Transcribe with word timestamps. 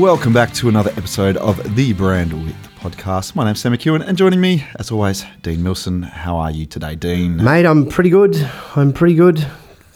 Welcome 0.00 0.32
back 0.32 0.54
to 0.54 0.70
another 0.70 0.90
episode 0.92 1.36
of 1.36 1.76
the 1.76 1.92
Brand 1.92 2.32
With 2.32 2.56
podcast. 2.78 3.34
My 3.34 3.44
name's 3.44 3.60
Sam 3.60 3.74
McEwen, 3.74 4.00
and 4.00 4.16
joining 4.16 4.40
me, 4.40 4.64
as 4.76 4.90
always, 4.90 5.26
Dean 5.42 5.58
Milson. 5.58 6.08
How 6.08 6.38
are 6.38 6.50
you 6.50 6.64
today, 6.64 6.96
Dean? 6.96 7.36
Mate, 7.36 7.66
I'm 7.66 7.86
pretty 7.86 8.08
good. 8.08 8.34
I'm 8.76 8.94
pretty 8.94 9.14
good. 9.14 9.46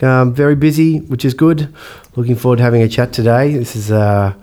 Um, 0.02 0.34
very 0.34 0.56
busy, 0.56 0.98
which 0.98 1.24
is 1.24 1.32
good. 1.32 1.74
Looking 2.16 2.36
forward 2.36 2.56
to 2.56 2.64
having 2.64 2.82
a 2.82 2.88
chat 2.88 3.14
today. 3.14 3.54
This 3.54 3.74
is, 3.74 3.90
uh, 3.90 4.34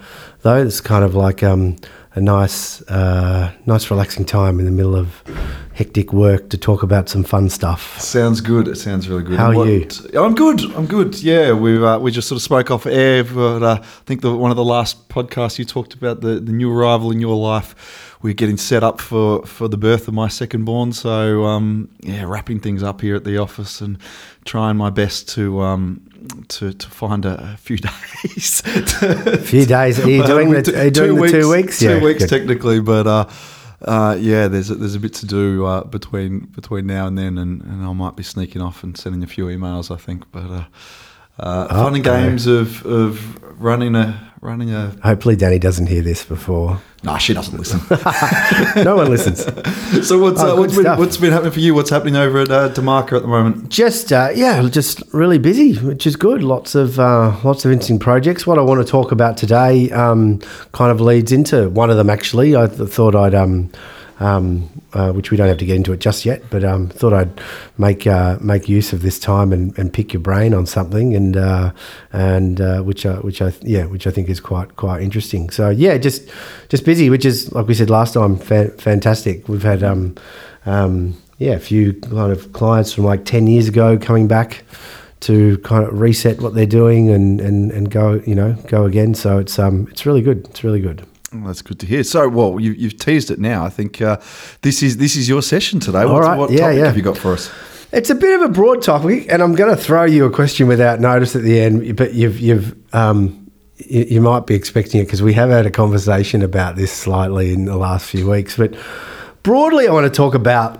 though, 0.42 0.66
it's 0.66 0.82
kind 0.82 1.06
of 1.06 1.14
like 1.14 1.44
um, 1.44 1.76
a 2.16 2.20
nice, 2.20 2.82
uh, 2.90 3.54
nice, 3.68 3.92
relaxing 3.92 4.26
time 4.26 4.58
in 4.58 4.66
the 4.66 4.72
middle 4.72 4.96
of 4.96 5.22
hectic 5.81 6.13
work 6.13 6.49
to 6.49 6.58
talk 6.59 6.84
about 6.84 7.09
some 7.09 7.23
fun 7.23 7.49
stuff. 7.49 7.99
Sounds 7.99 8.39
good. 8.39 8.67
It 8.67 8.76
sounds 8.76 9.09
really 9.09 9.23
good. 9.23 9.39
How 9.39 9.49
And 9.49 9.59
are 9.59 9.67
you? 9.67 9.88
I'm 10.23 10.35
good. 10.35 10.62
I'm 10.76 10.85
good. 10.85 11.20
Yeah, 11.23 11.53
we 11.53 11.84
uh, 11.84 11.98
we 11.98 12.12
just 12.12 12.27
sort 12.27 12.38
of 12.38 12.44
spoke 12.44 12.70
off 12.70 12.85
air, 12.85 13.23
but 13.23 13.63
uh, 13.63 13.77
I 13.81 13.86
think 14.05 14.22
the, 14.22 14.31
one 14.36 14.52
of 14.52 14.58
the 14.58 14.63
last 14.63 15.09
podcasts 15.09 15.58
you 15.58 15.66
talked 15.66 15.95
about 15.95 16.22
the, 16.22 16.39
the 16.39 16.52
new 16.52 16.72
arrival 16.72 17.09
in 17.12 17.20
your 17.20 17.36
life. 17.36 17.73
We're 18.22 18.36
getting 18.36 18.58
set 18.58 18.83
up 18.83 19.02
for, 19.02 19.44
for 19.47 19.67
the 19.67 19.78
birth 19.78 20.08
of 20.08 20.14
my 20.14 20.28
second 20.28 20.66
born, 20.66 20.94
so 20.94 21.45
um, 21.45 21.89
yeah, 22.02 22.25
wrapping 22.25 22.59
things 22.59 22.84
up 22.84 23.02
here 23.02 23.16
at 23.16 23.23
the 23.23 23.39
office 23.39 23.81
and 23.81 23.97
trying 24.45 24.78
my 24.78 24.91
best 24.91 25.28
to 25.30 25.61
um, 25.61 26.08
to, 26.50 26.73
to 26.73 26.88
find 26.89 27.25
a, 27.25 27.58
few 27.58 27.78
days. 27.89 28.61
A 29.02 29.38
few 29.39 29.66
days. 29.66 30.00
Are 30.00 30.08
you 30.08 30.23
doing 30.28 30.52
the, 30.52 30.80
are 30.80 30.86
you 30.86 30.91
doing 30.91 31.16
the 31.16 31.28
two 31.28 31.50
weeks? 31.50 31.80
Two 31.80 32.00
weeks 32.00 32.19
good. 32.25 32.30
technically, 32.30 32.80
but 32.80 33.08
uh, 33.08 33.25
uh, 33.84 34.18
yeah, 34.20 34.48
there's 34.48 34.70
a, 34.70 34.76
there's 34.76 34.96
a 34.96 35.00
bit 35.00 35.14
to 35.16 35.26
do 35.26 35.66
uh, 35.66 35.84
between 35.84 36.46
between 36.56 36.88
now 36.88 37.08
and 37.08 37.18
then, 37.18 37.38
and, 37.38 37.62
and 37.64 37.86
I 37.86 37.94
might 37.94 38.16
be 38.16 38.24
sneaking 38.24 38.62
off 38.62 38.84
and 38.84 38.98
sending 38.98 39.24
a 39.24 39.28
few 39.28 39.46
emails. 39.46 39.94
I 39.94 39.98
think, 39.98 40.32
but 40.32 40.68
uh, 41.40 41.68
uh, 41.70 41.84
fun 41.84 41.96
and 41.96 42.04
games 42.04 42.48
of, 42.48 42.86
of 42.86 43.62
running 43.62 43.96
a 43.96 44.32
running 44.42 44.74
a. 44.74 44.96
Hopefully, 45.04 45.36
Danny 45.36 45.60
doesn't 45.60 45.88
hear 45.88 46.02
this 46.02 46.26
before. 46.26 46.82
Nah, 47.04 47.18
she 47.18 47.34
doesn't 47.34 47.58
listen. 47.58 47.80
No 48.84 48.96
one 48.96 49.10
listens. 49.10 49.44
so 50.08 50.20
what's 50.20 50.40
Oh, 50.42 50.56
uh, 50.56 50.59
what's 50.59 50.76
been 50.76 50.98
what's 50.98 51.18
been 51.18 51.32
happening 51.32 51.52
for 51.52 51.59
you? 51.59 51.74
What's 51.74 51.90
happening 51.90 52.16
over 52.16 52.40
at 52.40 52.52
uh, 52.52 52.70
Demarca 52.70 53.18
at 53.18 53.22
the 53.24 53.28
moment? 53.28 53.70
Just 53.70 54.12
uh, 54.14 54.30
yeah, 54.34 54.68
just 54.70 55.02
really 55.14 55.38
busy, 55.40 55.76
which 55.76 56.06
is 56.06 56.16
good. 56.16 56.44
Lots 56.44 56.76
of 56.76 57.00
uh, 57.00 57.36
lots 57.44 57.66
of 57.66 57.72
interesting 57.72 58.00
projects. 58.00 58.46
What 58.46 58.58
I 58.59 58.62
want 58.62 58.86
to 58.86 58.90
talk 58.90 59.12
about 59.12 59.36
today 59.38 59.90
um, 59.92 60.40
kind 60.74 60.92
of 60.92 61.02
leads 61.02 61.32
into 61.32 61.70
one 61.70 61.90
of 61.90 61.98
them. 61.98 62.09
Actually, 62.09 62.56
I 62.56 62.68
th- 62.68 62.90
thought 62.90 63.16
I'd. 63.16 63.34
Um, 63.36 63.72
um, 64.22 64.69
uh, 64.94 65.11
which 65.11 65.31
we 65.31 65.38
don't 65.38 65.47
have 65.47 65.58
to 65.58 65.66
get 65.66 65.75
into 65.75 65.91
it 65.94 66.00
just 66.00 66.25
yet, 66.25 66.44
but 66.52 66.64
um, 66.64 66.89
thought 66.89 67.11
I'd 67.11 67.41
make 67.80 68.05
uh, 68.05 68.38
make 68.39 68.69
use 68.69 68.94
of 68.94 69.02
this 69.02 69.17
time 69.17 69.52
and, 69.52 69.78
and 69.80 69.91
pick 69.91 70.13
your 70.13 70.22
brain 70.22 70.53
on 70.53 70.67
something, 70.67 71.16
and 71.16 71.36
uh, 71.36 71.72
and 72.13 72.61
uh, 72.61 72.81
which 72.83 73.03
I, 73.03 73.16
which 73.16 73.41
I 73.41 73.52
yeah 73.61 73.86
which 73.86 74.05
I 74.05 74.11
think 74.11 74.30
is 74.30 74.39
quite 74.39 74.75
quite 74.75 75.02
interesting. 75.02 75.50
So 75.50 75.72
yeah, 75.72 75.97
just 75.97 76.30
just 76.69 76.86
busy, 76.86 77.09
which 77.09 77.25
is 77.25 77.52
like 77.52 77.67
we 77.67 77.73
said 77.73 77.89
last 77.89 78.13
time, 78.13 78.38
fa- 78.38 78.69
fantastic. 78.78 79.50
We've 79.50 79.63
had 79.63 79.81
um, 79.81 80.16
um, 80.67 81.19
yeah 81.39 81.53
a 81.53 81.59
few 81.59 81.94
kind 81.94 82.31
of 82.31 82.53
clients 82.53 82.94
from 82.94 83.06
like 83.06 83.25
ten 83.25 83.47
years 83.47 83.67
ago 83.67 83.97
coming 83.97 84.28
back 84.28 84.63
to 85.22 85.57
kind 85.59 85.84
of 85.84 86.00
reset 86.00 86.41
what 86.41 86.53
they're 86.56 86.66
doing 86.66 87.09
and, 87.09 87.40
and, 87.41 87.72
and 87.72 87.91
go 87.91 88.22
you 88.28 88.35
know 88.35 88.53
go 88.67 88.85
again. 88.85 89.16
So 89.16 89.40
it's 89.40 89.57
um 89.57 89.88
it's 89.90 90.06
really 90.06 90.22
good. 90.22 90.46
It's 90.50 90.63
really 90.63 90.79
good. 90.79 91.07
Oh, 91.34 91.47
that's 91.47 91.62
good 91.62 91.80
to 91.80 91.86
hear. 91.86 92.03
So, 92.03 92.28
well, 92.28 92.59
you, 92.59 92.72
you've 92.74 92.97
teased 92.97 93.31
it 93.31 93.40
now. 93.40 93.64
I 93.64 93.69
think 93.69 94.02
uh, 94.02 94.18
this 94.64 94.84
is 94.84 94.97
this 94.97 95.16
is 95.16 95.30
your 95.30 95.42
session 95.42 95.80
today. 95.80 96.02
All 96.02 96.14
What, 96.14 96.22
right. 96.24 96.38
what 96.38 96.52
Yeah, 96.52 96.59
topic 96.59 96.78
yeah. 96.78 96.86
have 96.86 96.97
you 96.97 97.03
got 97.03 97.18
for 97.18 97.34
us? 97.34 97.50
It's 97.94 98.09
a 98.09 98.16
bit 98.16 98.36
of 98.42 98.50
a 98.50 98.53
broad 98.53 98.81
topic, 98.81 99.28
and 99.31 99.41
I'm 99.41 99.53
going 99.56 99.70
to 99.75 99.81
throw 99.81 100.03
you 100.06 100.25
a 100.25 100.30
question 100.31 100.68
without 100.68 101.00
notice 101.00 101.36
at 101.36 101.44
the 101.44 101.59
end. 101.59 101.96
But 101.96 102.14
you've 102.14 102.40
you've 102.40 102.75
um, 102.96 103.50
you, 103.78 104.03
you 104.03 104.22
might 104.22 104.46
be 104.46 104.56
expecting 104.56 105.02
it 105.02 105.06
because 105.06 105.22
we 105.22 105.34
have 105.34 105.50
had 105.50 105.66
a 105.66 105.72
conversation 105.72 106.41
about 106.41 106.75
this 106.75 106.91
slightly 106.91 107.53
in 107.53 107.66
the 107.66 107.78
last 107.78 108.09
few 108.09 108.30
weeks. 108.30 108.58
But 108.58 108.75
broadly, 109.44 109.88
I 109.88 109.91
want 109.94 110.06
to 110.06 110.16
talk 110.16 110.36
about 110.36 110.80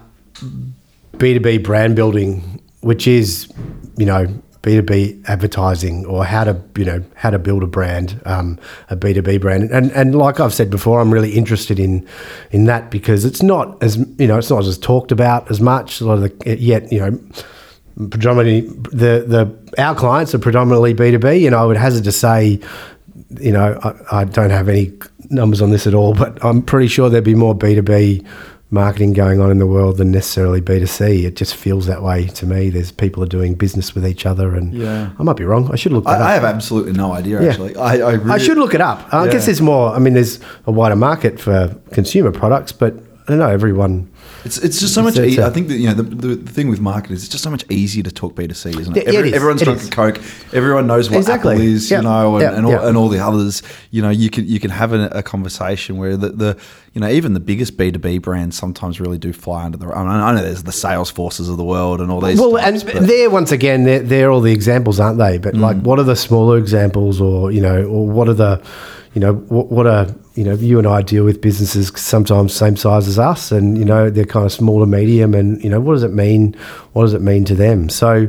B2B 1.18 1.64
brand 1.64 1.96
building, 1.96 2.62
which 2.82 3.08
is, 3.08 3.52
you 3.98 4.06
know, 4.06 4.28
B2B 4.64 5.28
advertising 5.28 6.06
or 6.06 6.24
how 6.24 6.44
to, 6.44 6.62
you 6.78 6.86
know, 6.86 7.04
how 7.16 7.32
to 7.32 7.40
build 7.40 7.64
a 7.64 7.68
brand, 7.68 8.22
um, 8.26 8.60
a 8.90 8.96
B2B 8.96 9.42
brand. 9.42 9.72
And, 9.72 9.92
and 9.94 10.14
like 10.14 10.40
I've 10.40 10.54
said 10.54 10.70
before, 10.70 11.00
I'm 11.02 11.12
really 11.12 11.32
interested 11.32 11.80
in, 11.80 12.08
in 12.52 12.66
that 12.66 12.92
because 12.92 13.26
it's 13.26 13.42
not 13.42 13.82
as, 13.82 13.98
you 14.20 14.28
know, 14.28 14.38
it's 14.38 14.52
not 14.52 14.64
as 14.64 14.78
talked 14.78 15.12
about 15.12 15.50
as 15.50 15.60
much. 15.60 16.00
A 16.00 16.06
lot 16.06 16.20
of 16.20 16.40
the, 16.40 16.58
yet, 16.58 16.92
you 16.92 17.00
know, 17.00 17.20
predominantly 17.96 18.62
the, 18.92 19.26
the, 19.28 19.82
our 19.82 19.96
clients 19.96 20.36
are 20.36 20.40
predominantly 20.40 20.94
B2B. 20.94 21.42
You 21.42 21.50
know, 21.50 21.58
I 21.58 21.66
would 21.66 21.78
hazard 21.78 22.04
to 22.04 22.12
say, 22.12 22.60
you 23.40 23.52
know, 23.52 23.80
I, 23.82 24.22
I 24.22 24.24
don't 24.26 24.52
have 24.52 24.70
any 24.70 24.92
numbers 25.32 25.62
on 25.62 25.72
this 25.72 25.88
at 25.88 25.96
all, 25.96 26.14
but 26.14 26.44
I'm 26.46 26.62
pretty 26.62 26.88
sure 26.88 27.10
there'd 27.10 27.24
be 27.24 27.36
more 27.36 27.56
B2B 27.56 28.26
marketing 28.74 29.12
going 29.14 29.40
on 29.42 29.52
in 29.52 29.60
the 29.60 29.68
world 29.68 29.98
than 29.98 30.12
necessarily 30.12 30.62
B2C. 30.62 31.26
It 31.26 31.36
just 31.36 31.56
feels 31.56 31.86
that 31.88 32.02
way 32.02 32.28
to 32.28 32.46
me. 32.46 32.70
There's 32.70 32.92
people 32.92 33.22
are 33.22 33.28
doing 33.28 33.54
business 33.54 33.94
with 33.94 34.06
each 34.08 34.26
other, 34.26 34.56
and 34.56 34.74
Yeah. 34.74 35.10
I 35.20 35.24
might 35.24 35.36
be 35.36 35.44
wrong. 35.44 35.70
I 35.72 35.76
should 35.76 35.92
look 35.92 36.06
that 36.06 36.22
I, 36.22 36.32
I 36.32 36.34
have 36.34 36.46
absolutely 36.46 36.94
no 36.94 37.12
idea. 37.12 37.42
Yeah. 37.42 37.50
Actually, 37.50 37.76
I 37.76 37.96
I, 37.98 38.12
really, 38.14 38.32
I 38.32 38.38
should 38.38 38.58
look 38.58 38.74
it 38.74 38.82
up. 38.82 39.14
I 39.14 39.26
Yeah. 39.26 39.32
guess 39.34 39.46
there's 39.46 39.62
more. 39.62 39.94
I 39.94 40.00
mean, 40.00 40.14
there's 40.14 40.40
a 40.66 40.72
wider 40.72 40.96
market 40.96 41.40
for 41.40 41.76
consumer 41.92 42.32
products, 42.32 42.72
but 42.72 42.94
I 42.96 43.32
don't 43.32 43.40
know 43.40 43.50
everyone. 43.50 44.10
It's, 44.44 44.58
it's 44.58 44.80
just 44.80 44.94
so 44.94 45.04
much. 45.04 45.18
E- 45.18 45.40
I 45.42 45.50
think 45.50 45.68
that 45.68 45.78
you 45.78 45.88
know 45.88 45.94
the, 45.94 46.04
the, 46.04 46.36
the 46.36 46.52
thing 46.52 46.68
with 46.70 46.80
market 46.80 47.12
is 47.12 47.24
it's 47.24 47.32
just 47.32 47.44
so 47.44 47.50
much 47.52 47.64
easier 47.70 48.04
to 48.04 48.12
talk 48.12 48.36
B 48.36 48.48
two 48.48 48.54
C, 48.54 48.70
isn't 48.70 48.98
it? 48.98 49.06
Yeah, 49.14 49.20
it 49.20 49.26
is. 49.28 49.34
Everyone's 49.34 49.62
It 49.62 49.66
drunk 49.66 49.82
is. 49.82 49.88
a 49.88 49.92
Coke. 49.92 50.22
Everyone 50.54 50.88
knows 50.88 51.10
what 51.10 51.18
Exactly. 51.18 51.54
Apple 51.56 51.66
is, 51.68 51.92
Yeah. 51.92 51.98
you 51.98 52.04
know, 52.04 52.36
and, 52.36 52.42
Yeah. 52.42 52.58
and, 52.58 52.66
all, 52.66 52.72
Yeah. 52.72 52.88
and 52.88 52.98
all 52.98 53.10
the 53.10 53.20
others. 53.20 53.62
You 53.92 54.02
know, 54.02 54.10
you 54.10 54.30
can 54.30 54.48
you 54.48 54.60
can 54.60 54.72
have 54.72 54.94
a, 54.94 55.06
a 55.08 55.24
conversation 55.24 55.98
where 55.98 56.18
the, 56.18 56.30
the 56.30 56.58
you 56.94 57.02
know 57.02 57.08
even 57.10 57.34
the 57.34 57.40
biggest 57.40 57.78
B 57.78 57.92
two 57.92 58.00
B 58.00 58.18
brands 58.18 58.58
sometimes 58.58 59.00
really 59.00 59.18
do 59.20 59.32
fly 59.34 59.64
under 59.66 59.78
the. 59.78 59.88
I, 59.88 60.00
mean, 60.02 60.08
I 60.10 60.34
know 60.34 60.42
there's 60.42 60.64
the 60.64 60.72
Salesforces 60.72 61.50
of 61.50 61.58
the 61.58 61.64
world 61.64 62.02
and 62.02 62.10
all 62.12 62.22
these. 62.22 62.40
Well, 62.40 62.54
types, 62.54 62.84
and 62.84 62.94
but- 62.94 63.08
they're 63.08 63.30
once 63.30 63.52
again 63.52 63.84
they're, 63.84 64.00
they're 64.00 64.32
all 64.32 64.42
the 64.42 64.52
examples, 64.54 65.00
aren't 65.00 65.20
they? 65.20 65.38
But 65.38 65.56
like, 65.56 65.78
mm. 65.78 65.84
what 65.84 66.00
are 66.00 66.04
the 66.04 66.16
smaller 66.16 66.58
examples, 66.58 67.22
or 67.22 67.52
you 67.52 67.62
know, 67.62 67.84
or 67.86 68.08
what 68.08 68.28
are 68.28 68.34
the, 68.34 68.62
you 69.14 69.20
know, 69.22 69.34
what, 69.34 69.72
what 69.72 69.88
are 69.88 70.08
you 70.36 70.46
know, 70.46 70.54
you 70.54 70.78
and 70.80 70.88
I 70.88 71.02
deal 71.02 71.26
with 71.26 71.42
businesses 71.42 71.92
sometimes 71.96 72.54
same 72.54 72.78
size 72.78 73.08
as 73.08 73.20
us, 73.20 73.52
and 73.52 73.78
you 73.78 73.86
know, 73.86 74.10
they're 74.10 74.26
kind 74.26 74.46
of 74.46 74.52
small 74.52 74.80
to 74.80 74.86
medium, 74.86 75.34
and 75.34 75.62
you 75.64 75.70
know, 75.70 75.80
what 75.80 75.94
does 75.94 76.04
it 76.04 76.14
mean? 76.14 76.56
What 76.94 77.04
does 77.04 77.14
it 77.14 77.22
mean 77.22 77.46
to 77.46 77.56
them? 77.56 77.90
So. 77.90 78.28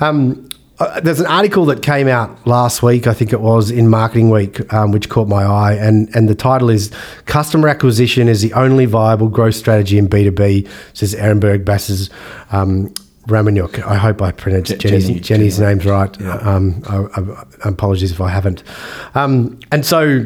Um, 0.00 0.48
uh, 0.80 0.98
there's 0.98 1.20
an 1.20 1.26
article 1.26 1.64
that 1.66 1.82
came 1.82 2.08
out 2.08 2.44
last 2.48 2.82
week, 2.82 3.06
I 3.06 3.14
think 3.14 3.32
it 3.32 3.40
was 3.40 3.70
in 3.70 3.88
Marketing 3.88 4.28
Week, 4.28 4.72
um, 4.74 4.90
which 4.90 5.08
caught 5.08 5.28
my 5.28 5.44
eye, 5.44 5.74
and 5.74 6.12
and 6.16 6.28
the 6.28 6.34
title 6.34 6.68
is 6.68 6.90
"Customer 7.26 7.68
Acquisition 7.68 8.26
is 8.28 8.42
the 8.42 8.52
only 8.54 8.84
viable 8.84 9.28
growth 9.28 9.54
strategy 9.54 9.98
in 9.98 10.08
B2B," 10.08 10.68
says 10.92 11.14
Ehrenberg 11.14 11.64
Bass's 11.64 12.10
um, 12.50 12.92
Romaniuk. 13.26 13.82
I 13.86 13.96
hope 13.96 14.20
I 14.22 14.32
pronounced 14.32 14.70
Je- 14.72 14.76
Jenny's, 14.78 15.06
Jenny- 15.06 15.20
Jenny's 15.20 15.56
Jenny. 15.58 15.68
name's 15.68 15.86
right. 15.86 16.22
Um, 16.22 16.82
I, 16.88 17.20
I, 17.20 17.68
apologies 17.68 18.12
if 18.12 18.20
I 18.20 18.28
haven't. 18.28 18.62
Um, 19.14 19.58
and 19.72 19.84
so 19.86 20.24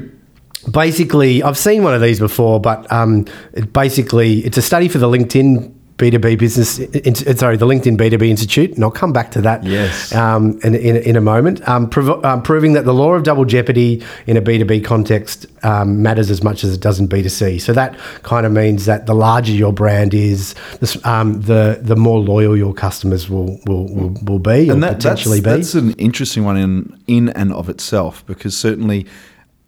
basically, 0.71 1.43
I've 1.43 1.59
seen 1.59 1.83
one 1.85 1.95
of 1.95 2.01
these 2.01 2.19
before, 2.19 2.61
but 2.61 2.91
um, 2.93 3.27
it 3.53 3.73
basically, 3.73 4.41
it's 4.41 4.57
a 4.59 4.63
study 4.63 4.89
for 4.89 4.99
the 4.99 5.07
LinkedIn 5.07 5.73
B2B 5.99 6.39
business, 6.39 6.79
in, 6.79 7.15
sorry, 7.37 7.57
the 7.57 7.67
LinkedIn 7.67 7.97
B2B 7.97 8.29
Institute, 8.29 8.73
and 8.73 8.85
I'll 8.85 8.91
come 8.91 9.13
back 9.13 9.33
to 9.33 9.41
that 9.41 9.65
Yes. 9.65 10.15
um, 10.15 10.59
in, 10.63 10.77
in, 10.77 10.97
in 10.97 11.17
a 11.17 11.21
moment, 11.21 11.67
um, 11.69 11.91
prov- 11.91 12.25
um, 12.25 12.41
proving 12.43 12.73
that 12.75 12.85
the 12.85 12.95
law 12.95 13.15
of 13.15 13.25
double 13.25 13.45
jeopardy 13.45 14.03
in 14.29 14.37
a 14.37 14.41
B2B 14.41 14.85
context 14.85 15.47
um, 15.65 16.01
matters 16.01 16.31
as 16.31 16.43
much 16.43 16.63
as 16.63 16.73
it 16.73 16.81
does 16.81 17.01
in 17.01 17.09
B2C. 17.09 17.61
So 17.61 17.73
that 17.73 17.99
kind 18.23 18.47
of 18.47 18.53
means 18.53 18.85
that 18.87 19.07
the 19.07 19.15
larger 19.15 19.53
your 19.53 19.73
brand 19.73 20.15
is, 20.15 20.55
the, 20.79 21.01
um, 21.05 21.43
the 21.43 21.81
the 21.83 21.97
more 21.97 22.21
loyal 22.21 22.57
your 22.57 22.73
customers 22.75 23.29
will 23.29 23.59
will, 23.67 23.93
will, 23.93 24.15
will 24.25 24.39
be 24.39 24.69
and 24.69 24.83
that, 24.85 24.95
potentially 24.95 25.41
that's, 25.41 25.73
be. 25.75 25.81
That's 25.81 25.97
an 25.99 26.01
interesting 26.05 26.45
one 26.45 26.57
in 26.57 26.97
in 27.09 27.29
and 27.31 27.53
of 27.53 27.69
itself 27.69 28.25
because 28.27 28.57
certainly 28.57 29.05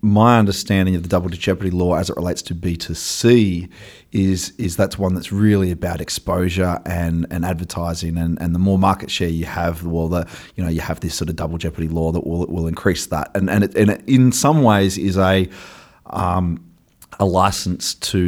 my 0.03 0.39
understanding 0.39 0.95
of 0.95 1.03
the 1.03 1.09
double 1.09 1.29
jeopardy 1.29 1.71
law 1.71 1.95
as 1.95 2.09
it 2.09 2.17
relates 2.17 2.41
to 2.43 2.55
B2C 2.55 3.69
is 4.13 4.53
is 4.59 4.77
that's 4.77 4.99
one 4.99 5.15
that's 5.15 5.31
really 5.31 5.71
about 5.71 6.01
exposure 6.01 6.81
and, 6.85 7.27
and 7.31 7.45
advertising 7.45 8.19
and, 8.19 8.41
and 8.41 8.55
the 8.55 8.59
more 8.59 8.79
market 8.79 9.11
share 9.11 9.29
you 9.29 9.45
have, 9.45 9.85
well 9.85 10.09
the 10.09 10.27
you 10.57 10.65
know 10.65 10.71
you 10.71 10.81
have 10.81 11.01
this 11.01 11.15
sort 11.15 11.29
of 11.29 11.37
double 11.37 11.59
jeopardy 11.59 11.89
law 11.89 12.11
that 12.13 12.27
will 12.27 12.47
will 12.47 12.67
increase 12.67 13.07
that. 13.07 13.31
And 13.35 13.49
and 13.49 13.65
it, 13.65 13.77
and 13.77 13.91
it 13.91 14.03
in 14.09 14.33
some 14.33 14.63
ways 14.63 14.99
is 14.99 15.17
a 15.17 15.49
um, 16.07 16.70
a 17.21 17.25
license 17.25 17.95
to 17.95 18.19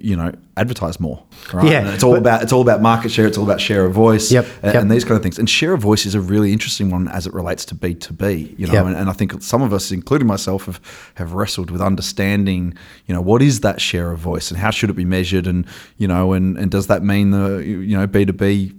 you 0.00 0.14
know 0.14 0.30
advertise 0.58 1.00
more. 1.00 1.22
Right? 1.52 1.70
Yeah, 1.72 1.80
And 1.80 1.88
it's 1.94 2.04
all 2.04 2.12
but- 2.12 2.18
about 2.20 2.42
it's 2.42 2.52
all 2.52 2.60
about 2.62 2.80
market 2.82 3.10
share. 3.10 3.26
It's 3.26 3.36
all 3.38 3.44
about 3.44 3.60
share 3.60 3.84
of 3.86 3.92
voice. 3.94 4.30
Yep, 4.30 4.44
and, 4.62 4.72
yep. 4.74 4.82
and 4.82 4.90
these 4.90 5.04
kind 5.04 5.16
of 5.16 5.22
things. 5.22 5.38
And 5.38 5.48
share 5.50 5.72
of 5.72 5.80
voice 5.80 6.06
is 6.06 6.14
a 6.14 6.20
really 6.20 6.52
interesting 6.52 6.90
one 6.90 7.08
as 7.08 7.26
it 7.26 7.34
relates 7.34 7.64
to 7.66 7.74
B 7.74 7.94
two 7.94 8.14
B. 8.14 8.54
You 8.58 8.66
know, 8.68 8.74
Yep. 8.74 8.86
and, 8.86 8.96
and 8.96 9.10
I 9.10 9.12
think 9.14 9.42
some 9.42 9.62
of 9.62 9.72
us, 9.72 9.90
including 9.90 10.28
myself, 10.28 10.66
have 10.66 10.80
have 11.14 11.32
wrestled 11.32 11.70
with 11.70 11.80
understanding. 11.80 12.74
You 13.06 13.14
know, 13.14 13.20
what 13.20 13.42
is 13.42 13.60
that 13.60 13.80
share 13.80 14.12
of 14.12 14.18
voice 14.20 14.50
and 14.50 14.60
how 14.60 14.70
should 14.70 14.90
it 14.90 14.96
be 14.96 15.04
measured? 15.04 15.46
And 15.46 15.66
you 15.96 16.06
know, 16.06 16.32
and 16.32 16.56
and 16.58 16.70
does 16.70 16.86
that 16.88 17.02
mean 17.02 17.30
the 17.30 17.58
you 17.64 17.96
know 17.96 18.06
B 18.06 18.24
two 18.24 18.32
B 18.32 18.72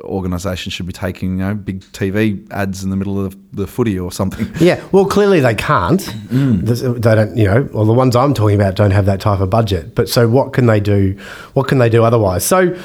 organisations 0.00 0.72
should 0.72 0.86
be 0.86 0.92
taking 0.92 1.38
you 1.38 1.44
know 1.44 1.54
big 1.54 1.80
TV 1.92 2.50
ads 2.50 2.82
in 2.82 2.90
the 2.90 2.96
middle 2.96 3.24
of 3.24 3.36
the 3.52 3.66
footy 3.66 3.98
or 3.98 4.10
something. 4.10 4.50
Yeah, 4.60 4.82
well, 4.92 5.04
clearly 5.06 5.40
they 5.40 5.54
can't. 5.54 6.00
There's- 6.30 6.80
They 6.80 7.14
don't, 7.14 7.36
you 7.36 7.44
know. 7.44 7.68
Well, 7.72 7.84
the 7.84 7.92
ones 7.92 8.14
I'm 8.16 8.32
talking 8.34 8.54
about 8.56 8.74
don't 8.76 8.92
have 8.92 9.06
that 9.06 9.20
type 9.20 9.40
of 9.40 9.50
budget. 9.50 9.94
But 9.94 10.08
so, 10.08 10.28
what 10.28 10.52
can 10.52 10.66
they 10.66 10.80
do? 10.80 11.16
What 11.54 11.68
can 11.68 11.78
they 11.78 11.88
do 11.88 12.04
otherwise? 12.04 12.44
So, 12.44 12.76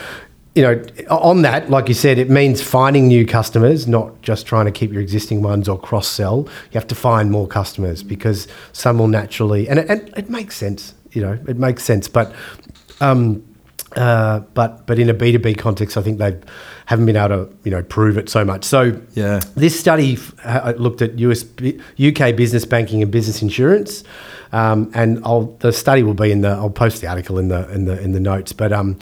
you 0.56 0.64
know, 0.64 0.84
on 1.10 1.44
that, 1.44 1.70
like 1.70 1.88
you 1.88 1.94
said, 1.94 2.18
it 2.18 2.30
means 2.30 2.62
finding 2.64 3.08
new 3.08 3.26
customers, 3.28 3.88
not 3.88 4.20
just 4.24 4.48
trying 4.48 4.66
to 4.66 4.72
keep 4.72 4.92
your 4.92 5.02
existing 5.02 5.44
ones 5.44 5.70
or 5.70 5.80
cross 5.80 6.08
sell. 6.08 6.48
You 6.72 6.74
have 6.80 6.88
to 6.88 6.96
find 6.96 7.30
more 7.32 7.48
customers 7.48 8.02
because 8.04 8.48
some 8.74 8.98
will 8.98 9.08
naturally, 9.08 9.70
and 9.70 9.78
it, 9.80 9.88
and 9.90 10.10
it 10.18 10.30
makes 10.30 10.56
sense. 10.58 10.94
You 11.12 11.22
know, 11.22 11.40
it 11.48 11.58
makes 11.58 11.84
sense, 11.84 12.08
but. 12.08 12.34
Um, 13.02 13.44
uh, 13.96 14.40
but 14.54 14.86
but 14.86 15.00
in 15.00 15.10
a 15.10 15.14
B 15.14 15.32
two 15.32 15.40
B 15.40 15.56
context, 15.56 15.98
I 15.98 16.02
think 16.02 16.18
they 16.20 16.38
haven't 16.88 17.06
been 17.06 17.16
able 17.16 17.46
to 17.48 17.54
you 17.64 17.72
know 17.72 17.84
prove 17.84 18.18
it 18.18 18.30
so 18.30 18.44
much. 18.44 18.64
So 18.66 19.00
Yeah. 19.14 19.40
this 19.56 19.80
study 19.80 20.14
f- 20.14 20.34
uh, 20.44 20.74
looked 20.78 21.02
at 21.02 21.18
US, 21.20 21.46
UK 22.00 22.36
business 22.36 22.66
banking 22.66 23.02
and 23.02 23.12
business 23.12 23.42
insurance, 23.42 24.04
um, 24.52 24.92
and 24.94 25.20
I'll, 25.24 25.56
the 25.60 25.72
study 25.72 26.04
will 26.04 26.14
be 26.14 26.32
in 26.32 26.42
the. 26.42 26.50
I'll 26.50 26.70
post 26.70 27.02
the 27.02 27.08
article 27.08 27.40
in 27.40 27.48
the 27.48 27.70
in 27.72 27.86
the 27.86 28.00
in 28.02 28.12
the 28.12 28.20
notes. 28.20 28.52
But 28.54 28.74
um, 28.74 28.98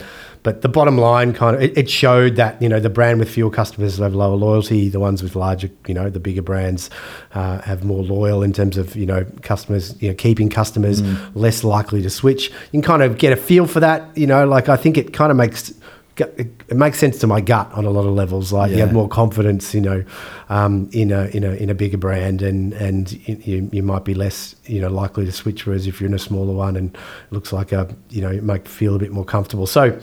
but 0.46 0.62
the 0.62 0.68
bottom 0.68 0.96
line 0.96 1.32
kind 1.32 1.56
of 1.56 1.62
it, 1.62 1.76
it 1.76 1.90
showed 1.90 2.36
that 2.36 2.62
you 2.62 2.68
know 2.68 2.78
the 2.78 2.88
brand 2.88 3.18
with 3.18 3.28
fewer 3.28 3.50
customers 3.50 3.98
have 3.98 4.14
lower 4.14 4.36
loyalty. 4.36 4.88
The 4.88 5.00
ones 5.00 5.20
with 5.20 5.34
larger, 5.34 5.68
you 5.88 5.94
know, 5.94 6.08
the 6.08 6.20
bigger 6.20 6.40
brands 6.40 6.88
uh, 7.34 7.60
have 7.62 7.82
more 7.82 8.04
loyal 8.04 8.44
in 8.44 8.52
terms 8.52 8.76
of 8.76 8.94
you 8.94 9.06
know 9.06 9.26
customers, 9.42 10.00
you 10.00 10.08
know, 10.08 10.14
keeping 10.14 10.48
customers, 10.48 11.02
less 11.34 11.64
likely 11.64 12.00
to 12.00 12.10
switch. 12.10 12.50
You 12.50 12.70
can 12.70 12.82
kind 12.82 13.02
of 13.02 13.18
get 13.18 13.32
a 13.32 13.36
feel 13.36 13.66
for 13.66 13.80
that. 13.80 14.16
You 14.16 14.28
know, 14.28 14.46
like 14.46 14.68
I 14.68 14.76
think 14.76 14.96
it 14.96 15.12
kind 15.12 15.32
of 15.32 15.36
makes 15.36 15.74
it 16.20 16.62
it 16.68 16.76
makes 16.76 16.98
sense 16.98 17.18
to 17.18 17.26
my 17.26 17.40
gut 17.40 17.70
on 17.72 17.84
a 17.84 17.90
lot 17.90 18.06
of 18.06 18.14
levels. 18.14 18.52
Like 18.52 18.70
you 18.70 18.78
have 18.78 18.92
more 18.92 19.08
confidence, 19.08 19.74
you 19.74 19.80
know, 19.80 20.04
um, 20.48 20.88
in 20.92 21.10
a 21.12 21.24
in 21.26 21.44
a 21.44 21.50
in 21.52 21.70
a 21.70 21.74
bigger 21.74 21.98
brand, 21.98 22.42
and 22.42 22.72
and 22.74 23.12
you, 23.28 23.68
you 23.72 23.82
might 23.82 24.04
be 24.04 24.14
less 24.14 24.56
you 24.66 24.80
know 24.80 24.88
likely 24.88 25.24
to 25.26 25.32
switch. 25.32 25.66
Whereas 25.66 25.86
if 25.86 26.00
you're 26.00 26.08
in 26.08 26.14
a 26.14 26.18
smaller 26.18 26.54
one 26.54 26.76
and 26.76 26.94
it 26.94 27.32
looks 27.32 27.52
like 27.52 27.72
a 27.72 27.94
you 28.10 28.22
know 28.22 28.30
it 28.30 28.44
might 28.44 28.66
feel 28.66 28.94
a 28.94 28.98
bit 28.98 29.12
more 29.12 29.24
comfortable. 29.24 29.66
So 29.66 29.98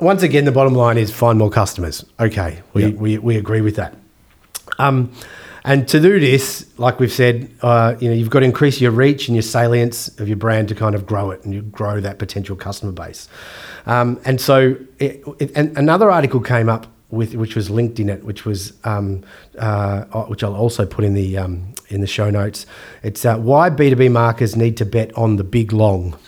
once 0.00 0.22
again, 0.22 0.44
the 0.44 0.52
bottom 0.52 0.74
line 0.74 0.98
is 0.98 1.10
find 1.10 1.38
more 1.38 1.50
customers. 1.50 2.04
Okay, 2.18 2.60
we 2.72 2.86
Yeah. 2.86 2.90
we, 2.90 3.18
we 3.18 3.36
agree 3.36 3.60
with 3.60 3.76
that. 3.76 3.94
Um, 4.78 5.12
and 5.66 5.88
to 5.88 6.00
do 6.00 6.20
this, 6.20 6.66
like 6.76 7.00
we've 7.00 7.12
said, 7.12 7.50
uh, 7.62 7.94
you 7.98 8.08
know, 8.10 8.14
you've 8.14 8.28
got 8.28 8.40
to 8.40 8.44
increase 8.44 8.82
your 8.82 8.90
reach 8.90 9.28
and 9.28 9.34
your 9.34 9.42
salience 9.42 10.08
of 10.20 10.28
your 10.28 10.36
brand 10.36 10.68
to 10.68 10.74
kind 10.74 10.94
of 10.94 11.06
grow 11.06 11.30
it 11.30 11.42
and 11.44 11.54
you 11.54 11.62
grow 11.62 12.00
that 12.00 12.18
potential 12.18 12.54
customer 12.54 12.92
base. 12.92 13.28
Um, 13.86 14.20
and 14.26 14.40
so, 14.40 14.76
it, 14.98 15.22
it, 15.38 15.52
and 15.54 15.76
another 15.78 16.10
article 16.10 16.40
came 16.40 16.68
up 16.68 16.86
with 17.10 17.34
which 17.34 17.54
was 17.54 17.70
linked 17.70 17.98
in 18.00 18.08
it, 18.10 18.24
which 18.24 18.44
was 18.44 18.72
um, 18.84 19.22
uh, 19.58 20.02
which 20.24 20.42
I'll 20.42 20.56
also 20.56 20.84
put 20.84 21.04
in 21.04 21.14
the 21.14 21.38
um, 21.38 21.72
in 21.88 22.00
the 22.00 22.06
show 22.06 22.28
notes. 22.28 22.66
It's 23.02 23.24
uh, 23.24 23.38
why 23.38 23.70
B 23.70 23.88
two 23.88 23.96
B 23.96 24.08
marketers 24.08 24.56
need 24.56 24.76
to 24.78 24.84
bet 24.84 25.16
on 25.16 25.36
the 25.36 25.44
big 25.44 25.72
long 25.72 26.18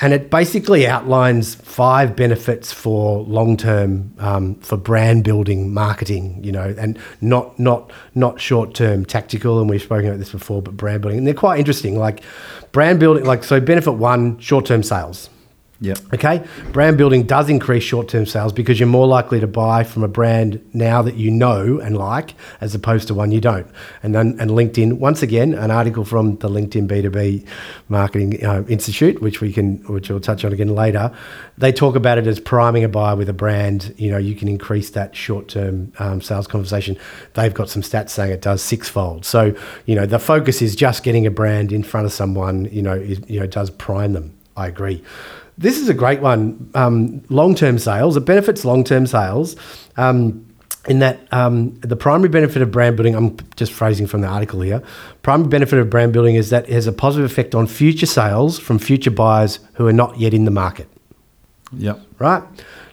and 0.00 0.12
it 0.12 0.30
basically 0.30 0.86
outlines 0.86 1.54
five 1.54 2.14
benefits 2.16 2.72
for 2.72 3.22
long 3.22 3.56
term 3.56 4.12
um, 4.18 4.54
for 4.56 4.76
brand 4.76 5.24
building 5.24 5.72
marketing 5.72 6.42
you 6.42 6.52
know 6.52 6.74
and 6.78 6.98
not 7.20 7.58
not 7.58 7.92
not 8.14 8.40
short 8.40 8.74
term 8.74 9.04
tactical 9.04 9.60
and 9.60 9.70
we've 9.70 9.82
spoken 9.82 10.06
about 10.06 10.18
this 10.18 10.32
before 10.32 10.62
but 10.62 10.76
brand 10.76 11.02
building. 11.02 11.18
And 11.18 11.26
they're 11.26 11.34
quite 11.34 11.58
interesting 11.58 11.98
like 11.98 12.22
brand 12.72 13.00
building 13.00 13.24
like 13.24 13.44
so 13.44 13.60
benefit 13.60 13.92
one 13.92 14.38
short 14.38 14.66
term 14.66 14.82
sales 14.82 15.30
Yep. 15.80 15.98
Okay, 16.14 16.42
brand 16.72 16.96
building 16.96 17.24
does 17.24 17.50
increase 17.50 17.82
short 17.82 18.08
term 18.08 18.24
sales 18.24 18.52
because 18.52 18.80
you're 18.80 18.88
more 18.88 19.06
likely 19.06 19.40
to 19.40 19.46
buy 19.46 19.84
from 19.84 20.02
a 20.02 20.08
brand 20.08 20.66
now 20.72 21.02
that 21.02 21.16
you 21.16 21.30
know 21.30 21.78
and 21.80 21.98
like 21.98 22.34
as 22.62 22.74
opposed 22.74 23.08
to 23.08 23.14
one 23.14 23.30
you 23.30 23.42
don't. 23.42 23.66
And 24.02 24.14
then 24.14 24.36
and 24.40 24.52
LinkedIn, 24.52 24.94
once 24.94 25.22
again, 25.22 25.52
an 25.52 25.70
article 25.70 26.04
from 26.04 26.36
the 26.38 26.48
LinkedIn 26.48 26.88
B2B 26.88 27.46
Marketing 27.90 28.42
uh, 28.42 28.64
Institute, 28.68 29.20
which 29.20 29.42
we 29.42 29.52
can, 29.52 29.76
which 29.92 30.08
we'll 30.08 30.18
touch 30.18 30.46
on 30.46 30.52
again 30.54 30.74
later. 30.74 31.14
They 31.58 31.72
talk 31.72 31.94
about 31.94 32.16
it 32.16 32.26
as 32.26 32.40
priming 32.40 32.82
a 32.82 32.88
buyer 32.88 33.14
with 33.14 33.28
a 33.28 33.34
brand. 33.34 33.94
You 33.98 34.10
know, 34.10 34.18
you 34.18 34.34
can 34.34 34.48
increase 34.48 34.88
that 34.90 35.14
short 35.14 35.48
term 35.48 35.92
um, 35.98 36.22
sales 36.22 36.46
conversation. 36.46 36.96
They've 37.34 37.52
got 37.52 37.68
some 37.68 37.82
stats 37.82 38.10
saying 38.10 38.32
it 38.32 38.40
does 38.40 38.62
sixfold. 38.62 39.26
So, 39.26 39.54
you 39.84 39.94
know, 39.94 40.06
the 40.06 40.18
focus 40.18 40.62
is 40.62 40.74
just 40.74 41.02
getting 41.02 41.26
a 41.26 41.30
brand 41.30 41.70
in 41.70 41.82
front 41.82 42.06
of 42.06 42.14
someone, 42.14 42.64
you 42.72 42.80
know, 42.80 42.94
is, 42.94 43.20
you 43.28 43.40
know, 43.40 43.46
does 43.46 43.68
prime 43.68 44.14
them. 44.14 44.32
I 44.56 44.68
agree. 44.68 45.04
This 45.58 45.78
is 45.78 45.88
a 45.88 45.94
great 45.94 46.20
one. 46.20 46.70
Um, 46.74 47.22
long 47.28 47.54
term 47.54 47.78
sales. 47.78 48.16
It 48.16 48.24
benefits 48.24 48.64
long 48.64 48.84
term 48.84 49.06
sales. 49.06 49.56
Um, 49.96 50.42
in 50.88 51.00
that 51.00 51.18
um, 51.32 51.74
the 51.80 51.96
primary 51.96 52.28
benefit 52.28 52.62
of 52.62 52.70
brand 52.70 52.96
building, 52.96 53.16
I'm 53.16 53.36
just 53.56 53.72
phrasing 53.72 54.06
from 54.06 54.20
the 54.20 54.28
article 54.28 54.60
here. 54.60 54.82
Primary 55.22 55.48
benefit 55.48 55.80
of 55.80 55.90
brand 55.90 56.12
building 56.12 56.36
is 56.36 56.50
that 56.50 56.68
it 56.68 56.72
has 56.72 56.86
a 56.86 56.92
positive 56.92 57.28
effect 57.28 57.56
on 57.56 57.66
future 57.66 58.06
sales 58.06 58.58
from 58.58 58.78
future 58.78 59.10
buyers 59.10 59.58
who 59.74 59.86
are 59.88 59.92
not 59.92 60.18
yet 60.20 60.32
in 60.32 60.44
the 60.44 60.52
market 60.52 60.88
Yep. 61.72 62.00
right? 62.20 62.42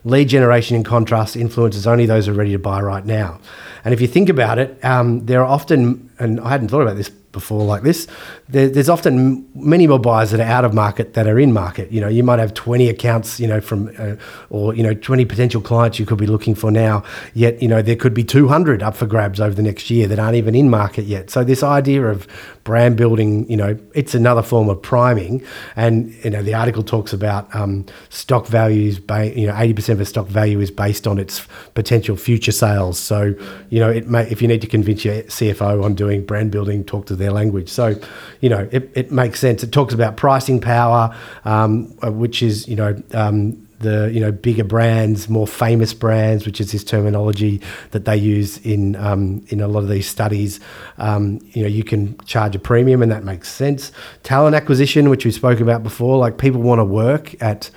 Lead 0.05 0.27
generation, 0.27 0.75
in 0.75 0.83
contrast, 0.83 1.35
influences 1.35 1.85
only 1.85 2.05
those 2.07 2.25
who 2.25 2.31
are 2.33 2.35
ready 2.35 2.51
to 2.53 2.59
buy 2.59 2.81
right 2.81 3.05
now. 3.05 3.39
And 3.85 3.93
if 3.93 4.01
you 4.01 4.07
think 4.07 4.27
about 4.27 4.57
it, 4.57 4.83
um, 4.83 5.25
there 5.27 5.41
are 5.41 5.47
often, 5.47 6.09
and 6.19 6.39
I 6.41 6.49
hadn't 6.49 6.69
thought 6.69 6.81
about 6.81 6.97
this 6.97 7.11
before 7.33 7.65
like 7.65 7.83
this, 7.83 8.07
there, 8.47 8.69
there's 8.69 8.87
often 8.87 9.49
many 9.53 9.87
more 9.87 9.99
buyers 9.99 10.31
that 10.31 10.39
are 10.39 10.43
out 10.43 10.63
of 10.63 10.73
market 10.73 11.15
that 11.15 11.27
are 11.27 11.37
in 11.37 11.51
market. 11.51 11.91
You 11.91 11.99
know, 11.99 12.07
you 12.07 12.23
might 12.23 12.39
have 12.39 12.53
20 12.53 12.87
accounts, 12.87 13.39
you 13.39 13.47
know, 13.47 13.59
from, 13.59 13.93
uh, 13.99 14.15
or, 14.49 14.73
you 14.73 14.83
know, 14.83 14.93
20 14.93 15.25
potential 15.25 15.59
clients 15.59 15.99
you 15.99 16.05
could 16.05 16.19
be 16.19 16.27
looking 16.27 16.55
for 16.55 16.71
now, 16.71 17.03
yet, 17.33 17.61
you 17.61 17.67
know, 17.67 17.81
there 17.81 17.97
could 17.97 18.13
be 18.13 18.23
200 18.23 18.81
up 18.81 18.95
for 18.95 19.05
grabs 19.05 19.41
over 19.41 19.53
the 19.53 19.63
next 19.63 19.89
year 19.89 20.07
that 20.07 20.19
aren't 20.19 20.35
even 20.35 20.55
in 20.55 20.69
market 20.69 21.05
yet. 21.05 21.29
So 21.29 21.43
this 21.43 21.63
idea 21.63 22.05
of 22.05 22.27
brand 22.63 22.95
building, 22.95 23.49
you 23.49 23.57
know, 23.57 23.77
it's 23.93 24.15
another 24.15 24.41
form 24.41 24.69
of 24.69 24.81
priming. 24.81 25.43
And, 25.75 26.13
you 26.23 26.29
know, 26.29 26.41
the 26.41 26.53
article 26.53 26.83
talks 26.83 27.11
about 27.11 27.53
um, 27.55 27.85
stock 28.09 28.47
values, 28.47 28.99
ba- 28.99 29.37
you 29.37 29.47
know, 29.47 29.53
80% 29.53 29.89
of 29.89 30.01
a 30.01 30.05
stock 30.05 30.27
value 30.27 30.59
is 30.59 30.71
based 30.71 31.07
on 31.07 31.17
its 31.17 31.45
potential 31.73 32.15
future 32.15 32.51
sales. 32.51 32.99
So, 32.99 33.35
you 33.69 33.79
know, 33.79 33.89
it 33.89 34.07
may, 34.07 34.29
if 34.29 34.41
you 34.41 34.47
need 34.47 34.61
to 34.61 34.67
convince 34.67 35.03
your 35.03 35.23
CFO 35.23 35.83
on 35.83 35.95
doing 35.95 36.25
brand 36.25 36.51
building, 36.51 36.83
talk 36.83 37.05
to 37.07 37.15
their 37.23 37.31
language. 37.31 37.69
So, 37.69 37.95
you 38.41 38.49
know, 38.49 38.67
it, 38.71 38.91
it 38.93 39.11
makes 39.11 39.39
sense. 39.39 39.63
It 39.63 39.71
talks 39.71 39.93
about 39.93 40.17
pricing 40.17 40.59
power, 40.59 41.15
um, 41.45 41.97
uh, 42.03 42.11
which 42.11 42.43
is, 42.43 42.67
you 42.67 42.75
know, 42.75 43.01
um, 43.13 43.63
the 43.83 44.09
you 44.11 44.19
know 44.19 44.31
bigger 44.31 44.63
brands, 44.63 45.29
more 45.29 45.45
famous 45.45 45.93
brands, 45.93 46.45
which 46.45 46.59
is 46.59 46.71
this 46.71 46.83
terminology 46.83 47.61
that 47.91 48.05
they 48.05 48.17
use 48.17 48.57
in 48.65 48.95
um, 48.95 49.45
in 49.49 49.61
a 49.61 49.67
lot 49.67 49.83
of 49.83 49.89
these 49.89 50.07
studies. 50.07 50.59
Um, 50.97 51.39
you 51.51 51.61
know, 51.61 51.67
you 51.67 51.83
can 51.83 52.17
charge 52.25 52.55
a 52.55 52.59
premium, 52.59 53.03
and 53.03 53.11
that 53.11 53.23
makes 53.23 53.49
sense. 53.51 53.91
Talent 54.23 54.55
acquisition, 54.55 55.09
which 55.09 55.25
we 55.25 55.31
spoke 55.31 55.59
about 55.59 55.83
before, 55.83 56.17
like 56.17 56.37
people 56.39 56.61
want 56.61 56.79
to 56.79 56.85
work 56.85 57.39
at 57.43 57.69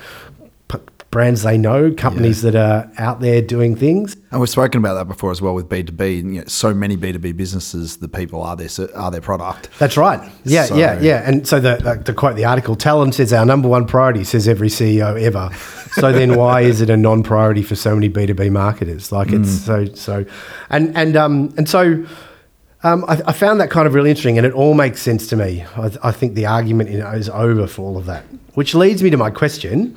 brands 1.17 1.43
they 1.45 1.57
know, 1.57 1.91
companies 1.95 2.43
that 2.43 2.55
are 2.55 2.91
out 2.99 3.21
there 3.21 3.41
doing 3.41 3.75
things. 3.75 4.19
And 4.31 4.39
we've 4.39 4.51
spoken 4.51 4.79
about 4.81 4.97
that 4.97 5.07
before 5.09 5.31
as 5.31 5.41
well 5.41 5.55
with 5.55 5.67
B 5.67 5.83
two 5.83 5.93
B. 5.95 6.43
So 6.47 6.75
many 6.75 6.95
B 6.95 7.11
two 7.11 7.19
B 7.19 7.33
businesses, 7.33 7.97
the 7.97 8.09
people 8.09 8.43
are 8.43 8.55
their 8.55 8.69
are 8.95 9.11
their 9.11 9.23
product. 9.23 9.71
That's 9.79 9.97
right. 9.97 10.21
Yeah, 10.45 10.67
So- 10.67 10.77
yeah, 10.77 11.01
yeah. 11.01 11.23
And 11.25 11.49
so 11.49 11.59
the, 11.59 11.83
like, 11.83 12.05
to 12.05 12.13
quote 12.13 12.37
the 12.37 12.45
article, 12.45 12.77
talent 12.77 13.19
is 13.19 13.33
our 13.33 13.47
number 13.47 13.67
one 13.67 13.87
priority, 13.87 14.25
says 14.25 14.47
every 14.47 14.69
CEO 14.69 15.19
ever. 15.19 15.49
So 15.97 16.13
then 16.13 16.35
why 16.37 16.61
is 16.61 16.83
it 16.83 16.91
a 16.91 16.97
non-priority 16.99 17.63
for 17.63 17.75
so 17.75 17.95
many 17.95 18.11
B2B 18.11 18.51
marketers? 18.51 19.13
Like 19.13 19.33
it's 19.33 19.49
so, 19.49 19.87
so, 19.95 20.27
and, 20.69 20.95
and, 20.95 21.17
um, 21.17 21.55
and 21.57 21.67
so, 21.67 22.05
um, 22.83 23.03
I, 23.09 23.23
I 23.29 23.33
found 23.33 23.61
that 23.63 23.71
kind 23.71 23.87
of 23.87 23.95
really 23.95 24.11
interesting 24.11 24.37
and 24.37 24.47
it 24.47 24.53
all 24.53 24.75
makes 24.75 25.01
sense 25.01 25.27
to 25.29 25.37
me. 25.37 25.65
I, 25.75 25.91
I 26.03 26.13
think 26.13 26.35
the 26.35 26.45
argument 26.45 26.91
you 26.91 26.99
know, 26.99 27.13
is 27.13 27.31
over 27.31 27.67
for 27.67 27.81
all 27.81 27.97
of 27.97 28.05
that, 28.05 28.25
which 28.53 28.75
leads 28.75 29.03
me 29.03 29.09
to 29.09 29.17
my 29.17 29.31
question. 29.31 29.97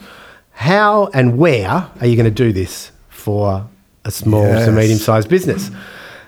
How 0.59 1.07
and 1.13 1.37
where 1.37 1.69
are 2.01 2.05
you 2.05 2.17
going 2.17 2.25
to 2.25 2.43
do 2.45 2.51
this 2.51 2.91
for 3.07 3.65
a 4.03 4.11
small 4.11 4.43
to 4.43 4.71
medium 4.73 4.99
sized 4.99 5.29
business? 5.29 5.71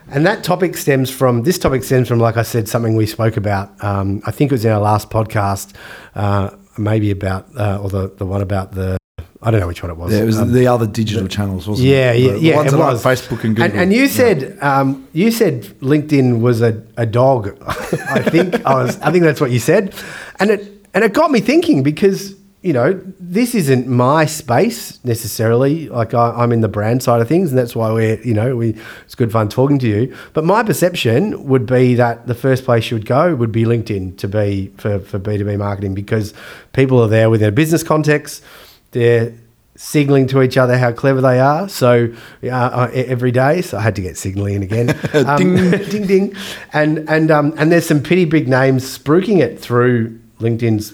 And 0.10 0.26
that 0.26 0.42
topic 0.42 0.78
stems 0.78 1.10
from 1.10 1.44
this 1.44 1.60
topic 1.60 1.84
stems 1.84 2.08
from, 2.08 2.20
like 2.20 2.38
I 2.38 2.44
said, 2.44 2.70
something 2.70 2.96
we 2.96 3.06
spoke 3.08 3.36
about. 3.36 3.72
Um, 3.84 4.22
I 4.26 4.32
think 4.32 4.50
it 4.50 4.54
was 4.54 4.64
in 4.64 4.72
our 4.72 4.80
last 4.80 5.10
podcast, 5.10 5.74
uh, 6.16 6.52
maybe 6.78 7.12
about 7.12 7.46
uh, 7.58 7.82
or 7.82 7.90
the 7.90 8.08
the 8.16 8.26
one 8.26 8.42
about 8.42 8.72
the 8.72 8.98
I 9.42 9.52
don't 9.52 9.60
know 9.60 9.68
which 9.68 9.84
one 9.84 9.92
it 9.92 9.98
was. 9.98 10.14
Yeah, 10.14 10.20
it 10.22 10.26
was 10.26 10.40
Um, 10.40 10.54
the 10.54 10.66
other 10.66 10.88
digital 10.88 11.28
channels, 11.28 11.68
wasn't 11.68 11.90
yeah, 11.90 12.14
it? 12.14 12.20
yeah, 12.22 12.32
The- 12.32 12.40
the 12.40 12.46
yeah. 12.46 12.56
ones 12.56 12.72
it 12.74 12.78
was 12.78 13.04
like 13.04 13.18
Facebook 13.18 13.44
and 13.44 13.54
Google. 13.56 13.64
And, 13.66 13.74
and 13.82 13.92
you 13.94 14.08
said 14.08 14.58
um, 14.62 15.06
you 15.12 15.30
said 15.32 15.64
LinkedIn 15.82 16.40
was 16.40 16.62
a, 16.62 16.82
a 16.96 17.06
dog. 17.06 17.58
I 17.68 18.22
think 18.22 18.66
I 18.66 18.76
was. 18.76 18.98
I 19.02 19.12
think 19.12 19.26
that's 19.26 19.42
what 19.42 19.52
you 19.52 19.60
said, 19.60 19.94
and 20.40 20.52
it 20.52 20.88
and 20.94 21.04
it 21.04 21.12
got 21.12 21.32
me 21.32 21.42
thinking 21.42 21.84
because 21.84 22.36
you 22.62 22.74
know 22.74 23.02
this 23.20 23.56
isn't 23.56 23.88
my 23.88 24.26
space 24.26 25.04
necessarily. 25.04 25.90
Like 25.90 26.14
I, 26.14 26.32
I'm 26.32 26.52
in 26.52 26.62
the 26.62 26.68
brand 26.68 27.02
side 27.02 27.20
of 27.20 27.28
things, 27.28 27.50
and 27.50 27.58
that's 27.58 27.76
why 27.76 27.92
we're 27.92 28.22
you 28.22 28.34
know 28.34 28.56
we 28.56 28.76
it's 29.04 29.16
good 29.16 29.32
fun 29.32 29.50
talking 29.50 29.80
to 29.80 29.88
you. 29.88 30.16
But 30.34 30.44
my 30.44 30.62
perception 30.64 31.48
would 31.48 31.66
be 31.66 31.96
that 31.96 32.28
the 32.28 32.36
first 32.36 32.64
place 32.64 32.92
you 32.92 32.98
would 32.98 33.08
go 33.08 33.36
would 33.36 33.52
be 33.52 33.64
LinkedIn 33.64 34.18
to 34.18 34.28
be 34.28 34.72
for 34.78 35.00
for 35.00 35.18
B 35.18 35.38
two 35.38 35.46
B 35.46 35.58
marketing 35.58 35.96
because 35.96 36.34
people 36.74 37.02
are 37.02 37.08
there 37.08 37.30
within 37.30 37.50
a 37.50 37.52
business 37.52 37.82
context. 37.82 38.44
They're 38.92 39.34
signaling 39.76 40.28
to 40.28 40.44
each 40.44 40.58
other 40.58 40.78
how 40.78 40.92
clever 40.92 41.22
they 41.22 41.40
are. 41.40 41.68
So 41.68 42.14
uh, 42.44 42.90
every 42.94 43.32
day, 43.32 43.64
so 43.64 43.80
I 43.80 43.82
had 43.82 43.96
to 43.96 44.02
get 44.02 44.18
signaling 44.18 44.56
in 44.56 44.64
again. 44.64 45.00
Um, 45.14 45.38
ding, 45.38 45.72
ding, 45.90 46.08
ding, 46.08 46.36
and 46.74 47.10
and 47.10 47.32
um, 47.32 47.54
and 47.58 47.72
there's 47.72 47.88
some 47.88 48.02
pretty 48.02 48.26
big 48.26 48.48
names 48.48 48.98
spruiking 48.98 49.40
it 49.40 49.60
through 49.60 50.20
LinkedIn's 50.40 50.94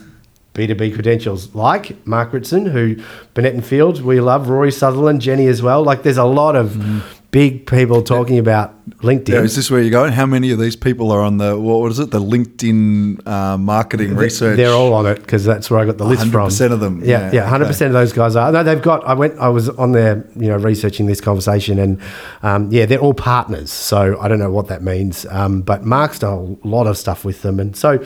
B2B 0.57 0.93
credentials, 0.93 1.53
like 1.55 2.05
Mark 2.05 2.33
Ritson, 2.33 2.65
who 2.65 3.01
Binet 3.33 3.53
and 3.53 3.65
Fields, 3.65 4.01
we 4.01 4.19
love, 4.19 4.49
Rory 4.49 4.71
Sutherland, 4.71 5.21
Jenny 5.21 5.47
as 5.47 5.61
well. 5.61 5.83
Like 5.83 6.03
there's 6.03 6.17
a 6.17 6.25
lot 6.25 6.55
of 6.55 6.71
mm 6.71 7.01
big 7.31 7.67
people 7.67 8.01
talking 8.01 8.39
about 8.39 8.73
LinkedIn. 9.01 9.29
Yeah, 9.29 9.41
is 9.41 9.55
this 9.55 9.69
where 9.69 9.81
you're 9.81 9.91
going? 9.91 10.13
How 10.13 10.25
many 10.25 10.51
of 10.51 10.59
these 10.59 10.75
people 10.75 11.11
are 11.11 11.21
on 11.21 11.37
the 11.37 11.57
what 11.57 11.91
is 11.91 11.99
it? 11.99 12.11
The 12.11 12.19
LinkedIn 12.19 13.27
uh, 13.27 13.57
marketing 13.57 14.15
they, 14.15 14.23
research. 14.23 14.57
They're 14.57 14.73
all 14.73 14.93
on 14.93 15.05
it 15.05 15.19
because 15.19 15.43
that's 15.43 15.69
where 15.69 15.79
I 15.79 15.85
got 15.85 15.97
the 15.97 16.05
list 16.05 16.23
100% 16.23 16.31
from. 16.31 16.39
Hundred 16.39 16.49
percent 16.49 16.73
of 16.73 16.79
them. 16.79 17.03
Yeah, 17.03 17.31
yeah, 17.31 17.47
hundred 17.47 17.65
percent 17.67 17.91
okay. 17.91 17.99
of 17.99 18.07
those 18.07 18.13
guys 18.13 18.35
are. 18.35 18.51
No, 18.51 18.63
they've 18.63 18.81
got. 18.81 19.05
I 19.05 19.13
went. 19.13 19.37
I 19.39 19.49
was 19.49 19.69
on 19.69 19.91
there, 19.91 20.27
you 20.35 20.47
know, 20.47 20.57
researching 20.57 21.05
this 21.05 21.21
conversation, 21.21 21.79
and 21.79 22.01
um, 22.43 22.71
yeah, 22.71 22.85
they're 22.85 22.99
all 22.99 23.13
partners. 23.13 23.71
So 23.71 24.19
I 24.19 24.27
don't 24.27 24.39
know 24.39 24.51
what 24.51 24.67
that 24.67 24.81
means, 24.81 25.25
um, 25.29 25.61
but 25.61 25.83
Mark's 25.83 26.19
done 26.19 26.57
a 26.63 26.67
lot 26.67 26.87
of 26.87 26.97
stuff 26.97 27.25
with 27.25 27.41
them, 27.41 27.59
and 27.59 27.75
so 27.75 28.03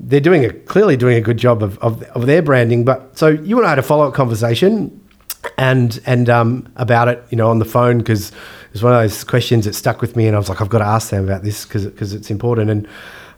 they're 0.00 0.20
doing 0.20 0.44
a 0.44 0.52
clearly 0.52 0.96
doing 0.96 1.16
a 1.16 1.20
good 1.20 1.38
job 1.38 1.62
of, 1.62 1.78
of, 1.78 2.02
of 2.02 2.26
their 2.26 2.42
branding. 2.42 2.84
But 2.84 3.16
so 3.18 3.28
you 3.28 3.56
and 3.56 3.66
I 3.66 3.70
had 3.70 3.78
a 3.78 3.82
follow 3.82 4.06
up 4.06 4.14
conversation 4.14 5.00
and 5.58 6.00
and 6.06 6.28
um, 6.28 6.68
about 6.76 7.08
it, 7.08 7.24
you 7.30 7.36
know, 7.36 7.50
on 7.50 7.58
the 7.58 7.64
phone 7.64 7.98
because 7.98 8.30
it 8.30 8.72
was 8.72 8.82
one 8.82 8.92
of 8.92 9.00
those 9.00 9.24
questions 9.24 9.64
that 9.64 9.74
stuck 9.74 10.00
with 10.00 10.16
me, 10.16 10.26
and 10.26 10.34
I 10.36 10.38
was 10.38 10.48
like, 10.48 10.60
I've 10.60 10.68
got 10.68 10.78
to 10.78 10.86
ask 10.86 11.10
them 11.10 11.24
about 11.24 11.42
this 11.42 11.64
because 11.64 11.86
because 11.86 12.12
it's 12.12 12.30
important. 12.30 12.70
And 12.70 12.88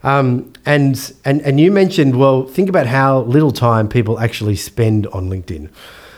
um, 0.02 0.52
and 0.66 1.12
and 1.24 1.40
and 1.42 1.60
you 1.60 1.70
mentioned, 1.70 2.18
well, 2.18 2.44
think 2.46 2.68
about 2.68 2.86
how 2.86 3.20
little 3.20 3.52
time 3.52 3.88
people 3.88 4.18
actually 4.18 4.56
spend 4.56 5.06
on 5.08 5.28
LinkedIn. 5.28 5.70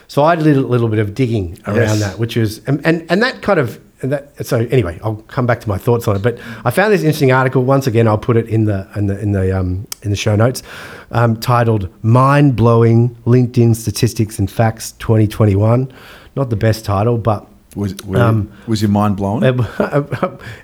So 0.08 0.24
I 0.24 0.34
did 0.34 0.44
a 0.44 0.50
little, 0.50 0.68
little 0.68 0.88
bit 0.88 0.98
of 0.98 1.14
digging 1.14 1.58
around 1.66 1.76
yes. 1.76 2.00
that, 2.00 2.18
which 2.18 2.36
was 2.36 2.64
and, 2.66 2.84
and 2.84 3.06
and 3.10 3.22
that 3.22 3.42
kind 3.42 3.60
of 3.60 3.80
and 4.02 4.12
that, 4.12 4.46
so 4.46 4.66
anyway, 4.70 4.98
I'll 5.02 5.16
come 5.16 5.46
back 5.46 5.60
to 5.60 5.68
my 5.68 5.78
thoughts 5.78 6.08
on 6.08 6.16
it. 6.16 6.22
But 6.22 6.38
I 6.64 6.70
found 6.70 6.92
this 6.92 7.02
interesting 7.02 7.32
article. 7.32 7.64
Once 7.64 7.86
again, 7.86 8.08
I'll 8.08 8.18
put 8.18 8.36
it 8.36 8.48
in 8.48 8.64
the 8.64 8.88
in 8.96 9.06
the 9.06 9.18
in 9.20 9.32
the 9.32 9.58
um, 9.58 9.86
in 10.02 10.10
the 10.10 10.16
show 10.16 10.36
notes, 10.36 10.62
um, 11.10 11.38
titled 11.38 11.88
"Mind 12.02 12.56
Blowing 12.56 13.10
LinkedIn 13.26 13.76
Statistics 13.76 14.38
and 14.38 14.50
Facts 14.50 14.92
2021." 14.92 15.92
Not 16.36 16.48
the 16.48 16.56
best 16.56 16.84
title, 16.84 17.18
but 17.18 17.46
was 17.76 17.94
um, 18.14 18.52
was 18.66 18.82
your 18.82 18.90
mind 18.90 19.16
blown? 19.16 19.42
It, 19.44 19.54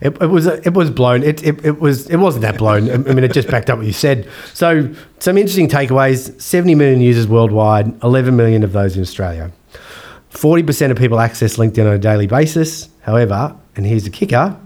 it, 0.01 0.23
it, 0.23 0.27
was 0.27 0.47
it 0.47 0.75
was 0.75 0.91
blown. 0.91 1.23
It, 1.23 1.43
it, 1.45 1.65
it 1.65 1.81
was 1.81 2.09
it 2.09 2.17
wasn't 2.17 2.43
that 2.43 2.59
blown. 2.59 2.91
I 2.91 2.97
mean, 2.97 3.23
it 3.23 3.33
just 3.33 3.49
backed 3.49 3.71
up 3.71 3.79
what 3.79 3.87
you 3.87 3.93
said. 3.93 4.29
So 4.55 4.93
some 5.21 5.39
interesting 5.39 5.69
takeaways: 5.69 6.41
seventy 6.41 6.75
million 6.75 7.01
users 7.01 7.29
worldwide, 7.29 8.03
eleven 8.03 8.37
million 8.37 8.65
of 8.65 8.73
those 8.73 8.97
in 8.97 9.03
Australia. 9.03 9.53
40% 10.37 10.91
of 10.91 10.99
people 10.99 11.19
access 11.19 11.57
LinkedIn 11.57 11.87
on 11.87 11.95
a 11.95 11.99
daily 11.99 12.27
basis. 12.27 12.91
However, 13.01 13.57
and 13.75 13.87
here's 13.87 14.05
the 14.05 14.11
kicker 14.11 14.59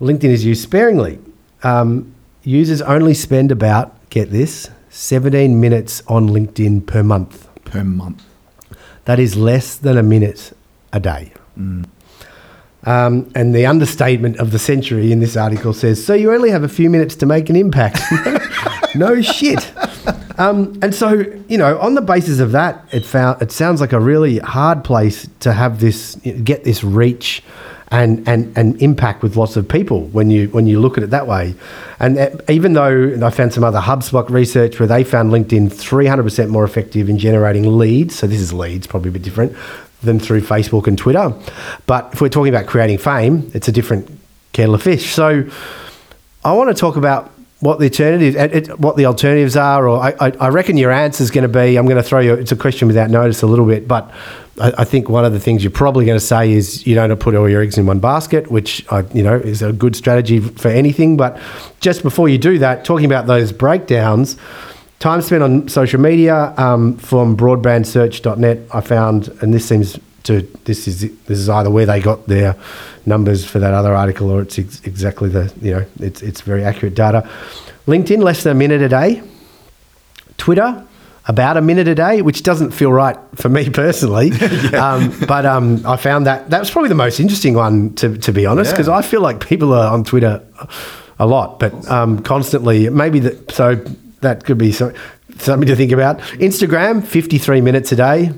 LinkedIn 0.00 0.24
is 0.24 0.44
used 0.44 0.62
sparingly. 0.62 1.18
Um, 1.62 2.14
users 2.42 2.82
only 2.82 3.14
spend 3.14 3.50
about, 3.52 3.94
get 4.10 4.30
this, 4.30 4.68
17 4.90 5.58
minutes 5.58 6.02
on 6.08 6.28
LinkedIn 6.28 6.86
per 6.86 7.02
month. 7.02 7.48
Per 7.64 7.84
month. 7.84 8.22
That 9.06 9.18
is 9.18 9.36
less 9.36 9.76
than 9.76 9.96
a 9.96 10.02
minute 10.02 10.52
a 10.92 11.00
day. 11.00 11.32
Mm. 11.58 11.86
Um, 12.84 13.30
and 13.34 13.54
the 13.54 13.64
understatement 13.64 14.38
of 14.38 14.50
the 14.50 14.58
century 14.58 15.12
in 15.12 15.20
this 15.20 15.36
article 15.36 15.72
says, 15.72 16.04
so 16.04 16.14
you 16.14 16.32
only 16.32 16.50
have 16.50 16.64
a 16.64 16.68
few 16.68 16.90
minutes 16.90 17.14
to 17.16 17.26
make 17.26 17.48
an 17.48 17.56
impact. 17.56 18.00
no 18.94 19.22
shit. 19.22 19.72
Um, 20.42 20.76
and 20.82 20.92
so, 20.92 21.24
you 21.48 21.56
know, 21.56 21.78
on 21.78 21.94
the 21.94 22.00
basis 22.00 22.40
of 22.40 22.50
that, 22.52 22.84
it 22.90 23.04
found 23.04 23.40
it 23.40 23.52
sounds 23.52 23.80
like 23.80 23.92
a 23.92 24.00
really 24.00 24.38
hard 24.38 24.82
place 24.82 25.28
to 25.40 25.52
have 25.52 25.78
this 25.78 26.16
get 26.42 26.64
this 26.64 26.82
reach 26.82 27.44
and, 27.92 28.26
and, 28.26 28.56
and 28.56 28.80
impact 28.82 29.22
with 29.22 29.36
lots 29.36 29.54
of 29.54 29.68
people 29.68 30.06
when 30.06 30.30
you 30.30 30.48
when 30.48 30.66
you 30.66 30.80
look 30.80 30.98
at 30.98 31.04
it 31.04 31.10
that 31.10 31.28
way. 31.28 31.54
And 32.00 32.42
even 32.48 32.72
though 32.72 33.24
I 33.24 33.30
found 33.30 33.52
some 33.52 33.62
other 33.62 33.78
HubSpot 33.78 34.28
research 34.30 34.80
where 34.80 34.88
they 34.88 35.04
found 35.04 35.30
LinkedIn 35.30 35.68
300% 35.68 36.48
more 36.48 36.64
effective 36.64 37.08
in 37.08 37.18
generating 37.18 37.78
leads, 37.78 38.16
so 38.16 38.26
this 38.26 38.40
is 38.40 38.52
leads, 38.52 38.88
probably 38.88 39.10
a 39.10 39.12
bit 39.12 39.22
different 39.22 39.54
than 40.02 40.18
through 40.18 40.40
Facebook 40.40 40.88
and 40.88 40.98
Twitter. 40.98 41.32
But 41.86 42.14
if 42.14 42.20
we're 42.20 42.30
talking 42.30 42.52
about 42.52 42.66
creating 42.66 42.98
fame, 42.98 43.48
it's 43.54 43.68
a 43.68 43.72
different 43.72 44.10
kettle 44.52 44.74
of 44.74 44.82
fish. 44.82 45.12
So 45.12 45.48
I 46.44 46.52
want 46.54 46.74
to 46.74 46.80
talk 46.80 46.96
about 46.96 47.30
what 47.62 47.78
the 47.78 47.84
alternatives, 47.84 48.68
what 48.78 48.96
the 48.96 49.06
alternatives 49.06 49.56
are, 49.56 49.88
or 49.88 50.00
I, 50.00 50.32
I 50.40 50.48
reckon 50.48 50.76
your 50.76 50.90
answer 50.90 51.22
is 51.22 51.30
going 51.30 51.42
to 51.42 51.48
be. 51.48 51.76
I'm 51.76 51.86
going 51.86 51.96
to 51.96 52.02
throw 52.02 52.18
you. 52.18 52.34
It's 52.34 52.50
a 52.50 52.56
question 52.56 52.88
without 52.88 53.08
notice 53.08 53.40
a 53.42 53.46
little 53.46 53.66
bit, 53.66 53.86
but 53.86 54.10
I, 54.60 54.72
I, 54.78 54.84
think 54.84 55.08
one 55.08 55.24
of 55.24 55.32
the 55.32 55.38
things 55.38 55.62
you're 55.62 55.70
probably 55.70 56.04
going 56.04 56.18
to 56.18 56.24
say 56.24 56.50
is 56.50 56.84
you 56.88 56.96
don't 56.96 57.16
put 57.20 57.36
all 57.36 57.48
your 57.48 57.62
eggs 57.62 57.78
in 57.78 57.86
one 57.86 58.00
basket, 58.00 58.50
which 58.50 58.84
I, 58.90 59.04
you 59.14 59.22
know 59.22 59.36
is 59.36 59.62
a 59.62 59.72
good 59.72 59.94
strategy 59.94 60.40
for 60.40 60.70
anything. 60.70 61.16
But 61.16 61.40
just 61.78 62.02
before 62.02 62.28
you 62.28 62.36
do 62.36 62.58
that, 62.58 62.84
talking 62.84 63.06
about 63.06 63.28
those 63.28 63.52
breakdowns, 63.52 64.36
time 64.98 65.22
spent 65.22 65.44
on 65.44 65.68
social 65.68 66.00
media 66.00 66.54
um, 66.56 66.96
from 66.96 67.36
broadbandsearch.net, 67.36 68.58
I 68.74 68.80
found, 68.80 69.28
and 69.40 69.54
this 69.54 69.68
seems 69.68 70.00
to 70.24 70.42
this 70.64 70.86
is 70.86 71.00
this 71.00 71.38
is 71.38 71.48
either 71.48 71.70
where 71.70 71.86
they 71.86 72.00
got 72.00 72.26
their 72.26 72.56
numbers 73.06 73.44
for 73.44 73.58
that 73.58 73.74
other 73.74 73.94
article 73.94 74.30
or 74.30 74.42
it's 74.42 74.58
ex- 74.58 74.80
exactly 74.84 75.28
the 75.28 75.52
you 75.60 75.72
know 75.72 75.86
it's 76.00 76.22
it's 76.22 76.40
very 76.40 76.64
accurate 76.64 76.94
data. 76.94 77.28
LinkedIn 77.86 78.22
less 78.22 78.42
than 78.42 78.52
a 78.52 78.58
minute 78.58 78.82
a 78.82 78.88
day. 78.88 79.22
Twitter 80.38 80.86
about 81.26 81.56
a 81.56 81.60
minute 81.60 81.86
a 81.86 81.94
day, 81.94 82.20
which 82.20 82.42
doesn't 82.42 82.72
feel 82.72 82.92
right 82.92 83.16
for 83.34 83.48
me 83.48 83.70
personally. 83.82 84.28
yeah. 84.40 84.94
um, 84.94 85.14
but 85.26 85.46
um, 85.46 85.84
I 85.86 85.96
found 85.96 86.26
that 86.26 86.50
that 86.50 86.60
was 86.60 86.70
probably 86.70 86.88
the 86.88 86.94
most 86.94 87.20
interesting 87.20 87.54
one 87.54 87.94
to 87.96 88.16
to 88.18 88.32
be 88.32 88.46
honest 88.46 88.72
because 88.72 88.88
yeah. 88.88 88.96
I 88.96 89.02
feel 89.02 89.20
like 89.20 89.46
people 89.46 89.72
are 89.72 89.92
on 89.92 90.04
Twitter 90.04 90.42
a 91.18 91.26
lot, 91.26 91.58
but 91.58 91.88
um, 91.88 92.22
constantly. 92.22 92.88
Maybe 92.88 93.20
that 93.20 93.52
so 93.52 93.76
that 94.20 94.44
could 94.44 94.58
be 94.58 94.72
so, 94.72 94.92
something 95.38 95.68
to 95.68 95.76
think 95.76 95.92
about. 95.92 96.18
Instagram, 96.38 97.04
fifty 97.04 97.38
three 97.38 97.60
minutes 97.60 97.92
a 97.92 97.96
day. 97.96 98.32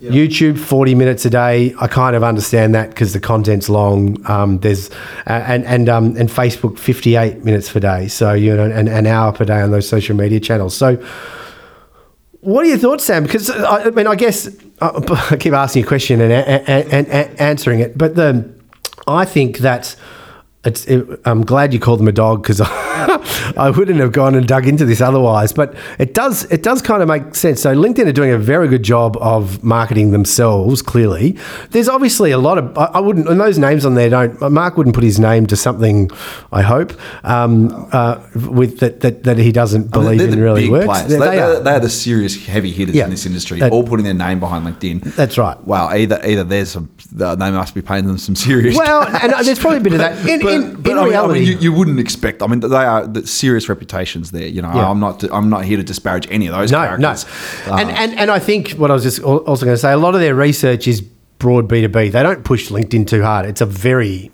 Yep. 0.00 0.12
YouTube, 0.14 0.58
40 0.58 0.94
minutes 0.94 1.26
a 1.26 1.30
day. 1.30 1.74
I 1.78 1.86
kind 1.86 2.16
of 2.16 2.24
understand 2.24 2.74
that 2.74 2.88
because 2.88 3.12
the 3.12 3.20
content's 3.20 3.68
long. 3.68 4.24
Um, 4.30 4.58
there's 4.60 4.90
uh, 5.26 5.44
and 5.46 5.62
and 5.66 5.90
um, 5.90 6.16
and 6.16 6.30
Facebook, 6.30 6.78
58 6.78 7.44
minutes 7.44 7.70
per 7.70 7.80
day. 7.80 8.08
So 8.08 8.32
you 8.32 8.56
know, 8.56 8.64
an, 8.64 8.88
an 8.88 9.06
hour 9.06 9.30
per 9.32 9.44
day 9.44 9.60
on 9.60 9.72
those 9.72 9.86
social 9.86 10.16
media 10.16 10.40
channels. 10.40 10.74
So, 10.74 10.96
what 12.40 12.64
are 12.64 12.68
your 12.68 12.78
thoughts, 12.78 13.04
Sam? 13.04 13.24
Because 13.24 13.50
I, 13.50 13.90
mean, 13.90 14.06
I 14.06 14.14
guess 14.14 14.48
uh, 14.80 15.26
I 15.30 15.36
keep 15.36 15.52
asking 15.52 15.84
a 15.84 15.86
question 15.86 16.22
and, 16.22 16.32
and, 16.32 17.06
and, 17.08 17.40
answering 17.40 17.80
it, 17.80 17.98
but 17.98 18.14
the 18.14 18.50
I 19.06 19.26
think 19.26 19.58
that 19.58 19.96
it, 20.64 21.20
I'm 21.24 21.42
glad 21.44 21.72
you 21.72 21.80
called 21.80 22.00
them 22.00 22.08
a 22.08 22.12
dog 22.12 22.42
because 22.42 22.60
I, 22.60 23.54
I 23.56 23.70
wouldn't 23.70 23.98
have 24.00 24.12
gone 24.12 24.34
and 24.34 24.46
dug 24.46 24.66
into 24.66 24.84
this 24.84 25.00
otherwise. 25.00 25.52
But 25.52 25.74
it 25.98 26.12
does 26.12 26.44
it 26.44 26.62
does 26.62 26.82
kind 26.82 27.02
of 27.02 27.08
make 27.08 27.34
sense. 27.34 27.62
So 27.62 27.74
LinkedIn 27.74 28.06
are 28.06 28.12
doing 28.12 28.30
a 28.30 28.38
very 28.38 28.68
good 28.68 28.82
job 28.82 29.16
of 29.20 29.64
marketing 29.64 30.10
themselves. 30.10 30.82
Clearly, 30.82 31.38
there's 31.70 31.88
obviously 31.88 32.30
a 32.30 32.38
lot 32.38 32.58
of 32.58 32.76
I, 32.76 32.84
I 32.84 33.00
wouldn't 33.00 33.26
and 33.28 33.40
those 33.40 33.58
names 33.58 33.86
on 33.86 33.94
there 33.94 34.10
don't. 34.10 34.38
Mark 34.52 34.76
wouldn't 34.76 34.94
put 34.94 35.04
his 35.04 35.18
name 35.18 35.46
to 35.46 35.56
something. 35.56 36.10
I 36.52 36.60
hope 36.60 36.92
um, 37.24 37.88
uh, 37.92 38.20
with 38.50 38.80
that, 38.80 39.00
that 39.00 39.22
that 39.22 39.38
he 39.38 39.52
doesn't 39.52 39.90
believe 39.90 40.20
I 40.20 40.24
mean, 40.24 40.34
in 40.34 40.40
really 40.40 40.68
works. 40.68 41.02
They, 41.02 41.18
they, 41.18 41.38
are. 41.38 41.60
they 41.60 41.72
are 41.72 41.80
the 41.80 41.88
serious 41.88 42.44
heavy 42.46 42.70
hitters 42.70 42.94
yeah. 42.94 43.04
in 43.04 43.10
this 43.10 43.24
industry, 43.24 43.62
all 43.62 43.84
putting 43.84 44.04
their 44.04 44.14
name 44.14 44.40
behind 44.40 44.66
LinkedIn. 44.66 45.14
That's 45.14 45.38
right. 45.38 45.58
Wow, 45.64 45.88
either 45.88 46.20
either 46.22 46.44
there's 46.44 46.70
some 46.70 46.90
they 47.12 47.50
must 47.50 47.74
be 47.74 47.82
paying 47.82 48.06
them 48.06 48.18
some 48.18 48.36
serious. 48.36 48.76
Well, 48.76 49.06
and 49.22 49.46
there's 49.46 49.58
probably 49.58 49.78
a 49.78 49.82
bit 49.82 49.92
of 49.94 49.98
that. 50.00 50.28
In, 50.28 50.46
but, 50.58 50.68
in, 50.68 50.82
but 50.82 50.92
in 50.92 51.04
reality, 51.04 51.40
I 51.40 51.42
mean, 51.42 51.48
you, 51.48 51.58
you, 51.58 51.72
wouldn't 51.72 52.00
expect. 52.00 52.42
I 52.42 52.46
mean, 52.46 52.60
they 52.60 52.76
are 52.76 53.06
the 53.06 53.26
serious 53.26 53.68
reputations 53.68 54.30
there. 54.30 54.46
You 54.46 54.62
know, 54.62 54.72
yeah. 54.72 54.90
I'm 54.90 55.00
not. 55.00 55.22
I'm 55.32 55.48
not 55.48 55.64
here 55.64 55.76
to 55.76 55.82
disparage 55.82 56.26
any 56.30 56.46
of 56.46 56.54
those. 56.54 56.70
No, 56.70 56.78
characters. 56.78 57.26
no. 57.66 57.72
Uh, 57.72 57.78
and, 57.78 57.90
and 57.90 58.18
and 58.18 58.30
I 58.30 58.38
think 58.38 58.70
what 58.72 58.90
I 58.90 58.94
was 58.94 59.02
just 59.02 59.20
also 59.22 59.64
going 59.64 59.74
to 59.74 59.80
say, 59.80 59.92
a 59.92 59.96
lot 59.96 60.14
of 60.14 60.20
their 60.20 60.34
research 60.34 60.86
is 60.86 61.00
broad 61.00 61.68
B 61.68 61.80
two 61.80 61.88
B. 61.88 62.08
They 62.08 62.22
don't 62.22 62.44
push 62.44 62.70
LinkedIn 62.70 63.06
too 63.06 63.22
hard. 63.22 63.46
It's 63.46 63.60
a 63.60 63.66
very, 63.66 64.30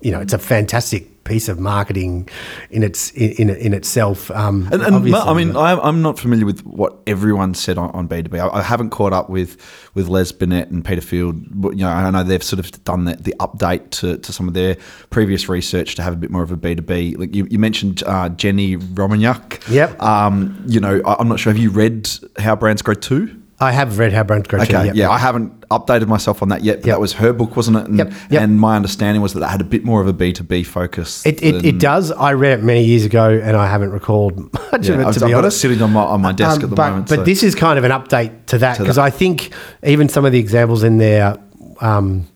you 0.00 0.12
know, 0.12 0.20
it's 0.20 0.32
a 0.32 0.38
fantastic 0.38 1.09
piece 1.30 1.48
of 1.48 1.60
marketing 1.60 2.28
in 2.70 2.82
its 2.82 3.12
in, 3.12 3.50
in 3.50 3.72
itself. 3.72 4.32
Um, 4.32 4.68
and, 4.72 4.82
and 4.82 5.14
I 5.14 5.32
mean, 5.32 5.56
I'm 5.56 6.02
not 6.02 6.18
familiar 6.18 6.44
with 6.44 6.66
what 6.66 6.98
everyone 7.06 7.54
said 7.54 7.78
on, 7.78 7.90
on 7.92 8.08
B2B. 8.08 8.36
I, 8.40 8.58
I, 8.58 8.62
haven't 8.62 8.90
caught 8.90 9.12
up 9.12 9.30
with 9.30 9.56
with 9.94 10.08
Les 10.08 10.32
Binet 10.32 10.70
and 10.70 10.84
Peter 10.84 11.00
Field. 11.00 11.36
You 11.62 11.84
know, 11.84 11.88
I 11.88 12.10
know 12.10 12.24
they've 12.24 12.42
sort 12.42 12.58
of 12.58 12.84
done 12.84 13.04
the, 13.04 13.14
the 13.14 13.34
update 13.38 13.90
to, 13.90 14.18
to 14.18 14.32
some 14.32 14.48
of 14.48 14.54
their 14.54 14.76
previous 15.10 15.48
research 15.48 15.94
to 15.94 16.02
have 16.02 16.12
a 16.12 16.16
bit 16.16 16.30
more 16.30 16.42
of 16.42 16.50
a 16.50 16.56
B2B. 16.56 17.16
Like 17.16 17.34
you, 17.34 17.46
you 17.48 17.60
mentioned 17.60 18.02
uh, 18.04 18.28
Jenny 18.30 18.76
Romaniuk. 18.76 19.70
Yep. 19.70 20.02
Um, 20.02 20.64
you 20.66 20.80
know, 20.80 21.00
I, 21.06 21.20
am 21.20 21.28
not 21.28 21.38
sure. 21.38 21.52
Have 21.52 21.62
you 21.62 21.70
read 21.70 22.10
How 22.38 22.56
Brands 22.56 22.82
Grow 22.82 22.94
Too? 22.94 23.39
I 23.62 23.72
have 23.72 23.98
read 23.98 24.12
How 24.14 24.22
Brands 24.24 24.48
Grow 24.48 24.60
Okay, 24.62 24.86
yep. 24.86 24.94
yeah, 24.94 25.10
I 25.10 25.18
haven't 25.18 25.60
updated 25.68 26.06
myself 26.08 26.40
on 26.42 26.48
that 26.48 26.64
yet, 26.64 26.76
but 26.80 26.86
Yep. 26.86 26.94
that 26.94 27.00
was 27.00 27.12
her 27.14 27.32
book, 27.34 27.56
wasn't 27.56 27.76
it? 27.76 27.86
And, 27.88 27.98
Yep, 27.98 28.12
yep. 28.30 28.42
and 28.42 28.58
my 28.58 28.74
understanding 28.74 29.20
was 29.20 29.34
that 29.34 29.40
that 29.40 29.48
had 29.48 29.60
a 29.60 29.64
bit 29.64 29.84
more 29.84 30.00
of 30.00 30.08
a 30.08 30.14
B2B 30.14 30.64
focus. 30.64 31.24
It, 31.26 31.42
it, 31.42 31.64
it 31.64 31.78
does. 31.78 32.10
I 32.10 32.32
read 32.32 32.58
it 32.58 32.62
many 32.62 32.84
years 32.84 33.04
ago, 33.04 33.28
and 33.28 33.56
I 33.56 33.68
haven't 33.68 33.90
recalled 33.90 34.50
much 34.72 34.88
Yeah, 34.88 34.94
of 34.94 35.00
it 35.00 35.06
I've, 35.06 35.14
to 35.16 35.20
I've 35.20 35.26
be 35.28 35.30
got 35.30 35.30
it 35.30 35.34
honest. 35.34 35.60
sitting 35.60 35.82
on 35.82 35.92
my, 35.92 36.02
on 36.02 36.22
my 36.22 36.32
desk 36.32 36.58
Um, 36.60 36.64
at 36.64 36.70
the 36.70 36.76
but, 36.76 36.88
moment. 36.90 37.08
But 37.10 37.16
so- 37.16 37.24
this 37.24 37.42
is 37.42 37.54
kind 37.54 37.78
of 37.78 37.84
an 37.84 37.90
update 37.90 38.46
to 38.46 38.58
that 38.58 38.78
because. 38.78 38.96
I 38.96 39.10
think 39.10 39.52
even 39.84 40.08
some 40.08 40.24
of 40.24 40.32
the 40.32 40.38
examples 40.38 40.82
in 40.82 40.96
there 40.96 41.36
um, 41.82 42.26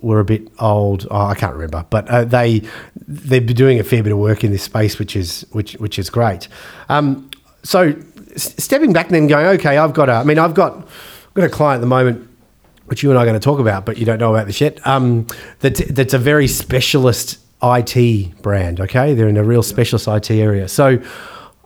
were 0.00 0.20
a 0.20 0.24
bit 0.24 0.48
old. 0.60 1.08
Oh, 1.10 1.26
I 1.26 1.34
can't 1.34 1.54
remember, 1.54 1.84
but 1.90 2.08
uh, 2.08 2.24
they 2.24 2.62
they're 3.08 3.40
doing 3.40 3.80
a 3.80 3.84
fair 3.84 4.02
bit 4.04 4.12
of 4.12 4.18
work 4.18 4.44
in 4.44 4.52
this 4.52 4.62
space, 4.62 4.98
which 4.98 5.16
is 5.16 5.44
which 5.50 5.72
which 5.74 5.98
is 5.98 6.08
great. 6.08 6.46
Um, 6.88 7.28
so 7.64 7.94
stepping 8.36 8.92
back 8.92 9.06
and 9.06 9.14
then 9.14 9.26
going, 9.26 9.46
okay, 9.58 9.78
I've 9.78 9.94
got 9.94 10.08
a. 10.08 10.12
I 10.14 10.24
mean, 10.24 10.38
I've 10.38 10.54
got 10.54 10.76
I've 10.76 11.34
got 11.34 11.44
a 11.44 11.48
client 11.48 11.78
at 11.78 11.82
the 11.82 11.86
moment. 11.88 12.24
Which 12.86 13.02
you 13.02 13.10
and 13.10 13.18
I 13.18 13.22
are 13.22 13.26
going 13.26 13.38
to 13.38 13.44
talk 13.44 13.58
about, 13.58 13.84
but 13.84 13.98
you 13.98 14.06
don't 14.06 14.18
know 14.18 14.34
about 14.34 14.46
this 14.46 14.62
yet. 14.62 14.84
Um, 14.86 15.26
that, 15.60 15.74
that's 15.90 16.14
a 16.14 16.18
very 16.18 16.48
specialist 16.48 17.38
IT 17.62 18.40
brand. 18.40 18.80
Okay, 18.80 19.12
they're 19.12 19.28
in 19.28 19.36
a 19.36 19.44
real 19.44 19.62
specialist 19.62 20.08
IT 20.08 20.30
area. 20.30 20.68
So 20.68 20.98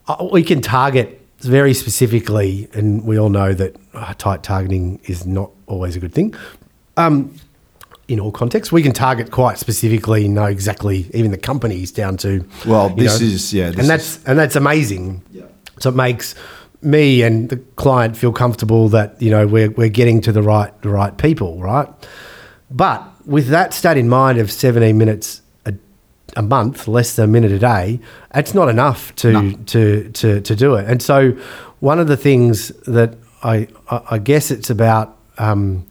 uh, 0.09 0.29
we 0.33 0.43
can 0.43 0.61
target 0.61 1.21
very 1.39 1.75
specifically, 1.75 2.69
and 2.73 3.05
we 3.05 3.21
all 3.21 3.29
know 3.29 3.53
that 3.55 3.77
uh, 3.95 4.15
tight 4.19 4.43
targeting 4.43 4.99
is 5.05 5.25
not 5.25 5.53
always 5.69 5.95
a 5.95 6.01
good 6.01 6.13
thing. 6.13 6.35
Um, 6.97 7.37
in 8.09 8.19
all 8.19 8.33
contexts, 8.33 8.73
we 8.73 8.83
can 8.83 8.91
target 8.93 9.31
quite 9.31 9.59
specifically, 9.59 10.27
know 10.27 10.47
exactly 10.47 11.09
even 11.15 11.31
the 11.31 11.39
companies 11.39 11.93
down 11.93 12.17
to. 12.17 12.45
Well, 12.67 12.89
this 12.89 13.21
is- 13.21 13.55
yeah, 13.55 13.71
this 13.71 13.79
and 13.79 13.89
that's 13.89 14.25
and 14.25 14.37
that's 14.37 14.57
amazing. 14.57 15.23
Yeah. 15.31 15.45
So 15.81 15.91
it 15.91 15.97
makes 15.97 16.35
me 16.83 17.23
and 17.23 17.49
the 17.49 17.57
client 17.77 18.17
feel 18.17 18.33
comfortable 18.33 18.89
that 18.89 19.21
you 19.23 19.31
know 19.31 19.47
we're 19.47 19.71
we're 19.71 19.89
getting 19.89 20.21
to 20.23 20.33
the 20.33 20.43
right 20.43 20.73
the 20.83 20.89
right 20.89 21.17
people, 21.17 21.61
right? 21.61 21.89
But 22.71 23.05
with 23.27 23.49
that 23.49 23.73
stat 23.75 23.97
in 23.97 24.09
mind 24.09 24.39
of 24.39 24.51
17 24.51 24.97
minutes 24.97 25.43
a, 25.67 25.75
a 26.37 26.43
month, 26.43 26.89
less 26.89 27.15
than 27.17 27.25
a 27.27 27.29
minute 27.29 27.53
a 27.53 27.59
day, 27.59 28.01
it's 28.35 28.55
not 28.55 28.69
enough 28.69 29.15
to, 29.17 29.33
No. 29.33 29.53
to, 29.67 30.09
to, 30.11 30.41
to 30.41 30.57
do 30.57 30.75
it. 30.75 30.89
And 30.89 31.01
so 31.03 31.33
one 31.81 32.01
of 32.01 32.09
the 32.09 32.17
things 32.17 32.69
that 32.87 33.15
I, 33.45 33.69
I, 33.91 34.01
I 34.13 34.19
guess 34.19 34.51
it's 34.51 34.71
about 34.71 35.17
um, 35.39 35.87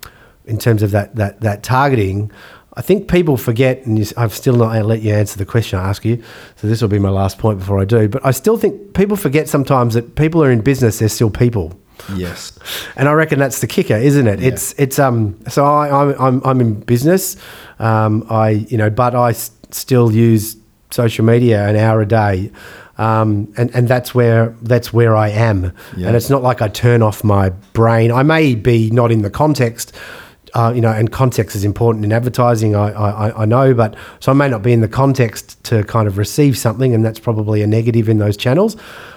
in 0.45 0.57
terms 0.57 0.81
of 0.83 0.91
that, 0.91 1.15
that, 1.15 1.39
that 1.41 1.63
targeting, 1.63 2.31
I 2.77 2.81
think 2.81 3.09
people 3.09 3.35
forget, 3.35 3.85
and 3.85 3.99
you, 3.99 4.05
I've 4.15 4.33
still 4.33 4.55
not 4.55 4.85
let 4.85 5.01
you 5.01 5.13
answer 5.13 5.37
the 5.37 5.45
question 5.45 5.77
I 5.77 5.89
ask 5.89 6.05
you, 6.05 6.23
so 6.55 6.67
this 6.67 6.81
will 6.81 6.87
be 6.89 6.99
my 6.99 7.09
last 7.09 7.37
point 7.37 7.59
before 7.59 7.79
I 7.81 7.85
do. 7.85 8.07
But 8.07 8.25
I 8.25 8.31
still 8.31 8.57
think 8.57 8.93
people 8.93 9.17
forget 9.17 9.49
sometimes 9.49 9.93
that 9.93 10.15
people 10.15 10.41
are 10.43 10.51
in 10.51 10.61
business; 10.61 10.99
they're 10.99 11.09
still 11.09 11.29
people. 11.29 11.73
yes. 12.15 12.57
And 12.95 13.09
I 13.09 13.13
reckon 13.13 13.39
that's 13.39 13.59
the 13.59 13.67
kicker, 13.67 13.95
isn't 13.95 14.27
it? 14.27 14.41
It's 14.41 14.73
it's 14.77 14.99
um. 14.99 15.37
So 15.49 15.65
I 15.65 15.89
I'm 15.89 16.15
I'm, 16.19 16.41
I'm 16.45 16.61
in 16.61 16.79
business, 16.79 17.35
um. 17.79 18.25
I 18.29 18.49
you 18.71 18.77
know, 18.77 18.89
but 18.89 19.15
I 19.15 19.31
s- 19.31 19.51
still 19.71 20.11
use 20.11 20.55
social 20.91 21.25
media 21.25 21.67
an 21.67 21.75
hour 21.75 22.01
a 22.01 22.05
day, 22.07 22.51
um. 22.97 23.53
And 23.57 23.69
and 23.75 23.87
that's 23.89 24.15
where 24.15 24.55
that's 24.61 24.93
where 24.93 25.15
I 25.15 25.29
am. 25.29 25.73
Yeah. 25.97 26.07
And 26.07 26.15
it's 26.15 26.29
not 26.29 26.41
like 26.41 26.61
I 26.61 26.69
turn 26.69 27.01
off 27.01 27.23
my 27.23 27.49
brain. 27.73 28.11
I 28.11 28.23
may 28.23 28.55
be 28.55 28.89
not 28.91 29.11
in 29.11 29.21
the 29.23 29.29
context. 29.29 29.93
Uh, 30.53 30.74
you 30.75 30.81
know, 30.81 30.91
and 30.91 31.13
context 31.13 31.55
is 31.55 31.63
important 31.63 32.03
in 32.03 32.12
advertising. 32.12 32.75
I, 32.75 32.91
I, 32.91 33.43
I 33.43 33.46
know, 33.46 33.74
but 33.74 33.96
so 34.20 34.34
I 34.34 34.36
may 34.36 34.50
not 34.50 34.62
be 34.62 34.74
in 34.74 34.81
the 34.81 34.89
context 34.89 35.63
to 35.65 35.84
kind 35.86 36.08
of 36.08 36.17
receive 36.17 36.58
something, 36.58 36.93
and 36.93 37.05
that's 37.05 37.20
probably 37.20 37.62
a 37.62 37.67
negative 37.67 38.10
in 38.10 38.17
those 38.17 38.36
channels. 38.36 38.75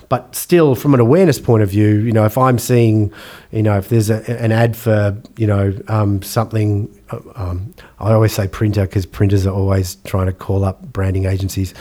But 0.09 0.35
still, 0.35 0.75
from 0.75 0.95
an 0.95 1.01
awareness 1.01 1.39
point 1.39 1.63
of 1.63 1.71
view, 1.71 1.89
you 1.89 2.13
know, 2.13 2.25
if 2.25 2.37
I'm 2.37 2.59
seeing, 2.59 3.13
you 3.51 3.63
know, 3.63 3.79
if 3.79 3.89
there's 3.89 4.11
a, 4.11 4.23
an 4.41 4.53
ad 4.53 4.77
for, 4.77 5.17
you 5.37 5.47
know, 5.47 5.77
um, 5.89 6.23
something, 6.23 6.89
uh, 7.11 7.21
um, 7.37 7.75
I 7.99 8.13
always 8.13 8.33
say 8.33 8.47
printer 8.47 8.83
because 8.83 9.07
printers 9.07 9.47
are 9.47 9.55
always 9.55 9.97
trying 10.05 10.27
to 10.27 10.33
call 10.33 10.65
up 10.65 10.83
branding 10.93 11.25
agencies. 11.25 11.75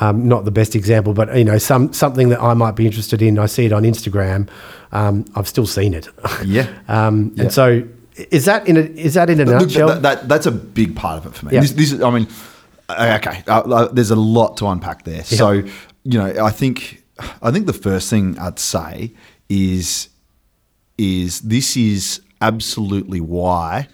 Um, 0.00 0.26
not 0.26 0.44
the 0.44 0.50
best 0.50 0.74
example, 0.74 1.12
but 1.12 1.36
you 1.36 1.44
know, 1.44 1.58
some 1.58 1.92
something 1.92 2.30
that 2.30 2.42
I 2.42 2.54
might 2.54 2.74
be 2.74 2.86
interested 2.86 3.22
in. 3.22 3.38
I 3.38 3.46
see 3.46 3.66
it 3.66 3.72
on 3.72 3.82
Instagram. 3.82 4.48
Um, 4.92 5.24
I've 5.34 5.48
still 5.48 5.66
seen 5.66 5.94
it. 5.94 6.08
Yeah. 6.44 6.68
um, 6.88 7.32
Yeah. 7.34 7.42
And 7.42 7.52
so, 7.52 7.86
is 8.30 8.44
that 8.46 8.66
in 8.68 8.76
a 8.76 8.80
is 8.80 9.14
that 9.14 9.30
in 9.30 9.40
a 9.40 9.44
Look, 9.44 9.62
nutshell? 9.62 9.88
that, 9.88 10.02
that, 10.02 10.28
that's 10.28 10.46
a 10.46 10.50
big 10.50 10.96
part 10.96 11.18
of 11.18 11.26
it 11.26 11.34
for 11.36 11.46
me. 11.46 11.52
Yeah. 11.52 11.60
This, 11.60 11.72
this 11.72 11.92
is, 11.92 12.02
I 12.02 12.10
mean, 12.10 12.26
uh, 12.88 13.18
okay, 13.20 13.44
uh, 13.46 13.60
uh, 13.60 13.88
there's 13.92 14.10
a 14.10 14.16
lot 14.16 14.56
to 14.58 14.66
unpack 14.66 15.04
there. 15.04 15.16
Yeah. 15.16 15.22
So, 15.22 15.50
you 15.50 16.18
know, 16.18 16.44
I 16.44 16.50
think, 16.50 17.04
I 17.42 17.50
think 17.50 17.66
the 17.66 17.72
first 17.72 18.10
thing 18.10 18.38
I'd 18.38 18.58
say 18.58 19.12
is, 19.48 20.08
is 20.96 21.40
this 21.40 21.76
is 21.76 22.20
absolutely 22.40 23.20
why 23.20 23.88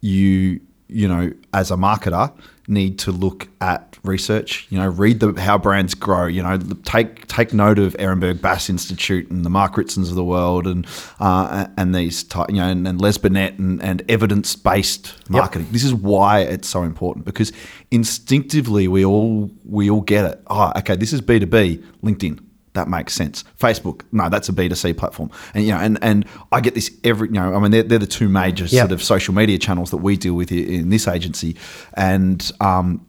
you, 0.00 0.60
you 0.88 1.08
know, 1.08 1.32
as 1.52 1.70
a 1.70 1.76
marketer, 1.76 2.32
need 2.66 2.98
to 3.00 3.12
look 3.12 3.48
at 3.60 3.96
research. 4.04 4.66
You 4.70 4.78
know, 4.78 4.88
read 4.88 5.20
the 5.20 5.40
how 5.40 5.58
brands 5.58 5.94
grow. 5.94 6.26
You 6.26 6.42
know, 6.42 6.58
take 6.84 7.26
take 7.26 7.52
note 7.52 7.78
of 7.78 7.94
Ehrenberg 7.98 8.40
Bass 8.40 8.68
Institute 8.68 9.30
and 9.30 9.44
the 9.44 9.50
Mark 9.50 9.74
Ritsons 9.74 10.08
of 10.08 10.14
the 10.14 10.24
world, 10.24 10.66
and 10.66 10.86
uh, 11.20 11.66
and 11.76 11.94
these 11.94 12.24
ty- 12.24 12.46
you 12.48 12.56
know, 12.56 12.68
and, 12.68 12.86
and 12.86 13.00
Les 13.00 13.18
Binet 13.18 13.58
and, 13.58 13.82
and 13.82 14.02
evidence 14.08 14.56
based 14.56 15.14
marketing. 15.28 15.68
This 15.70 15.84
is 15.84 15.94
why 15.94 16.40
it's 16.40 16.68
so 16.68 16.82
important 16.82 17.24
because 17.24 17.52
instinctively 17.90 18.88
we 18.88 19.04
all 19.04 19.50
we 19.64 19.90
all 19.90 20.02
get 20.02 20.24
it. 20.24 20.42
Oh, 20.46 20.72
okay, 20.78 20.96
this 20.96 21.12
is 21.12 21.20
B 21.20 21.38
two 21.38 21.46
B. 21.46 21.82
LinkedIn. 22.02 22.40
That 22.74 22.88
makes 22.88 23.14
sense. 23.14 23.44
Facebook, 23.58 24.02
no, 24.12 24.28
that's 24.28 24.48
a 24.48 24.52
B2C 24.52 24.96
platform. 24.96 25.30
And 25.54 25.64
you 25.64 25.70
know, 25.70 25.78
and, 25.78 25.98
and 26.02 26.26
I 26.52 26.60
get 26.60 26.74
this 26.74 26.90
every 27.04 27.28
you 27.28 27.34
know, 27.34 27.54
I 27.54 27.58
mean 27.60 27.70
they're, 27.70 27.84
they're 27.84 27.98
the 28.00 28.06
two 28.06 28.28
major 28.28 28.64
Yeah. 28.64 28.82
sort 28.82 28.92
of 28.92 29.02
social 29.02 29.32
media 29.32 29.58
channels 29.58 29.90
that 29.92 29.98
we 29.98 30.16
deal 30.16 30.34
with 30.34 30.50
in 30.52 30.90
this 30.90 31.06
agency. 31.08 31.56
And 31.94 32.50
um, 32.60 33.06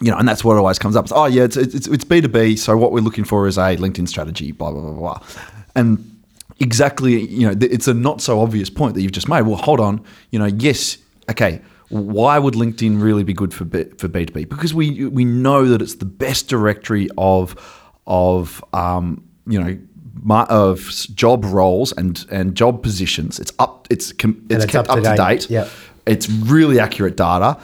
you 0.00 0.10
know, 0.10 0.18
and 0.18 0.28
that's 0.28 0.44
what 0.44 0.58
always 0.58 0.78
comes 0.78 0.96
up. 0.96 1.06
It's, 1.06 1.12
oh 1.16 1.24
yeah, 1.24 1.44
it's 1.44 1.56
it's 1.56 1.86
it's 1.88 2.04
B 2.04 2.20
two 2.20 2.28
B. 2.28 2.56
So 2.56 2.76
what 2.76 2.92
we're 2.92 3.00
looking 3.00 3.24
for 3.24 3.46
is 3.46 3.56
a 3.56 3.76
LinkedIn 3.76 4.06
strategy. 4.06 4.52
Blah 4.52 4.70
blah 4.72 4.82
blah 4.82 4.92
blah. 4.92 5.20
And 5.74 6.20
exactly, 6.60 7.20
you 7.26 7.46
know, 7.50 7.56
it's 7.60 7.88
a 7.88 7.94
not 7.94 8.20
so 8.20 8.40
obvious 8.40 8.68
point 8.70 8.94
that 8.94 9.02
you've 9.02 9.12
just 9.12 9.28
made. 9.28 9.42
Well, 9.42 9.56
hold 9.56 9.80
on. 9.80 10.04
You 10.30 10.38
know, 10.38 10.46
yes, 10.46 10.98
okay. 11.30 11.60
Why 11.88 12.38
would 12.38 12.54
LinkedIn 12.54 13.00
really 13.00 13.22
be 13.22 13.32
good 13.32 13.54
for 13.54 13.64
B, 13.64 13.84
for 13.96 14.08
B 14.08 14.26
two 14.26 14.32
B? 14.34 14.44
Because 14.44 14.74
we 14.74 15.06
we 15.06 15.24
know 15.24 15.66
that 15.68 15.80
it's 15.80 15.94
the 15.94 16.04
best 16.04 16.48
directory 16.48 17.08
of 17.16 17.54
of 18.06 18.64
um, 18.72 19.24
you 19.46 19.60
know. 19.62 19.78
Of 20.28 20.80
job 21.14 21.44
roles 21.44 21.92
and 21.92 22.24
and 22.32 22.56
job 22.56 22.82
positions, 22.82 23.38
it's 23.38 23.52
up. 23.60 23.86
It's 23.90 24.12
com- 24.12 24.44
it's, 24.50 24.64
it's 24.64 24.72
kept 24.72 24.88
up 24.88 24.96
to 24.96 25.02
date. 25.02 25.16
date. 25.16 25.50
Yep. 25.50 25.68
It's 26.06 26.28
really 26.28 26.80
accurate 26.80 27.16
data. 27.16 27.58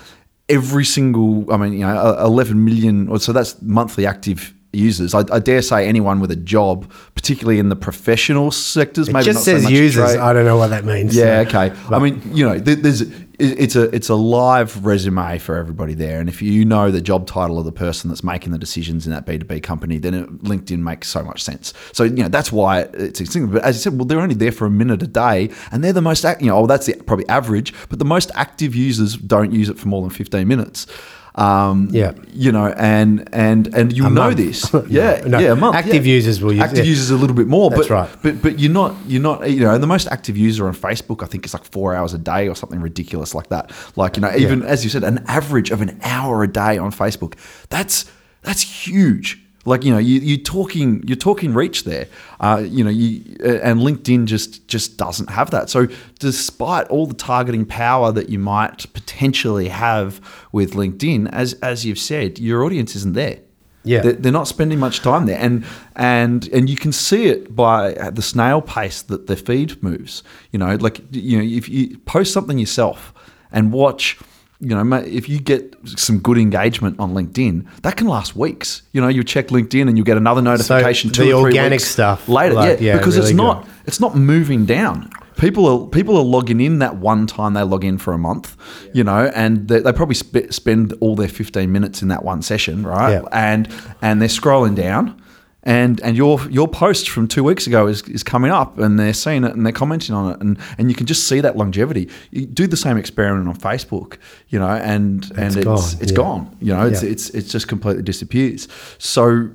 Every 0.48 0.84
single, 0.84 1.52
I 1.52 1.56
mean, 1.56 1.72
you 1.72 1.80
know, 1.80 1.96
uh, 1.96 2.24
11 2.24 2.64
million, 2.64 3.08
or 3.08 3.18
so 3.18 3.32
that's 3.32 3.60
monthly 3.62 4.06
active 4.06 4.54
users. 4.72 5.12
I, 5.12 5.24
I 5.32 5.40
dare 5.40 5.60
say 5.62 5.88
anyone 5.88 6.20
with 6.20 6.30
a 6.30 6.36
job, 6.36 6.88
particularly 7.16 7.58
in 7.58 7.68
the 7.68 7.74
professional 7.76 8.52
sectors, 8.52 9.08
it 9.08 9.12
maybe 9.12 9.24
just 9.24 9.38
not 9.38 9.44
so 9.44 9.52
says 9.54 9.62
much 9.64 9.72
users. 9.72 10.10
trade. 10.12 10.20
I 10.20 10.32
don't 10.32 10.44
know 10.44 10.56
what 10.58 10.68
that 10.68 10.84
means. 10.84 11.16
Yeah, 11.16 11.42
So- 11.42 11.48
okay. 11.58 11.76
I 11.90 11.98
mean, 11.98 12.22
you 12.32 12.44
know, 12.48 12.58
there- 12.60 12.76
there's 12.76 13.02
it's 13.42 13.76
a 13.76 13.94
it's 13.94 14.08
a 14.08 14.14
live 14.14 14.84
resume 14.84 15.38
for 15.38 15.56
everybody 15.56 15.94
there, 15.94 16.20
and 16.20 16.28
if 16.28 16.40
you 16.40 16.64
know 16.64 16.90
the 16.90 17.00
job 17.00 17.26
title 17.26 17.58
of 17.58 17.64
the 17.64 17.72
person 17.72 18.08
that's 18.08 18.22
making 18.22 18.52
the 18.52 18.58
decisions 18.58 19.06
in 19.06 19.12
that 19.12 19.26
B 19.26 19.38
two 19.38 19.44
B 19.44 19.60
company, 19.60 19.98
then 19.98 20.14
it, 20.14 20.44
LinkedIn 20.44 20.78
makes 20.78 21.08
so 21.08 21.22
much 21.22 21.42
sense. 21.42 21.74
So 21.92 22.04
you 22.04 22.22
know 22.22 22.28
that's 22.28 22.52
why 22.52 22.82
it's 22.94 23.20
extinct. 23.20 23.52
But 23.52 23.62
as 23.62 23.76
you 23.76 23.80
said, 23.80 23.98
well, 23.98 24.06
they're 24.06 24.20
only 24.20 24.34
there 24.34 24.52
for 24.52 24.66
a 24.66 24.70
minute 24.70 25.02
a 25.02 25.06
day, 25.06 25.50
and 25.70 25.82
they're 25.82 25.92
the 25.92 26.00
most 26.00 26.24
act- 26.24 26.40
you 26.40 26.48
know, 26.48 26.58
oh, 26.58 26.66
that's 26.66 26.86
the, 26.86 26.94
probably 26.94 27.28
average, 27.28 27.74
but 27.88 27.98
the 27.98 28.04
most 28.04 28.30
active 28.34 28.74
users 28.74 29.16
don't 29.16 29.52
use 29.52 29.68
it 29.68 29.78
for 29.78 29.88
more 29.88 30.02
than 30.02 30.10
fifteen 30.10 30.46
minutes. 30.48 30.86
Um, 31.34 31.88
Yeah. 31.92 32.12
you 32.34 32.52
know, 32.52 32.66
and 32.76 33.26
and 33.32 33.74
and 33.74 33.90
you 33.92 34.02
know 34.02 34.10
month. 34.10 34.36
this, 34.36 34.70
yeah, 34.88 35.22
no. 35.26 35.38
yeah, 35.38 35.52
a 35.52 35.56
month. 35.56 35.74
Active 35.76 36.04
yeah. 36.06 36.14
users 36.16 36.42
will 36.42 36.52
use- 36.52 36.62
active 36.62 36.84
yeah. 36.84 36.90
users 36.90 37.10
a 37.10 37.16
little 37.16 37.34
bit 37.34 37.46
more, 37.46 37.70
That's 37.70 37.88
but 37.88 37.90
right. 37.90 38.10
but 38.22 38.42
but 38.42 38.58
you're 38.58 38.70
not 38.72 38.94
you're 39.06 39.22
not 39.22 39.48
you 39.50 39.60
know 39.60 39.78
the 39.78 39.86
most 39.86 40.08
active 40.08 40.36
user 40.36 40.66
on 40.68 40.74
Facebook 40.74 41.22
I 41.22 41.26
think 41.26 41.46
is 41.46 41.54
like 41.54 41.64
four 41.64 41.94
hours 41.94 42.12
a 42.12 42.18
day 42.18 42.48
or 42.48 42.54
something 42.54 42.80
ridiculous 42.80 43.34
like 43.34 43.48
that. 43.48 43.72
Like 43.96 44.16
you 44.16 44.22
know 44.22 44.32
even 44.36 44.62
as 44.62 44.84
you 44.84 44.90
said 44.90 45.04
an 45.04 45.24
average 45.26 45.70
of 45.70 45.80
an 45.80 45.98
hour 46.02 46.42
a 46.42 46.48
day 46.48 46.76
on 46.76 46.92
Facebook. 46.92 47.34
That's 47.70 48.04
that's 48.42 48.62
huge. 48.86 49.41
Like 49.64 49.84
you 49.84 49.92
know 49.92 49.98
you 49.98 50.20
you're 50.20 50.38
talking 50.38 51.02
you're 51.06 51.16
talking 51.16 51.54
reach 51.54 51.84
there. 51.84 52.08
Uh, 52.40 52.64
you 52.66 52.82
know 52.82 52.90
you 52.90 53.36
uh, 53.44 53.60
and 53.62 53.80
LinkedIn 53.80 54.26
just 54.26 54.66
just 54.66 54.96
doesn't 54.96 55.30
have 55.30 55.50
that. 55.50 55.70
So 55.70 55.86
despite 56.18 56.88
all 56.88 57.06
the 57.06 57.14
targeting 57.14 57.64
power 57.64 58.10
that 58.12 58.28
you 58.28 58.38
might 58.38 58.92
potentially 58.92 59.68
have 59.68 60.20
with 60.50 60.72
LinkedIn, 60.72 61.30
as 61.32 61.52
as 61.54 61.84
you've 61.84 61.98
said, 61.98 62.38
your 62.38 62.64
audience 62.64 62.96
isn't 62.96 63.14
there. 63.14 63.38
Yeah. 63.84 64.00
They're, 64.00 64.12
they're 64.12 64.32
not 64.32 64.46
spending 64.46 64.78
much 64.78 65.00
time 65.00 65.26
there, 65.26 65.38
and 65.38 65.64
and 65.96 66.48
and 66.48 66.70
you 66.70 66.76
can 66.76 66.92
see 66.92 67.26
it 67.26 67.54
by 67.54 67.92
the 68.10 68.22
snail 68.22 68.62
pace 68.62 69.02
that 69.02 69.26
the 69.26 69.36
feed 69.36 69.82
moves. 69.82 70.22
You 70.50 70.58
know, 70.58 70.76
like 70.76 71.00
you 71.10 71.38
know, 71.38 71.44
if 71.44 71.68
you 71.68 71.98
post 71.98 72.32
something 72.32 72.58
yourself 72.58 73.12
and 73.50 73.72
watch. 73.72 74.18
You 74.62 74.76
know, 74.76 74.94
if 74.96 75.28
you 75.28 75.40
get 75.40 75.74
some 75.84 76.20
good 76.20 76.38
engagement 76.38 77.00
on 77.00 77.14
LinkedIn, 77.14 77.66
that 77.82 77.96
can 77.96 78.06
last 78.06 78.36
weeks. 78.36 78.82
You 78.92 79.00
know, 79.00 79.08
you 79.08 79.24
check 79.24 79.48
LinkedIn 79.48 79.88
and 79.88 79.98
you 79.98 80.04
get 80.04 80.16
another 80.16 80.40
notification. 80.40 81.10
the 81.10 81.14
two 81.16 81.22
or 81.22 81.26
three 81.26 81.34
organic 81.34 81.80
weeks 81.80 81.90
stuff, 81.90 82.28
later, 82.28 82.54
like, 82.54 82.80
yeah, 82.80 82.86
yeah, 82.92 82.96
because 82.98 83.16
really 83.16 83.30
it's 83.30 83.36
not 83.36 83.64
good. 83.64 83.72
it's 83.86 84.00
not 84.00 84.14
moving 84.14 84.64
down. 84.64 85.10
people 85.36 85.66
are 85.66 85.88
people 85.88 86.16
are 86.16 86.22
logging 86.22 86.60
in 86.60 86.78
that 86.78 86.96
one 86.96 87.26
time 87.26 87.54
they 87.54 87.62
log 87.62 87.84
in 87.84 87.98
for 87.98 88.12
a 88.12 88.18
month, 88.18 88.56
you 88.94 89.02
know, 89.02 89.30
and 89.34 89.66
they, 89.68 89.80
they 89.80 89.92
probably 89.92 90.14
sp- 90.14 90.50
spend 90.50 90.94
all 91.00 91.16
their 91.16 91.28
fifteen 91.28 91.72
minutes 91.72 92.02
in 92.02 92.08
that 92.08 92.24
one 92.24 92.42
session, 92.42 92.86
right? 92.86 93.12
Yeah. 93.22 93.28
And 93.32 93.68
and 94.00 94.20
they're 94.20 94.28
scrolling 94.28 94.76
down. 94.76 95.20
And, 95.64 96.00
and 96.02 96.16
your 96.16 96.40
your 96.50 96.66
post 96.66 97.08
from 97.08 97.28
two 97.28 97.44
weeks 97.44 97.68
ago 97.68 97.86
is, 97.86 98.02
is 98.02 98.24
coming 98.24 98.50
up 98.50 98.78
and 98.78 98.98
they're 98.98 99.12
seeing 99.14 99.44
it 99.44 99.54
and 99.54 99.64
they're 99.64 99.72
commenting 99.72 100.12
on 100.14 100.32
it 100.32 100.40
and, 100.40 100.58
and 100.76 100.88
you 100.90 100.96
can 100.96 101.06
just 101.06 101.28
see 101.28 101.40
that 101.40 101.56
longevity. 101.56 102.08
You 102.32 102.46
do 102.46 102.66
the 102.66 102.76
same 102.76 102.96
experiment 102.96 103.48
on 103.48 103.56
Facebook, 103.56 104.18
you 104.48 104.58
know, 104.58 104.66
and 104.68 105.30
and 105.36 105.56
it's 105.56 105.64
gone, 105.64 105.78
it's 106.00 106.10
yeah. 106.10 106.16
gone. 106.16 106.56
You 106.60 106.74
know, 106.74 106.86
it's 106.86 107.02
Yeah. 107.04 107.10
it's 107.10 107.30
it's 107.30 107.48
just 107.52 107.68
completely 107.68 108.02
disappears. 108.02 108.66
So 108.98 109.50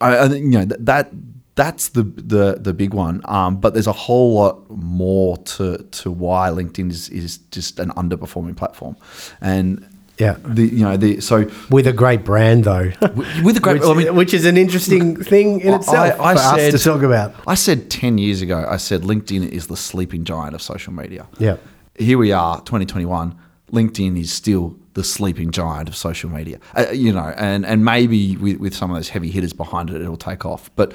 I, 0.00 0.24
I 0.24 0.28
think 0.28 0.44
you 0.52 0.58
know 0.58 0.64
that, 0.64 0.84
that 0.86 1.12
that's 1.54 1.90
the 1.90 2.02
the 2.02 2.58
the 2.58 2.72
big 2.72 2.94
one. 2.94 3.20
Um, 3.26 3.60
but 3.60 3.74
there's 3.74 3.86
a 3.86 3.92
whole 3.92 4.34
lot 4.34 4.68
more 4.70 5.36
to 5.36 5.78
to 5.78 6.10
why 6.10 6.48
LinkedIn 6.48 6.90
is 6.90 7.08
is 7.10 7.38
just 7.50 7.78
an 7.78 7.90
underperforming 7.90 8.56
platform, 8.56 8.96
and 9.40 9.86
Yeah. 10.18 10.36
the 10.44 10.62
you 10.66 10.84
know 10.84 10.96
the 10.96 11.20
so 11.20 11.50
With 11.70 11.86
a 11.86 11.92
great 11.92 12.24
brand, 12.24 12.64
though. 12.64 12.92
with 13.42 13.56
a 13.56 13.60
great. 13.60 13.80
which, 13.80 13.88
I 13.88 13.94
mean, 13.94 14.14
which 14.14 14.34
is 14.34 14.44
an 14.44 14.56
interesting 14.56 15.16
thing 15.16 15.60
in 15.60 15.72
I- 15.72 15.76
itself 15.76 16.20
I 16.20 16.34
for 16.34 16.40
us 16.40 16.56
said- 16.60 16.70
to 16.72 16.78
talk 16.78 17.02
about. 17.02 17.34
I 17.46 17.54
said 17.54 17.90
10 17.90 18.18
years 18.18 18.42
ago, 18.42 18.66
I 18.68 18.76
said 18.76 19.02
LinkedIn 19.02 19.48
is 19.50 19.66
the 19.68 19.76
sleeping 19.76 20.24
giant 20.24 20.54
of 20.54 20.62
social 20.62 20.92
media. 20.92 21.26
Yeah. 21.38 21.56
Here 21.98 22.18
we 22.18 22.30
are, 22.32 22.56
2021. 22.60 23.34
LinkedIn 23.72 24.18
is 24.20 24.32
still 24.32 24.76
the 24.94 25.02
sleeping 25.02 25.50
giant 25.50 25.88
of 25.88 25.96
social 25.96 26.28
media. 26.28 26.58
Uh, 26.76 26.86
you 26.92 27.10
know, 27.12 27.32
and, 27.38 27.64
and 27.64 27.82
maybe 27.84 28.36
with, 28.36 28.58
with 28.58 28.74
some 28.74 28.90
of 28.90 28.96
those 28.96 29.08
heavy 29.08 29.30
hitters 29.30 29.54
behind 29.54 29.88
it, 29.90 30.00
it'll 30.02 30.16
take 30.18 30.44
off. 30.44 30.70
But 30.76 30.92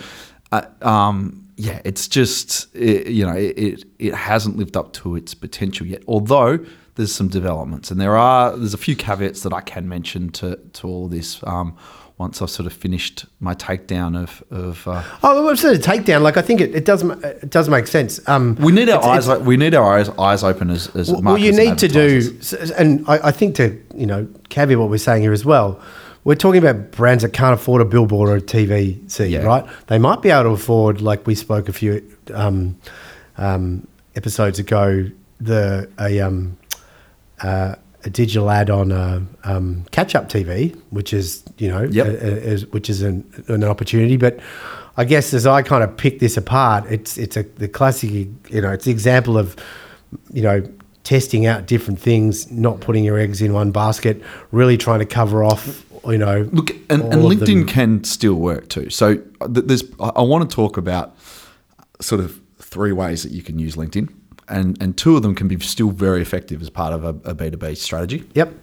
uh, 0.52 0.62
um, 0.84 1.44
yeah, 1.58 1.82
it's 1.84 2.08
just, 2.08 2.68
it, 2.76 3.08
you 3.08 3.26
know, 3.26 3.34
it, 3.36 3.58
it, 3.58 3.84
it 3.98 4.14
hasn't 4.14 4.58
lived 4.58 4.78
up 4.78 4.94
to 4.94 5.16
its 5.16 5.34
potential 5.34 5.88
yet. 5.88 6.04
Although 6.08 6.64
there's 6.98 7.16
some 7.16 7.30
developments, 7.30 7.90
and 7.92 8.02
there 8.02 8.18
are, 8.18 8.56
there's 8.58 8.74
a 8.74 8.78
few 8.78 8.96
caveats 8.96 9.42
that 9.44 9.54
I 9.54 9.62
can 9.62 9.88
mention 9.88 10.30
to, 10.32 10.58
to 10.74 10.88
all 10.88 11.08
this. 11.08 11.42
Um, 11.44 11.78
once 12.20 12.42
I've 12.42 12.50
sort 12.50 12.66
of 12.66 12.74
finished 12.74 13.28
my 13.40 13.54
takedown 13.54 14.18
of, 14.20 14.44
of 14.50 14.88
uh, 14.88 15.04
Oh, 15.22 15.46
well, 15.46 15.56
sort 15.56 15.76
of 15.76 15.82
takedown. 15.84 16.24
Like 16.24 16.36
I 16.36 16.42
think 16.42 16.62
it, 16.62 16.74
it 16.74 16.84
does 16.84 17.04
it 17.04 17.52
does 17.52 17.70
make 17.70 17.86
sense. 17.86 18.20
Um, 18.28 18.56
We 18.60 18.72
need 18.72 18.90
our 18.90 18.98
it's- 19.18 19.28
eyes. 19.30 19.40
we 19.42 19.56
need 19.56 19.76
our 19.76 19.98
eyes, 20.00 20.10
eyes 20.18 20.44
open 20.44 20.72
as, 20.72 20.88
as 20.96 21.12
Well, 21.12 21.22
well, 21.22 21.38
you 21.38 21.52
need 21.52 21.78
to 21.78 21.88
do, 21.88 22.36
and 22.76 23.08
I, 23.08 23.28
I 23.28 23.32
think 23.32 23.54
to 23.58 23.80
you 23.96 24.08
know 24.08 24.28
caveat 24.50 24.80
what 24.80 24.90
we're 24.90 24.98
saying 24.98 25.22
here 25.22 25.32
as 25.32 25.46
well. 25.46 25.80
We're 26.24 26.34
talking 26.36 26.62
about 26.62 26.90
brands 26.92 27.22
that 27.22 27.34
can't 27.34 27.54
afford 27.54 27.82
a 27.82 27.86
billboard 27.86 28.30
or 28.30 28.36
a 28.38 28.42
TV 28.42 29.10
seat, 29.10 29.30
Yeah. 29.30 29.44
right? 29.44 29.66
They 29.86 30.00
might 30.00 30.22
be 30.24 30.30
able 30.32 30.44
to 30.46 30.50
afford, 30.50 31.00
like 31.02 31.26
we 31.28 31.36
spoke 31.36 31.70
a 31.70 31.74
few 31.74 32.02
um, 32.34 32.78
um, 33.38 33.88
episodes 34.16 34.58
ago, 34.60 35.06
the 35.40 35.88
a 36.00 36.20
um, 36.20 36.58
uh, 37.44 37.76
a 38.04 38.10
digital 38.10 38.50
ad 38.50 38.70
on 38.70 38.92
uh, 38.92 39.20
um, 39.44 39.84
catch 39.92 40.16
up 40.16 40.30
TV, 40.30 40.76
which 40.92 41.14
is 41.14 41.44
you 41.58 41.68
know, 41.70 41.84
Yep. 41.84 42.06
a- 42.08 42.10
a- 42.10 42.14
is- 42.54 42.66
which 42.68 42.90
is 42.90 43.02
an, 43.02 43.24
an 43.48 43.64
opportunity. 43.64 44.18
But 44.18 44.40
I 44.98 45.04
guess 45.06 45.34
as 45.34 45.46
I 45.46 45.62
kind 45.62 45.84
of 45.84 45.96
pick 45.98 46.20
this 46.20 46.38
apart, 46.38 46.86
it's 46.90 47.18
it's 47.18 47.36
a 47.38 47.44
the 47.44 47.68
classic, 47.68 48.10
you 48.12 48.62
know, 48.62 48.72
it's 48.72 48.86
the 48.86 48.92
example 48.92 49.38
of 49.38 49.56
you 50.32 50.42
know 50.42 50.62
testing 51.04 51.46
out 51.46 51.66
different 51.66 52.00
things, 52.00 52.52
not 52.52 52.82
putting 52.82 53.04
your 53.04 53.18
eggs 53.18 53.42
in 53.42 53.54
one 53.54 53.72
basket, 53.72 54.22
really 54.52 54.78
trying 54.78 55.00
to 55.00 55.06
cover 55.06 55.42
off, 55.44 55.86
you 56.06 56.18
know. 56.18 56.48
Look, 56.52 56.72
and, 56.90 57.02
and 57.02 57.24
LinkedIn 57.24 57.66
can 57.68 58.04
still 58.04 58.36
work 58.36 58.68
too. 58.68 58.90
So 58.90 59.18
uh, 59.40 59.48
there's, 59.50 59.84
I 60.02 60.22
want 60.22 60.50
to 60.50 60.54
talk 60.54 60.76
about 60.76 61.16
sort 62.02 62.20
of 62.20 62.42
three 62.60 62.92
ways 62.92 63.24
that 63.24 63.32
you 63.32 63.42
can 63.42 63.58
use 63.58 63.78
LinkedIn, 63.78 64.10
and 64.50 64.82
and 64.82 64.98
two 64.98 65.16
of 65.16 65.22
them 65.22 65.36
can 65.36 65.48
be 65.48 65.60
still 65.60 65.92
very 65.92 66.22
effective 66.22 66.62
as 66.62 66.70
part 66.70 66.94
of 66.94 67.04
a, 67.04 67.10
a 67.30 67.36
B2B 67.36 67.78
strategy. 67.78 68.24
Yep. 68.34 68.54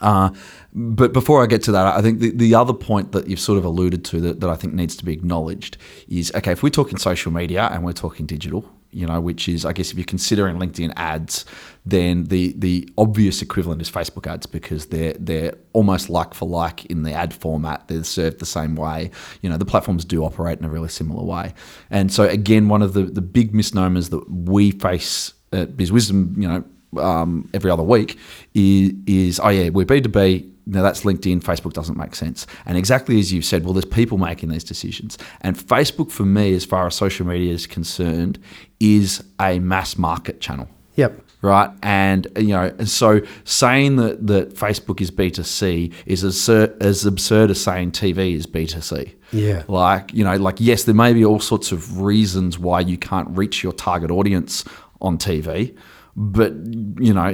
Uh, 0.00 0.30
but 0.72 1.12
before 1.12 1.42
I 1.42 1.46
get 1.46 1.62
to 1.64 1.72
that, 1.72 1.86
I 1.86 2.02
think 2.02 2.20
the, 2.20 2.30
the 2.30 2.54
other 2.54 2.72
point 2.72 3.12
that 3.12 3.26
you've 3.26 3.40
sort 3.40 3.58
of 3.58 3.64
alluded 3.64 4.04
to 4.06 4.20
that, 4.20 4.40
that 4.40 4.48
I 4.48 4.54
think 4.54 4.74
needs 4.74 4.96
to 4.96 5.04
be 5.04 5.12
acknowledged 5.12 5.76
is 6.08 6.32
okay, 6.34 6.52
if 6.52 6.62
we're 6.62 6.70
talking 6.70 6.98
social 6.98 7.32
media 7.32 7.68
and 7.72 7.84
we're 7.84 7.92
talking 7.92 8.26
digital, 8.26 8.70
you 8.90 9.06
know, 9.06 9.20
which 9.20 9.48
is, 9.48 9.64
I 9.64 9.72
guess, 9.72 9.90
if 9.90 9.98
you're 9.98 10.04
considering 10.04 10.56
LinkedIn 10.56 10.92
ads, 10.96 11.44
then 11.84 12.24
the 12.24 12.54
the 12.56 12.88
obvious 12.96 13.42
equivalent 13.42 13.82
is 13.82 13.90
Facebook 13.90 14.26
ads 14.26 14.46
because 14.46 14.86
they're 14.86 15.14
they're 15.18 15.54
almost 15.72 16.08
like 16.08 16.34
for 16.34 16.48
like 16.48 16.86
in 16.86 17.02
the 17.02 17.12
ad 17.12 17.34
format. 17.34 17.88
They're 17.88 18.04
served 18.04 18.38
the 18.38 18.46
same 18.46 18.76
way. 18.76 19.10
You 19.42 19.50
know, 19.50 19.56
the 19.56 19.66
platforms 19.66 20.04
do 20.04 20.24
operate 20.24 20.58
in 20.58 20.64
a 20.64 20.70
really 20.70 20.88
similar 20.88 21.24
way. 21.24 21.54
And 21.90 22.12
so 22.12 22.24
again, 22.24 22.68
one 22.68 22.82
of 22.82 22.94
the 22.94 23.04
the 23.04 23.22
big 23.22 23.54
misnomers 23.54 24.08
that 24.10 24.28
we 24.30 24.70
face 24.70 25.34
at 25.52 25.76
Biz 25.76 25.92
Wisdom, 25.92 26.34
you 26.38 26.48
know, 26.48 26.64
um, 26.96 27.48
every 27.52 27.70
other 27.70 27.82
week 27.82 28.18
is, 28.54 28.92
is 29.06 29.40
oh 29.40 29.48
yeah 29.48 29.68
we're 29.68 29.84
b2b 29.84 30.50
now 30.66 30.82
that's 30.82 31.02
linkedin 31.02 31.40
facebook 31.42 31.72
doesn't 31.72 31.98
make 31.98 32.14
sense 32.14 32.46
and 32.64 32.78
exactly 32.78 33.18
as 33.18 33.32
you've 33.32 33.44
said 33.44 33.64
well 33.64 33.72
there's 33.72 33.84
people 33.84 34.16
making 34.16 34.48
these 34.48 34.64
decisions 34.64 35.18
and 35.42 35.56
facebook 35.56 36.10
for 36.10 36.24
me 36.24 36.54
as 36.54 36.64
far 36.64 36.86
as 36.86 36.94
social 36.94 37.26
media 37.26 37.52
is 37.52 37.66
concerned 37.66 38.38
is 38.80 39.22
a 39.40 39.58
mass 39.58 39.96
market 39.98 40.40
channel 40.40 40.68
Yep. 40.96 41.20
right? 41.42 41.70
And 41.82 42.26
you 42.36 42.48
know, 42.48 42.74
and 42.78 42.88
so 42.88 43.20
saying 43.44 43.96
that 43.96 44.26
that 44.26 44.54
Facebook 44.54 45.00
is 45.00 45.10
B 45.10 45.30
two 45.30 45.44
C 45.44 45.92
is 46.06 46.24
as 46.24 46.48
as 46.48 47.06
absurd 47.06 47.50
as 47.50 47.60
saying 47.62 47.92
TV 47.92 48.34
is 48.34 48.46
B 48.46 48.66
two 48.66 48.80
C. 48.80 49.14
Yeah. 49.32 49.62
like 49.68 50.12
you 50.14 50.24
know, 50.24 50.36
like 50.36 50.56
yes, 50.60 50.84
there 50.84 50.94
may 50.94 51.12
be 51.12 51.24
all 51.24 51.38
sorts 51.40 51.70
of 51.70 52.00
reasons 52.00 52.58
why 52.58 52.80
you 52.80 52.98
can't 52.98 53.28
reach 53.30 53.62
your 53.62 53.72
target 53.72 54.10
audience 54.10 54.64
on 55.00 55.18
TV. 55.18 55.76
But 56.20 56.52
you 57.00 57.14
know, 57.14 57.28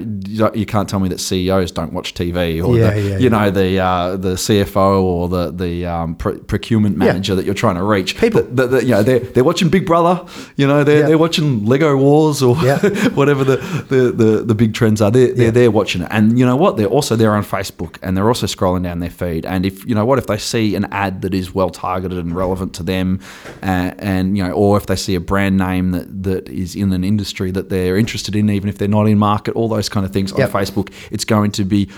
you 0.54 0.66
can't 0.66 0.86
tell 0.86 1.00
me 1.00 1.08
that 1.08 1.18
CEOs 1.18 1.70
don't 1.72 1.94
watch 1.94 2.12
TV, 2.12 2.62
or 2.62 2.76
Yeah, 2.76 2.90
the, 2.90 3.00
yeah, 3.00 3.18
you 3.18 3.30
know 3.30 3.44
yeah. 3.44 3.50
the 3.50 3.78
uh, 3.78 4.16
the 4.18 4.34
CFO 4.34 5.00
or 5.02 5.28
the 5.30 5.50
the 5.50 5.86
um, 5.86 6.16
pr- 6.16 6.32
procurement 6.46 6.98
manager 6.98 7.34
that 7.34 7.46
you're 7.46 7.54
trying 7.54 7.76
to 7.76 7.82
reach. 7.82 8.18
People. 8.18 8.42
that, 8.42 8.56
that- 8.56 8.70
that, 8.74 8.82
you 8.84 8.90
know, 8.90 9.02
they're 9.02 9.20
they're 9.20 9.44
watching 9.44 9.68
Big 9.70 9.86
Brother. 9.86 10.26
You 10.56 10.66
know, 10.66 10.84
they're 10.84 11.06
they're 11.06 11.16
watching 11.18 11.64
Lego 11.64 11.96
Wars 11.96 12.42
or 12.42 12.56
whatever 13.14 13.44
the, 13.44 13.56
the, 13.88 14.12
the, 14.12 14.42
the 14.44 14.54
big 14.54 14.74
trends 14.74 15.00
are. 15.00 15.10
They're, 15.10 15.50
they're 15.50 15.70
watching 15.70 16.02
it. 16.02 16.08
And 16.10 16.38
you 16.38 16.44
know 16.44 16.56
what? 16.56 16.76
They're 16.76 16.86
also 16.86 17.14
there 17.16 17.34
on 17.34 17.42
Facebook 17.44 17.96
and 18.02 18.16
they're 18.16 18.26
also 18.28 18.46
scrolling 18.46 18.82
down 18.82 18.98
their 19.00 19.10
feed. 19.10 19.46
And 19.46 19.64
if, 19.64 19.86
you 19.86 19.94
know 19.94 20.04
what, 20.04 20.18
if 20.18 20.26
they 20.26 20.38
see 20.38 20.74
an 20.74 20.86
ad 20.92 21.22
that 21.22 21.34
is 21.34 21.54
well 21.54 21.70
targeted 21.70 22.18
and 22.18 22.34
relevant 22.34 22.74
to 22.74 22.82
them, 22.82 23.20
uh, 23.62 23.92
and, 23.98 24.36
you 24.36 24.42
know, 24.44 24.52
or 24.52 24.76
if 24.76 24.86
they 24.86 24.96
see 24.96 25.14
a 25.14 25.20
brand 25.20 25.56
name 25.56 25.92
that, 25.92 26.22
that 26.24 26.48
is 26.48 26.74
in 26.74 26.92
an 26.92 27.04
industry 27.04 27.50
that 27.52 27.68
they're 27.68 27.96
interested 27.96 28.34
in, 28.36 28.50
even 28.50 28.68
if 28.68 28.73
they're 28.78 28.88
not 28.88 29.06
in 29.08 29.18
market, 29.18 29.54
all 29.54 29.68
those 29.68 29.88
kind 29.88 30.04
of 30.06 30.12
things 30.12 30.32
Yep. 30.36 30.54
on 30.54 30.62
Facebook, 30.62 30.92
it's 31.10 31.24
going 31.24 31.50
to 31.52 31.64
be, 31.64 31.88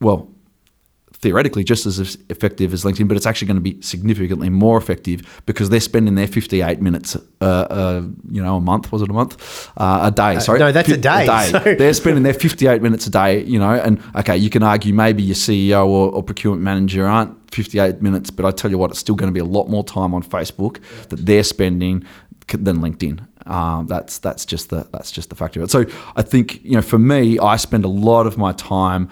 well, 0.00 0.28
theoretically 1.22 1.62
just 1.62 1.84
as 1.84 2.16
effective 2.30 2.72
as 2.72 2.82
LinkedIn, 2.82 3.06
but 3.06 3.14
it's 3.14 3.26
actually 3.26 3.46
going 3.46 3.56
to 3.56 3.60
be 3.60 3.80
significantly 3.82 4.48
more 4.48 4.78
effective 4.78 5.42
because 5.44 5.68
they're 5.68 5.78
spending 5.78 6.14
their 6.14 6.26
58 6.26 6.80
minutes, 6.80 7.14
uh, 7.42 7.44
uh, 7.44 8.02
you 8.30 8.42
know, 8.42 8.56
a 8.56 8.60
month, 8.60 8.90
was 8.90 9.02
it 9.02 9.10
a 9.10 9.12
month? 9.12 9.68
Uh, 9.76 10.00
a 10.04 10.10
day, 10.10 10.38
sorry. 10.38 10.58
no, 10.58 10.72
that's 10.72 10.88
a 10.88 10.96
day, 10.96 11.26
they're 11.76 11.92
spending 11.92 12.22
their 12.22 12.32
58 12.32 12.80
minutes 12.80 13.06
a 13.06 13.10
day, 13.10 13.44
you 13.44 13.58
know, 13.58 13.74
and 13.74 14.02
okay, 14.16 14.36
you 14.36 14.48
can 14.48 14.62
argue 14.62 14.94
maybe 14.94 15.22
your 15.22 15.34
CEO 15.34 15.86
or, 15.86 16.10
or 16.10 16.22
procurement 16.22 16.62
manager 16.62 17.06
aren't 17.06 17.36
58 17.52 18.00
minutes, 18.00 18.30
but 18.30 18.46
I 18.46 18.50
tell 18.50 18.70
you 18.70 18.78
what, 18.78 18.90
it's 18.90 19.00
still 19.00 19.14
going 19.14 19.28
to 19.28 19.34
be 19.34 19.40
a 19.40 19.44
lot 19.44 19.68
more 19.68 19.84
time 19.84 20.14
on 20.14 20.22
Facebook 20.22 20.80
that 21.10 21.26
they're 21.26 21.42
spending 21.44 22.02
than 22.52 22.78
LinkedIn. 22.78 23.26
Um, 23.46 23.86
that's 23.86 24.18
that's 24.18 24.44
just 24.44 24.70
the 24.70 24.88
that's 24.92 25.10
just 25.10 25.30
the 25.30 25.36
fact 25.36 25.56
of 25.56 25.62
it. 25.62 25.70
So 25.70 25.84
I 26.16 26.22
think 26.22 26.62
you 26.64 26.72
know, 26.72 26.82
for 26.82 26.98
me, 26.98 27.38
I 27.38 27.56
spend 27.56 27.84
a 27.84 27.88
lot 27.88 28.26
of 28.26 28.38
my 28.38 28.52
time 28.52 29.10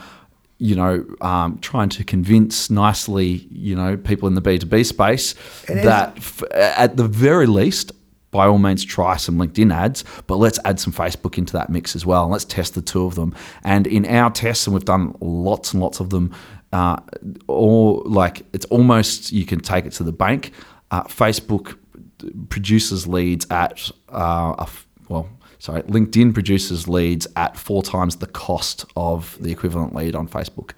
you 0.59 0.75
know, 0.75 1.05
um, 1.21 1.59
trying 1.61 1.89
to 1.89 2.05
convince 2.05 2.69
nicely, 2.69 3.47
you 3.51 3.77
know, 3.77 3.97
people 3.97 4.27
in 4.27 4.35
the 4.35 4.41
B 4.41 4.59
two 4.59 4.67
B 4.67 4.83
space 4.83 5.35
that 5.69 6.17
f- 6.17 6.43
at 6.53 6.97
the 6.97 7.07
very 7.07 7.47
least, 7.47 7.93
by 8.33 8.47
all 8.47 8.59
means, 8.59 8.85
try 8.85 9.17
some 9.17 9.39
LinkedIn 9.39 9.73
ads, 9.73 10.05
but 10.27 10.37
let's 10.37 10.59
add 10.65 10.81
some 10.81 10.93
Facebook 10.93 11.39
into 11.39 11.53
that 11.53 11.71
mix 11.71 11.95
as 11.95 12.05
well, 12.05 12.25
and 12.25 12.33
let's 12.33 12.45
test 12.45 12.75
the 12.75 12.83
two 12.83 13.05
of 13.05 13.15
them. 13.15 13.35
And 13.63 13.87
in 13.87 14.05
our 14.05 14.31
tests, 14.31 14.67
and 14.67 14.75
we've 14.75 14.85
done 14.85 15.17
lots 15.21 15.73
and 15.73 15.81
lots 15.81 16.01
of 16.01 16.11
them, 16.11 16.35
uh, 16.73 16.97
or 17.47 18.03
like 18.05 18.43
it's 18.53 18.67
almost 18.67 19.31
you 19.31 19.47
can 19.47 19.61
take 19.61 19.87
it 19.87 19.93
to 19.93 20.03
the 20.03 20.13
bank. 20.13 20.53
Uh, 20.91 21.05
Facebook 21.05 21.79
produces 22.49 23.07
leads 23.07 23.47
at 23.51 23.91
uh, 24.13 24.55
a 24.59 24.63
f- 24.63 24.87
well 25.09 25.29
sorry, 25.61 25.83
LinkedIn 25.83 26.33
produces 26.33 26.87
leads 26.87 27.27
at 27.35 27.57
four 27.57 27.83
times 27.83 28.17
the 28.17 28.29
cost 28.29 28.85
of 28.97 29.37
the 29.41 29.51
equivalent 29.51 29.93
lead 29.95 30.15
on 30.15 30.29
Facebook. 30.29 30.71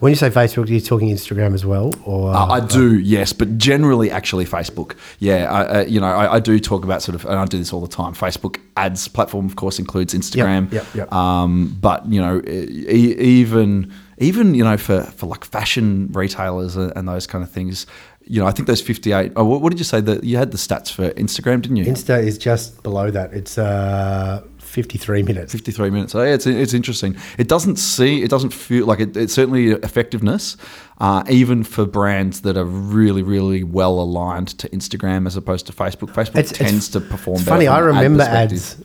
When 0.00 0.10
you 0.10 0.16
say 0.16 0.30
Facebook, 0.30 0.68
are 0.68 0.72
you 0.72 0.80
talking 0.80 1.10
Instagram 1.10 1.54
as 1.54 1.64
well, 1.64 1.94
or 2.04 2.34
Uh, 2.34 2.46
I 2.46 2.60
do, 2.60 2.98
yes, 2.98 3.32
but 3.32 3.56
generally, 3.56 4.10
actually, 4.10 4.44
Facebook. 4.44 4.96
Yeah, 5.20 5.50
I, 5.50 5.60
uh, 5.80 5.84
you 5.84 6.00
know, 6.00 6.08
I, 6.08 6.34
I 6.34 6.40
do 6.40 6.58
talk 6.58 6.84
about 6.84 7.02
sort 7.02 7.14
of, 7.14 7.24
and 7.24 7.36
I 7.36 7.44
do 7.44 7.56
this 7.58 7.72
all 7.72 7.80
the 7.80 7.86
time. 7.88 8.14
Facebook 8.14 8.58
ads 8.76 9.06
platform, 9.08 9.46
of 9.46 9.54
course, 9.56 9.78
includes 9.78 10.12
Instagram. 10.12 10.72
yep, 10.72 10.86
yep. 10.94 11.12
Um, 11.12 11.76
but 11.80 12.04
you 12.06 12.20
know, 12.20 12.42
e- 12.48 13.14
even 13.18 13.92
even 14.18 14.54
you 14.54 14.64
know, 14.64 14.76
for 14.76 15.02
for 15.02 15.26
like 15.26 15.44
fashion 15.44 16.08
retailers 16.12 16.74
and 16.76 17.08
those 17.08 17.26
kind 17.26 17.44
of 17.44 17.50
things. 17.50 17.86
You 18.28 18.40
know, 18.40 18.46
I 18.46 18.50
think 18.50 18.66
those 18.66 18.82
fifty-eight. 18.82 19.32
Oh, 19.36 19.44
what, 19.44 19.70
did 19.70 19.78
you 19.78 19.84
say? 19.84 20.00
That 20.00 20.24
you 20.24 20.36
had 20.36 20.50
the 20.50 20.58
stats 20.58 20.90
for 20.90 21.10
Instagram, 21.10 21.62
didn't 21.62 21.76
you? 21.76 21.84
Insta 21.84 22.22
is 22.22 22.36
just 22.38 22.82
below 22.82 23.10
that. 23.12 23.32
It's 23.32 23.56
uh, 23.56 24.42
53 24.58 25.22
minutes. 25.22 25.52
53 25.52 25.90
minutes. 25.90 26.12
So 26.12 26.22
yeah, 26.22 26.34
it's 26.34 26.44
it's 26.46 26.74
interesting. 26.74 27.16
It 27.38 27.46
doesn't 27.48 27.76
see, 27.76 28.22
it 28.22 28.28
doesn't 28.30 28.50
feel 28.50 28.84
like 28.86 28.98
it, 28.98 29.16
it's 29.16 29.32
certainly 29.32 29.68
effectiveness, 29.70 30.56
uh, 30.98 31.22
even 31.30 31.62
for 31.62 31.86
brands 31.86 32.40
that 32.40 32.56
are 32.56 32.64
really, 32.64 33.22
really 33.22 33.62
well 33.62 34.00
aligned 34.00 34.48
to 34.58 34.68
Instagram 34.70 35.26
as 35.28 35.36
opposed 35.36 35.66
to 35.66 35.72
Facebook. 35.72 36.10
Facebook 36.12 36.36
It's- 36.40 36.50
it's 36.50 36.58
tends 36.58 36.88
to 36.90 37.00
perform 37.00 37.36
It's 37.36 37.44
better. 37.44 37.54
funny. 37.56 37.68
I 37.68 37.78
an 37.78 37.84
ad 37.90 37.94
remember 38.02 38.22
ads 38.24 38.76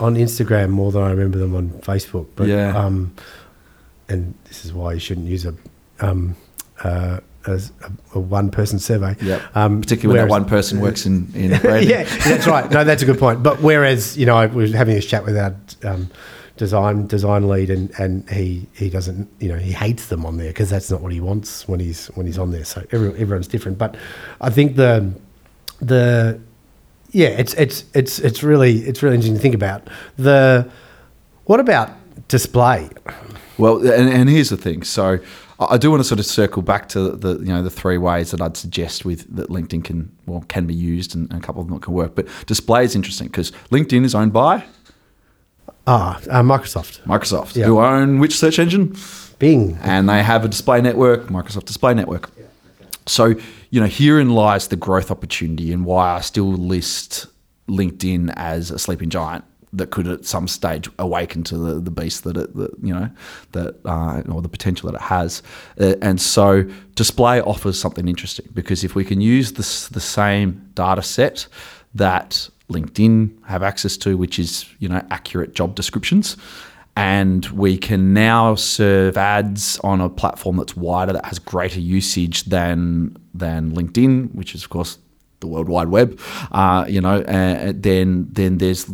on 0.00 0.16
Instagram 0.16 0.70
more 0.70 0.90
than 0.90 1.02
I 1.02 1.10
remember 1.10 1.38
them 1.38 1.54
on 1.54 1.70
Facebook. 1.82 2.26
But 2.34 2.48
Yeah. 2.48 2.76
um, 2.76 3.12
and 4.08 4.34
this 4.48 4.64
is 4.64 4.72
why 4.72 4.94
you 4.94 5.00
shouldn't 5.00 5.28
use 5.28 5.46
a 5.46 5.54
um, 6.00 6.34
uh, 6.82 7.20
a, 7.54 7.60
a 8.14 8.20
one 8.20 8.50
person 8.50 8.78
survey. 8.78 9.16
Yeah, 9.20 9.40
Um, 9.54 9.80
particularly 9.80 10.18
when 10.20 10.28
that 10.28 10.30
one 10.30 10.44
person 10.44 10.80
works 10.80 11.06
in, 11.06 11.28
in 11.34 11.58
branding. 11.60 11.88
yeah, 11.90 12.04
that's 12.04 12.46
right. 12.46 12.70
No, 12.70 12.84
that's 12.84 13.02
a 13.02 13.06
good 13.06 13.18
point. 13.18 13.42
But 13.42 13.60
whereas 13.62 14.16
you 14.16 14.26
know, 14.26 14.36
I 14.36 14.46
was 14.46 14.72
having 14.72 14.94
this 14.94 15.06
chat 15.06 15.24
with 15.24 15.36
our 15.36 15.54
um, 15.84 16.08
design 16.56 17.06
design 17.06 17.48
lead, 17.48 17.70
and, 17.70 17.90
and 17.98 18.28
he 18.30 18.66
he 18.74 18.90
doesn't 18.90 19.28
you 19.40 19.48
know 19.48 19.58
he 19.58 19.72
hates 19.72 20.06
them 20.06 20.26
on 20.26 20.36
there 20.36 20.48
because 20.48 20.70
that's 20.70 20.90
not 20.90 21.00
what 21.00 21.12
he 21.12 21.20
wants 21.20 21.66
when 21.68 21.80
he's 21.80 22.06
when 22.08 22.26
he's 22.26 22.38
on 22.38 22.50
there. 22.50 22.64
So 22.64 22.84
every, 22.92 23.08
everyone's 23.20 23.48
different. 23.48 23.78
But 23.78 23.96
I 24.40 24.50
think 24.50 24.76
the 24.76 25.12
the 25.80 26.40
yeah, 27.10 27.28
it's 27.28 27.54
it's 27.54 27.84
it's 27.94 28.18
it's 28.18 28.42
really 28.42 28.80
it's 28.80 29.02
really 29.02 29.14
interesting 29.16 29.36
to 29.36 29.40
think 29.42 29.54
about. 29.54 29.88
The 30.16 30.68
what 31.44 31.60
about 31.60 31.90
display? 32.28 32.90
Well, 33.56 33.78
and, 33.78 34.08
and 34.10 34.28
here's 34.28 34.50
the 34.50 34.56
thing. 34.56 34.82
So 34.82 35.18
I 35.60 35.76
do 35.76 35.90
want 35.90 36.00
to 36.00 36.04
sort 36.04 36.20
of 36.20 36.26
circle 36.26 36.62
back 36.62 36.88
to 36.90 37.10
the 37.10 37.38
you 37.38 37.46
know 37.52 37.62
the 37.62 37.70
three 37.70 37.98
ways 37.98 38.30
that 38.30 38.40
I'd 38.40 38.56
suggest 38.56 39.04
with 39.04 39.26
that 39.34 39.48
LinkedIn 39.48 39.82
can 39.84 40.10
well 40.26 40.44
can 40.48 40.66
be 40.66 40.74
used 40.74 41.14
and, 41.16 41.28
and 41.32 41.42
a 41.42 41.46
couple 41.46 41.60
of 41.62 41.68
them 41.68 41.76
that 41.78 41.82
can 41.84 41.94
work. 41.94 42.14
But 42.14 42.26
display 42.46 42.84
is 42.84 42.94
interesting 42.94 43.26
because 43.28 43.50
LinkedIn 43.70 44.04
is 44.04 44.14
owned 44.14 44.32
by 44.32 44.64
Ah, 45.86 46.18
uh, 46.30 46.42
Microsoft, 46.42 47.00
Microsoft, 47.04 47.56
Yeah. 47.56 47.64
who 47.66 47.78
own 47.80 48.18
which 48.18 48.36
search 48.38 48.58
engine, 48.58 48.94
Bing. 49.38 49.78
and 49.82 50.08
they 50.08 50.22
have 50.22 50.44
a 50.44 50.48
display 50.48 50.80
network, 50.82 51.28
Microsoft 51.28 51.64
Display 51.64 51.94
Network. 51.94 52.30
So 53.06 53.34
you 53.70 53.80
know 53.80 53.86
herein 53.86 54.30
lies 54.30 54.68
the 54.68 54.76
growth 54.76 55.10
opportunity 55.10 55.72
and 55.72 55.84
why 55.84 56.16
I 56.16 56.20
still 56.20 56.52
list 56.52 57.26
LinkedIn 57.68 58.32
as 58.36 58.70
a 58.70 58.78
sleeping 58.78 59.10
giant 59.10 59.44
that 59.72 59.90
could 59.90 60.06
at 60.06 60.24
some 60.24 60.48
stage 60.48 60.88
awaken 60.98 61.42
to 61.44 61.56
the, 61.56 61.80
the 61.80 61.90
beast 61.90 62.24
that 62.24 62.36
it 62.36 62.54
that, 62.56 62.70
you 62.82 62.94
know 62.94 63.10
that 63.52 63.76
uh, 63.84 64.22
or 64.30 64.42
the 64.42 64.48
potential 64.48 64.90
that 64.90 64.96
it 64.96 65.04
has 65.04 65.42
uh, 65.80 65.94
and 66.02 66.20
so 66.20 66.64
display 66.94 67.40
offers 67.40 67.78
something 67.78 68.08
interesting 68.08 68.48
because 68.54 68.84
if 68.84 68.94
we 68.94 69.04
can 69.04 69.20
use 69.20 69.52
this 69.52 69.88
the 69.88 70.00
same 70.00 70.70
data 70.74 71.02
set 71.02 71.46
that 71.94 72.48
LinkedIn 72.70 73.44
have 73.46 73.62
access 73.62 73.96
to 73.96 74.16
which 74.16 74.38
is 74.38 74.66
you 74.78 74.88
know 74.88 75.04
accurate 75.10 75.54
job 75.54 75.74
descriptions 75.74 76.36
and 76.98 77.46
we 77.46 77.78
can 77.78 78.12
now 78.12 78.56
serve 78.56 79.16
ads 79.16 79.78
on 79.84 80.00
a 80.00 80.08
platform 80.08 80.56
that's 80.56 80.76
wider 80.76 81.12
that 81.12 81.24
has 81.26 81.38
greater 81.38 81.78
usage 81.78 82.42
than 82.46 83.16
than 83.32 83.70
LinkedIn, 83.70 84.34
which 84.34 84.52
is 84.52 84.64
of 84.64 84.70
course 84.70 84.98
the 85.38 85.46
World 85.46 85.68
Wide 85.68 85.90
Web. 85.90 86.18
Uh, 86.50 86.84
you 86.88 87.00
know, 87.00 87.20
uh, 87.20 87.72
then 87.74 88.26
then 88.32 88.58
there's 88.58 88.90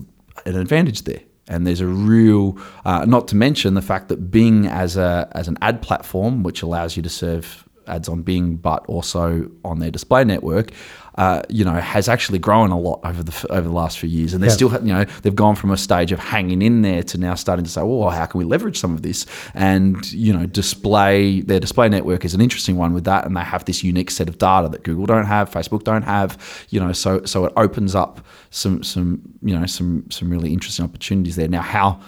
an 0.46 0.56
advantage 0.56 1.02
there. 1.02 1.20
And 1.46 1.66
there's 1.66 1.80
a 1.80 1.86
real, 1.86 2.58
uh, 2.86 3.04
not 3.04 3.28
to 3.28 3.36
mention 3.36 3.74
the 3.74 3.82
fact 3.82 4.08
that 4.08 4.30
Bing 4.30 4.66
as 4.66 4.96
a 4.96 5.28
as 5.32 5.46
an 5.46 5.58
ad 5.60 5.82
platform, 5.82 6.42
which 6.42 6.62
allows 6.62 6.96
you 6.96 7.02
to 7.02 7.10
serve 7.10 7.68
ads 7.86 8.08
on 8.08 8.22
Bing, 8.22 8.56
but 8.56 8.84
also 8.86 9.50
on 9.62 9.78
their 9.78 9.90
display 9.90 10.24
network, 10.24 10.70
uh, 11.16 11.42
you 11.48 11.64
know, 11.64 11.74
has 11.74 12.08
actually 12.08 12.38
grown 12.40 12.70
a 12.70 12.78
lot 12.78 12.98
over 13.04 13.22
the 13.22 13.46
over 13.50 13.68
the 13.68 13.74
last 13.74 13.98
few 14.00 14.08
years, 14.08 14.34
and 14.34 14.42
they're 14.42 14.50
Yeah. 14.50 14.56
still, 14.56 14.72
you 14.84 14.92
know, 14.92 15.04
they've 15.22 15.34
gone 15.34 15.54
from 15.54 15.70
a 15.70 15.76
stage 15.76 16.10
of 16.10 16.18
hanging 16.18 16.60
in 16.60 16.82
there 16.82 17.02
to 17.04 17.18
now 17.18 17.34
starting 17.34 17.64
to 17.64 17.70
say, 17.70 17.82
well, 17.82 18.10
how 18.10 18.26
can 18.26 18.38
we 18.38 18.44
leverage 18.44 18.78
some 18.80 18.94
of 18.94 19.02
this? 19.02 19.24
And 19.54 20.10
you 20.12 20.32
know, 20.32 20.46
display 20.46 21.40
their 21.42 21.60
display 21.60 21.88
network 21.88 22.24
is 22.24 22.34
an 22.34 22.40
interesting 22.40 22.76
one 22.76 22.94
with 22.94 23.04
that, 23.04 23.26
and 23.26 23.36
they 23.36 23.42
have 23.42 23.64
this 23.64 23.84
unique 23.84 24.10
set 24.10 24.28
of 24.28 24.38
data 24.38 24.68
that 24.70 24.82
Google 24.82 25.06
don't 25.06 25.26
have, 25.26 25.50
Facebook 25.50 25.84
don't 25.84 26.02
have, 26.02 26.36
you 26.70 26.80
know, 26.80 26.92
so 26.92 27.24
so 27.24 27.44
it 27.44 27.52
opens 27.56 27.94
up 27.94 28.20
some 28.50 28.82
some 28.82 29.20
you 29.42 29.58
know 29.58 29.66
some 29.66 30.04
some 30.10 30.30
really 30.30 30.52
interesting 30.52 30.84
opportunities 30.84 31.36
there. 31.36 31.48
Now, 31.48 31.62
how 31.62 32.00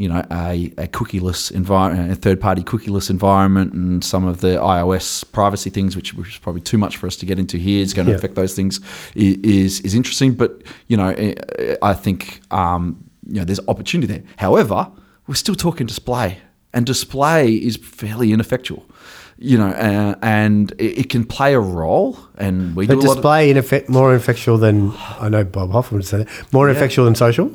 you 0.00 0.08
know, 0.08 0.22
a, 0.32 0.72
a 0.78 0.86
cookieless 0.98 1.52
environment, 1.52 2.10
a 2.10 2.14
third-party 2.14 2.62
cookieless 2.62 3.10
environment, 3.10 3.74
and 3.74 4.02
some 4.02 4.24
of 4.26 4.40
the 4.40 4.54
iOS 4.76 5.30
privacy 5.30 5.68
things, 5.70 5.94
which, 5.94 6.14
which 6.14 6.28
is 6.34 6.38
probably 6.38 6.62
too 6.62 6.78
much 6.78 6.96
for 6.96 7.06
us 7.06 7.16
to 7.16 7.26
get 7.26 7.38
into 7.38 7.58
here, 7.58 7.82
is 7.82 7.92
going 7.92 8.06
to 8.06 8.12
Yeah. 8.12 8.18
affect 8.18 8.34
those 8.34 8.54
things, 8.54 8.80
is 9.14 9.80
is 9.80 9.94
interesting. 9.94 10.30
But 10.42 10.50
you 10.90 10.96
know, 10.96 11.08
eh, 11.10 11.34
eh, 11.58 11.76
I 11.90 11.92
think 12.04 12.40
um, 12.50 12.82
you 13.26 13.38
know 13.40 13.44
there's 13.44 13.60
opportunity 13.68 14.06
there. 14.14 14.22
However, 14.36 14.78
we're 15.26 15.34
still 15.44 15.54
talking 15.66 15.86
display, 15.86 16.38
and 16.72 16.86
display 16.86 17.52
is 17.68 17.76
fairly 17.76 18.32
ineffectual. 18.32 18.82
You 19.42 19.56
know, 19.56 19.68
uh, 19.68 20.16
and 20.20 20.70
it, 20.72 20.98
it 20.98 21.08
can 21.08 21.24
play 21.24 21.54
a 21.54 21.60
role, 21.60 22.18
and 22.36 22.76
we 22.76 22.86
But 22.86 22.92
do 22.94 23.00
a 23.00 23.00
lot 23.00 23.10
of, 23.12 23.16
display 23.16 23.50
in 23.50 23.56
effect 23.56 23.88
more 23.88 24.14
infectial 24.14 24.60
than 24.60 24.92
I 25.18 25.30
know 25.30 25.44
Bob 25.44 25.70
Hoffman 25.70 26.00
would 26.00 26.06
say 26.06 26.18
that. 26.18 26.52
More 26.52 26.68
infectial 26.68 27.06
than 27.06 27.14
social. 27.14 27.50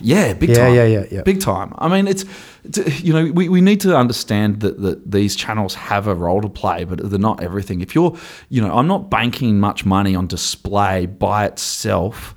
Yeah, 0.00 0.34
big 0.34 0.50
Yeah, 0.50 0.54
time. 0.56 0.74
yeah, 0.74 0.84
yeah, 0.84 1.04
yeah. 1.10 1.22
Big 1.22 1.40
time. 1.40 1.74
I 1.78 1.88
mean, 1.88 2.06
it's, 2.06 2.24
it's 2.64 3.02
you 3.02 3.12
know, 3.12 3.32
we, 3.32 3.48
we 3.48 3.60
need 3.60 3.80
to 3.80 3.96
understand 3.96 4.60
that, 4.60 4.80
that 4.80 5.10
these 5.10 5.34
channels 5.34 5.74
have 5.74 6.06
a 6.06 6.14
role 6.14 6.40
to 6.40 6.48
play, 6.48 6.84
but 6.84 7.10
they're 7.10 7.18
not 7.18 7.42
everything. 7.42 7.80
If 7.80 7.94
you're, 7.94 8.16
you 8.48 8.62
know, 8.62 8.72
I'm 8.72 8.86
not 8.86 9.10
banking 9.10 9.58
much 9.58 9.84
money 9.84 10.14
on 10.14 10.28
display 10.28 11.06
by 11.06 11.46
itself 11.46 12.34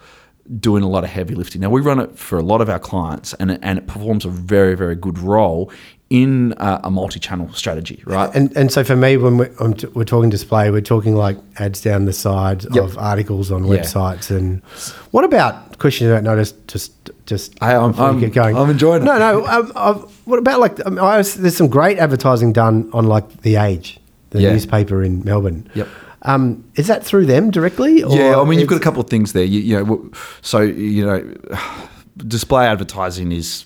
doing 0.60 0.84
a 0.84 0.90
lot 0.90 1.04
of 1.04 1.12
heavy 1.12 1.36
lifting. 1.36 1.62
Now, 1.62 1.70
we 1.70 1.80
run 1.82 2.00
it 2.00 2.18
for 2.18 2.40
a 2.40 2.44
lot 2.44 2.60
of 2.60 2.70
our 2.70 2.80
clients 2.80 3.36
and 3.36 3.52
it, 3.52 3.60
and 3.62 3.78
it 3.78 3.86
performs 3.88 4.26
a 4.26 4.30
very, 4.30 4.76
very 4.76 4.96
good 4.96 5.20
role 5.20 5.72
in 6.10 6.56
a, 6.58 6.82
a 6.86 6.90
multi-channel 6.92 7.54
strategy, 7.54 8.02
right? 8.06 8.34
And 8.34 8.56
and 8.58 8.72
so 8.72 8.84
for 8.84 8.96
me, 8.96 9.16
when 9.18 9.38
we're, 9.38 9.74
t- 9.74 9.88
we're 9.94 10.04
talking 10.06 10.30
display, 10.32 10.72
we're 10.72 10.82
talking 10.82 11.16
like 11.16 11.38
ads 11.58 11.82
down 11.82 12.06
the 12.06 12.14
side 12.14 12.64
Yep. 12.74 12.84
of 12.84 12.98
articles 12.98 13.52
on 13.52 13.64
Yeah. 13.66 13.76
websites. 13.78 14.32
And 14.36 14.64
what 15.12 15.24
about 15.24 15.78
question 15.78 16.08
you 16.08 16.14
don't 16.14 16.24
notice? 16.24 16.52
Just 16.68 16.94
just 17.28 17.62
I'm- 17.62 17.92
before 17.92 18.06
I'm- 18.08 18.20
get 18.20 18.34
going. 18.34 18.58
I'm 18.58 18.70
enjoying 18.72 19.04
it. 19.04 19.06
No, 19.06 19.20
no. 19.20 19.46
Um, 19.48 19.72
I've, 19.76 19.98
what 20.26 20.40
about 20.40 20.60
like 20.60 20.84
um, 20.86 20.98
I 20.98 21.18
was, 21.18 21.36
there's 21.36 21.56
some 21.58 21.68
great 21.68 22.00
advertising 22.00 22.54
done 22.54 22.90
on 22.92 23.06
like 23.06 23.42
the 23.44 23.58
Age, 23.58 24.00
the 24.32 24.42
Yeah. 24.42 24.52
newspaper 24.54 25.04
in 25.04 25.24
Melbourne. 25.24 25.70
Yep. 25.76 25.88
Um, 26.24 26.64
is 26.76 26.88
that 26.88 27.06
through 27.06 27.28
them 27.28 27.50
directly? 27.52 28.02
Or 28.04 28.14
Yeah, 28.16 28.42
I 28.42 28.44
mean, 28.46 28.60
you've 28.60 28.68
got 28.68 28.76
a 28.78 28.84
couple 28.84 29.02
of 29.02 29.10
things 29.10 29.32
there. 29.34 29.46
You, 29.46 29.60
you 29.60 29.86
know, 29.86 30.12
so 30.42 30.60
you 30.62 31.06
know, 31.06 31.24
display 32.18 32.66
advertising 32.66 33.32
is 33.32 33.66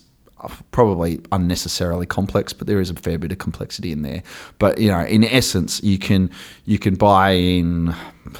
probably 0.70 1.20
unnecessarily 1.32 2.06
complex, 2.06 2.52
but 2.52 2.66
there 2.66 2.80
is 2.80 2.90
a 2.90 2.94
fair 2.94 3.18
bit 3.18 3.32
of 3.32 3.38
complexity 3.38 3.92
in 3.92 4.02
there. 4.02 4.22
But 4.58 4.78
you 4.78 4.88
know, 4.88 5.00
in 5.00 5.24
essence, 5.24 5.82
you 5.82 5.98
can 5.98 6.30
you 6.64 6.78
can 6.78 6.94
buy 6.94 7.30
in 7.32 7.94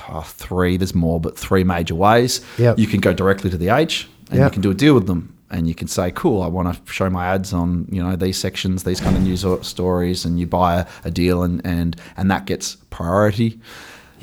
oh, 0.09 0.23
three. 0.23 0.77
There's 0.77 0.95
more, 0.95 1.21
but 1.21 1.39
three 1.39 1.65
major 1.65 1.95
ways. 1.95 2.41
Yep. 2.59 2.79
You 2.79 2.87
can 2.87 3.01
go 3.01 3.13
directly 3.13 3.51
to 3.51 3.57
the 3.57 3.69
age, 3.69 4.09
and 4.31 4.39
Yep. 4.41 4.51
you 4.51 4.53
can 4.53 4.63
do 4.63 4.71
a 4.71 4.75
deal 4.75 4.95
with 4.95 5.07
them. 5.07 5.31
And 5.51 5.69
you 5.69 5.75
can 5.75 5.87
say, 5.87 6.11
"Cool, 6.11 6.43
I 6.43 6.49
want 6.49 6.75
to 6.87 6.93
show 6.93 7.09
my 7.09 7.27
ads 7.27 7.53
on 7.53 7.87
you 7.91 8.03
know 8.03 8.17
these 8.17 8.37
sections, 8.37 8.83
these 8.83 9.01
kind 9.01 9.17
of 9.17 9.23
news 9.23 9.45
stories," 9.63 10.25
and 10.25 10.41
you 10.41 10.47
buy 10.47 10.81
a, 10.81 10.87
a 11.05 11.11
deal, 11.11 11.43
and 11.45 11.61
and 11.65 11.97
and 12.17 12.31
that 12.31 12.47
gets 12.47 12.77
priority. 12.91 13.61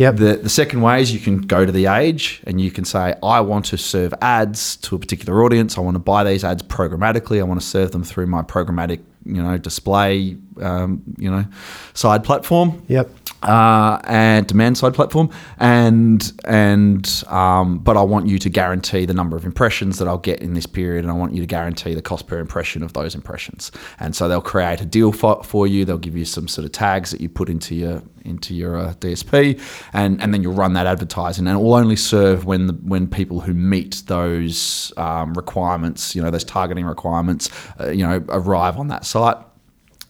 Yep. 0.02 0.16
The, 0.16 0.36
the 0.38 0.50
second 0.50 0.82
way 0.82 1.00
is 1.00 1.14
you 1.14 1.20
can 1.20 1.42
go 1.42 1.64
to 1.64 1.72
the 1.72 1.86
age 1.86 2.42
and 2.48 2.60
you 2.60 2.72
can 2.72 2.86
say, 2.86 3.14
I 3.22 3.40
want 3.42 3.66
to 3.66 3.78
serve 3.78 4.16
ads 4.20 4.78
to 4.78 4.96
a 4.96 5.00
particular 5.00 5.44
audience. 5.44 5.78
I 5.78 5.82
want 5.82 5.94
to 5.94 6.00
buy 6.00 6.24
these 6.24 6.44
ads 6.44 6.64
programmatically. 6.64 7.40
I 7.40 7.44
want 7.44 7.62
to 7.62 7.66
serve 7.66 7.92
them 7.92 8.04
through 8.04 8.26
my 8.26 8.42
programmatic, 8.42 9.02
you 9.26 9.44
know, 9.44 9.60
display, 9.60 10.38
um, 10.60 11.04
you 11.20 11.30
know, 11.30 11.46
side 11.94 12.24
platform 12.24 12.84
Yep. 12.88 13.10
Uh, 13.44 14.00
and 14.04 14.46
demand 14.48 14.78
side 14.78 14.94
platform, 14.94 15.30
and 15.58 16.32
and 16.46 17.24
um, 17.28 17.80
but 17.80 17.98
I 17.98 18.02
want 18.02 18.28
you 18.28 18.38
to 18.40 18.50
guarantee 18.50 19.06
the 19.06 19.14
number 19.14 19.36
of 19.36 19.46
impressions 19.46 19.98
that 20.00 20.08
I'll 20.08 20.18
get 20.18 20.42
in 20.42 20.54
this 20.54 20.66
period, 20.66 21.04
and 21.04 21.12
I 21.12 21.16
want 21.16 21.34
you 21.34 21.42
to 21.42 21.48
guarantee 21.48 21.94
the 21.94 22.02
cost 22.02 22.28
per 22.28 22.40
impression 22.40 22.84
of 22.84 22.94
those 22.94 23.16
impressions. 23.16 23.72
And 24.00 24.16
so 24.16 24.28
they'll 24.28 24.42
create 24.42 24.82
a 24.82 24.86
deal 24.86 25.12
for, 25.12 25.44
for 25.44 25.68
you. 25.68 25.86
They'll 25.86 25.98
give 25.98 26.16
you 26.16 26.26
some 26.26 26.48
sort 26.48 26.66
of 26.66 26.72
tags 26.72 27.12
that 27.12 27.22
you 27.22 27.30
put 27.30 27.50
into 27.50 27.76
your 27.76 28.04
into 28.24 28.54
your 28.54 28.78
uh, 28.78 28.94
DSP, 29.00 29.60
and 29.94 30.22
and 30.22 30.34
then 30.34 30.44
you'll 30.44 30.54
run 30.54 30.74
that 30.74 30.86
advertising, 30.86 31.48
and 31.48 31.58
it 31.58 31.62
will 31.62 31.74
only 31.74 31.96
serve 31.96 32.46
when 32.46 32.68
the 32.68 32.74
when 32.74 33.08
people 33.08 33.42
who 33.42 33.54
meet 33.54 34.04
those 34.06 34.94
um, 34.98 35.34
requirements, 35.34 36.16
you 36.16 36.22
know, 36.22 36.30
those 36.30 36.44
targeting 36.44 36.86
requirements, 36.86 37.50
uh, 37.80 37.90
you 37.90 38.06
know, 38.06 38.24
arrive 38.30 38.78
on 38.78 38.88
that 38.90 39.06
site 39.06 39.38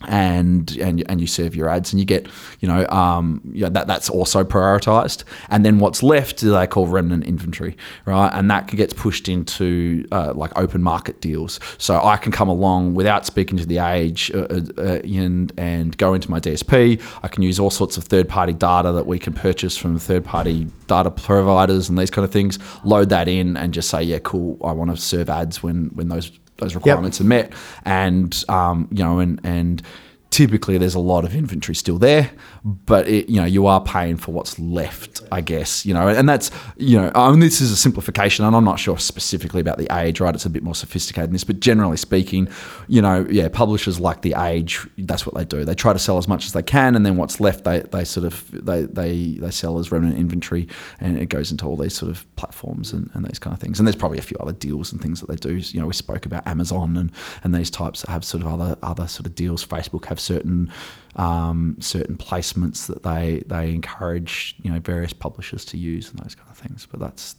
and 0.07 0.77
and 0.77 1.03
and 1.09 1.21
you 1.21 1.27
serve 1.27 1.55
your 1.55 1.69
ads 1.69 1.93
and 1.93 1.99
you 1.99 2.05
get 2.05 2.27
you 2.59 2.67
know 2.67 2.87
um 2.87 3.41
yeah 3.53 3.69
that 3.69 3.87
that's 3.87 4.09
also 4.09 4.43
prioritized. 4.43 5.23
And 5.49 5.65
then 5.65 5.79
what's 5.79 6.03
left 6.03 6.41
they 6.41 6.67
call 6.67 6.87
remnant 6.87 7.25
inventory 7.25 7.77
right? 8.05 8.29
And 8.33 8.49
that 8.51 8.67
gets 8.67 8.93
pushed 8.93 9.29
into 9.29 10.05
uh, 10.11 10.33
like 10.35 10.51
open 10.57 10.81
market 10.81 11.21
deals. 11.21 11.59
So 11.77 12.01
I 12.01 12.17
can 12.17 12.31
come 12.31 12.49
along 12.49 12.95
without 12.95 13.25
speaking 13.25 13.57
to 13.57 13.65
the 13.65 13.79
age 13.79 14.31
uh, 14.33 14.47
uh, 14.49 14.61
uh, 14.77 14.99
and 15.03 15.51
and 15.57 15.97
go 15.97 16.13
into 16.13 16.29
my 16.29 16.39
DSP 16.39 17.01
I 17.23 17.27
can 17.27 17.43
use 17.43 17.59
all 17.59 17.69
sorts 17.69 17.97
of 17.97 18.03
third 18.05 18.27
party 18.27 18.53
data 18.53 18.91
that 18.91 19.05
we 19.07 19.19
can 19.19 19.33
purchase 19.33 19.77
from 19.77 19.97
third 19.97 20.23
party 20.23 20.67
data 20.87 21.11
providers 21.11 21.89
and 21.89 21.97
these 21.97 22.11
kind 22.11 22.25
of 22.25 22.31
things 22.31 22.59
load 22.83 23.09
that 23.09 23.27
in 23.27 23.57
and 23.57 23.73
just 23.73 23.89
say 23.89 24.01
yeah 24.01 24.19
cool 24.19 24.57
I 24.63 24.71
want 24.71 24.91
to 24.91 24.97
serve 24.97 25.29
ads 25.29 25.61
when 25.63 25.85
when 25.93 26.09
those 26.09 26.31
those 26.61 26.75
requirements 26.75 27.19
are 27.19 27.25
met, 27.25 27.51
and 27.83 28.43
um, 28.47 28.87
you 28.91 29.03
know, 29.03 29.19
and 29.19 29.41
and 29.43 29.81
typically 30.29 30.77
there's 30.77 30.95
a 30.95 30.99
lot 30.99 31.25
of 31.25 31.35
inventory 31.35 31.75
still 31.75 31.97
there, 31.97 32.31
but 32.63 33.05
it, 33.07 33.29
you 33.29 33.39
know 33.41 33.45
you 33.45 33.67
are 33.67 33.81
paying 33.81 34.15
for 34.15 34.31
what's 34.31 34.57
left, 34.57 35.21
I 35.31 35.41
guess. 35.41 35.85
You 35.85 35.93
know, 35.93 36.07
and 36.07 36.29
that's 36.29 36.49
you 36.77 36.97
know, 36.97 37.11
I 37.13 37.29
mean, 37.31 37.41
this 37.41 37.59
is 37.59 37.71
a 37.71 37.75
simplification, 37.75 38.45
and 38.45 38.55
I'm 38.55 38.63
not 38.63 38.79
sure 38.79 38.97
specifically 38.97 39.59
about 39.59 39.77
the 39.77 39.93
age, 39.97 40.21
right? 40.21 40.33
It's 40.33 40.45
a 40.45 40.49
bit 40.49 40.63
more 40.63 40.75
sophisticated 40.75 41.29
than 41.29 41.33
this, 41.33 41.43
but 41.43 41.59
generally 41.59 41.97
speaking, 41.97 42.47
you 42.91 43.01
know, 43.01 43.25
yeah, 43.29 43.47
publishers 43.47 44.01
like 44.01 44.21
the 44.21 44.33
age, 44.33 44.85
that's 44.97 45.25
what 45.25 45.33
they 45.33 45.45
do. 45.45 45.63
They 45.63 45.73
try 45.73 45.93
to 45.93 45.97
sell 45.97 46.17
as 46.17 46.27
much 46.27 46.45
as 46.45 46.51
they 46.51 46.61
can, 46.61 46.93
and 46.93 47.05
then 47.05 47.15
what's 47.15 47.39
left, 47.39 47.63
they, 47.63 47.79
they 47.79 48.03
sort 48.03 48.25
of 48.25 48.45
they, 48.51 48.81
they 48.81 49.37
they 49.39 49.49
sell 49.49 49.79
as 49.79 49.93
remnant 49.93 50.17
inventory, 50.17 50.67
and 50.99 51.17
it 51.17 51.27
goes 51.27 51.51
into 51.51 51.65
all 51.65 51.77
these 51.77 51.95
sort 51.95 52.11
of 52.11 52.25
platforms 52.35 52.91
and, 52.91 53.09
and 53.13 53.23
these 53.23 53.39
kind 53.39 53.53
of 53.53 53.61
things. 53.61 53.79
And 53.79 53.87
there's 53.87 53.95
probably 53.95 54.17
a 54.17 54.21
few 54.21 54.35
other 54.41 54.51
deals 54.51 54.91
and 54.91 54.99
things 55.01 55.21
that 55.21 55.29
they 55.29 55.37
do. 55.37 55.53
You 55.53 55.79
know, 55.79 55.87
we 55.87 55.93
spoke 55.93 56.25
about 56.25 56.45
Amazon 56.45 56.97
and 56.97 57.13
and 57.45 57.55
these 57.55 57.69
types 57.69 58.01
that 58.01 58.09
have 58.09 58.25
sort 58.25 58.43
of 58.43 58.49
other 58.49 58.77
other 58.83 59.07
sort 59.07 59.25
of 59.25 59.35
deals. 59.35 59.65
Facebook 59.65 60.03
have 60.07 60.19
certain 60.19 60.69
um, 61.15 61.77
certain 61.79 62.17
placements 62.17 62.87
that 62.87 63.03
they 63.03 63.41
they 63.47 63.73
encourage 63.73 64.57
you 64.63 64.69
know 64.69 64.81
various 64.81 65.13
publishers 65.13 65.63
to 65.63 65.77
use 65.77 66.09
and 66.09 66.19
those 66.19 66.35
kind 66.35 66.49
of 66.51 66.57
things. 66.57 66.89
But 66.91 66.99
that's 66.99 67.35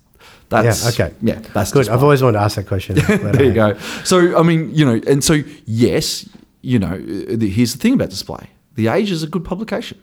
that's 0.48 0.98
Yeah, 0.98 1.06
okay. 1.06 1.14
yeah 1.22 1.38
that's 1.54 1.72
Good. 1.72 1.88
I've 1.88 2.02
always 2.02 2.22
wanted 2.22 2.38
to 2.38 2.44
ask 2.44 2.56
that 2.56 2.66
question. 2.66 2.96
there 3.06 3.42
you 3.44 3.50
uh, 3.60 3.72
go. 3.72 3.78
So 4.04 4.38
I 4.38 4.42
mean 4.42 4.74
you 4.74 4.84
know 4.84 5.00
and 5.06 5.22
so 5.24 5.34
yes 5.66 6.28
you 6.60 6.78
know 6.78 6.94
uh, 6.94 7.36
the- 7.36 7.48
here's 7.50 7.72
the 7.72 7.78
thing 7.78 7.94
about 7.94 8.10
display 8.10 8.50
the 8.74 8.88
age 8.88 9.10
is 9.10 9.22
a 9.22 9.26
good 9.26 9.44
publication. 9.44 9.98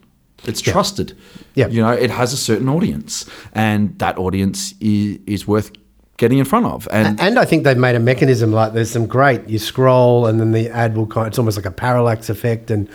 It's 0.46 0.62
trusted. 0.62 1.18
Yeah. 1.56 1.68
You 1.68 1.82
know, 1.82 1.92
it 1.92 2.12
has 2.12 2.32
a 2.34 2.38
certain 2.38 2.70
audience, 2.70 3.26
and 3.54 3.98
that 4.00 4.18
audience 4.18 4.74
is, 4.80 5.20
is 5.26 5.48
worth 5.48 5.72
getting 6.18 6.38
in 6.38 6.46
front 6.46 6.66
of. 6.66 6.88
And 6.92 7.20
And 7.20 7.38
I 7.40 7.46
think 7.46 7.64
they've 7.64 7.78
made 7.78 7.96
a 7.96 8.00
mechanism 8.00 8.52
like 8.52 8.74
there's 8.74 8.92
some 8.92 9.06
great. 9.08 9.48
You 9.50 9.60
scroll 9.60 10.28
and 10.28 10.40
then 10.40 10.52
the 10.52 10.70
ad 10.70 10.96
will 10.96 11.08
kind. 11.08 11.28
It's 11.28 11.38
almost 11.40 11.58
like 11.58 11.66
a 11.66 11.72
parallax 11.72 12.30
effect, 12.30 12.72
and 12.72 12.88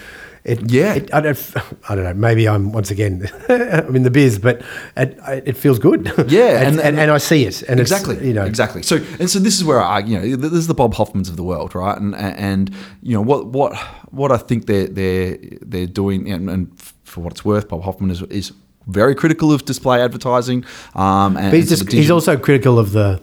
it. 0.45 0.71
Yeah. 0.71 0.95
It, 0.95 1.13
I, 1.15 1.21
don't, 1.21 1.53
I 1.89 1.95
don't 1.95 2.05
know. 2.05 2.15
Maybe 2.15 2.47
I'm 2.49 2.73
once 2.73 2.91
again. 2.91 3.29
I'm 3.49 3.97
in 3.97 4.03
the 4.03 4.11
biz, 4.11 4.39
but 4.39 4.63
it, 4.97 5.19
it 5.47 5.57
feels 5.57 5.79
good. 5.79 6.07
Yeah, 6.29 6.61
and, 6.67 6.79
and- 6.79 6.81
and, 6.81 6.99
and, 7.01 7.11
I 7.11 7.19
see 7.19 7.45
it. 7.45 7.63
And 7.63 7.81
exactly, 7.81 8.27
you 8.27 8.35
know, 8.35 8.45
exactly. 8.45 8.83
So 8.83 8.97
and 9.19 9.31
so 9.31 9.39
this 9.39 9.57
is 9.57 9.65
where 9.65 9.81
I, 9.83 10.01
you 10.01 10.19
know, 10.19 10.37
this 10.37 10.53
is 10.53 10.67
the 10.67 10.75
Bob 10.75 10.95
Hoffmans 10.95 11.29
of 11.29 11.37
the 11.37 11.45
world, 11.45 11.75
right? 11.75 11.99
And 11.99 12.15
and 12.15 12.71
you 13.03 13.15
know 13.15 13.23
what 13.23 13.47
what 13.47 13.77
what 14.11 14.31
I 14.33 14.37
think 14.37 14.67
they're 14.67 14.87
they're 14.89 15.39
they're 15.63 15.87
doing, 15.87 16.31
and, 16.31 16.51
and 16.51 16.81
for 17.05 17.21
what 17.23 17.33
it's 17.33 17.45
worth, 17.45 17.69
Bob 17.69 17.83
Hoffman 17.83 18.11
is 18.11 18.23
is 18.23 18.53
very 18.87 19.15
critical 19.15 19.51
of 19.53 19.65
display 19.65 20.01
advertising. 20.03 20.65
Um, 20.95 21.37
and 21.39 21.51
But 21.51 21.55
he's, 21.55 21.71
just, 21.71 21.91
he's 21.91 22.11
also 22.11 22.37
critical 22.37 22.79
of 22.79 22.93
the 22.93 23.21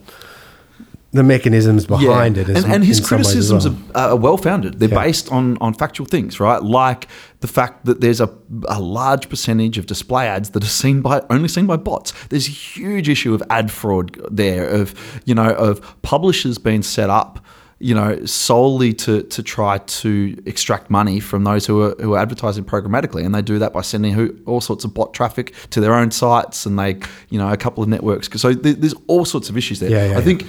the 1.14 1.24
mechanisms 1.24 1.86
behind 1.86 2.38
it. 2.38 2.48
as- 2.50 2.64
and, 2.64 2.74
and 2.74 2.84
his 2.86 3.00
in 3.00 3.04
some 3.06 3.18
ways 3.18 3.28
as 3.28 3.50
criticisms 3.50 3.68
well. 3.68 3.92
are, 3.96 4.10
are 4.12 4.16
well 4.16 4.38
founded. 4.38 4.80
They're 4.80 4.90
Yeah. 4.90 5.04
based 5.04 5.32
on, 5.32 5.58
on 5.60 5.74
factual 5.74 6.06
things, 6.06 6.40
right? 6.40 6.62
Like 6.64 7.08
the 7.42 7.48
fact 7.48 7.86
that 7.86 8.00
there's 8.02 8.22
a, 8.22 8.30
a 8.70 8.80
large 8.80 9.28
percentage 9.30 9.78
of 9.78 9.86
display 9.88 10.28
ads 10.28 10.52
that 10.52 10.64
are 10.64 10.68
seen 10.68 11.02
by 11.02 11.22
only 11.30 11.50
seen 11.50 11.66
by 11.66 11.76
bots. 11.78 12.14
There's 12.30 12.48
a 12.48 12.52
huge 12.52 13.10
issue 13.10 13.34
of 13.34 13.44
ad 13.50 13.72
fraud 13.72 14.20
there, 14.32 14.68
of 14.70 14.94
you 15.26 15.36
know, 15.36 15.50
of 15.50 16.02
publishers 16.02 16.58
being 16.58 16.82
set 16.84 17.10
up. 17.10 17.44
You 17.84 17.96
know, 17.96 18.26
solely 18.28 18.94
to, 18.94 19.24
to 19.24 19.42
try 19.42 19.80
to 19.80 20.38
extract 20.46 20.92
money 20.92 21.20
from 21.20 21.46
those 21.46 21.66
who 21.66 21.82
are 21.82 21.96
who 22.00 22.14
are 22.14 22.20
advertising 22.20 22.64
programmatically, 22.64 23.26
and 23.26 23.34
they 23.34 23.42
do 23.42 23.58
that 23.58 23.74
by 23.74 23.82
sending 23.82 24.14
who, 24.14 24.38
all 24.46 24.62
sorts 24.62 24.86
of 24.86 24.94
bot 24.94 25.16
traffic 25.16 25.52
to 25.72 25.82
their 25.82 25.96
own 25.96 26.12
sites, 26.12 26.68
and 26.68 26.78
they, 26.78 27.00
you 27.32 27.40
know, 27.40 27.52
a 27.52 27.58
couple 27.58 27.82
of 27.82 27.90
networks. 27.90 28.30
So 28.40 28.54
there's 28.54 28.94
all 29.08 29.26
sorts 29.26 29.50
of 29.50 29.58
issues 29.58 29.80
there. 29.80 29.90
Yeah, 29.90 30.12
yeah, 30.12 30.18
I 30.20 30.22
think 30.22 30.46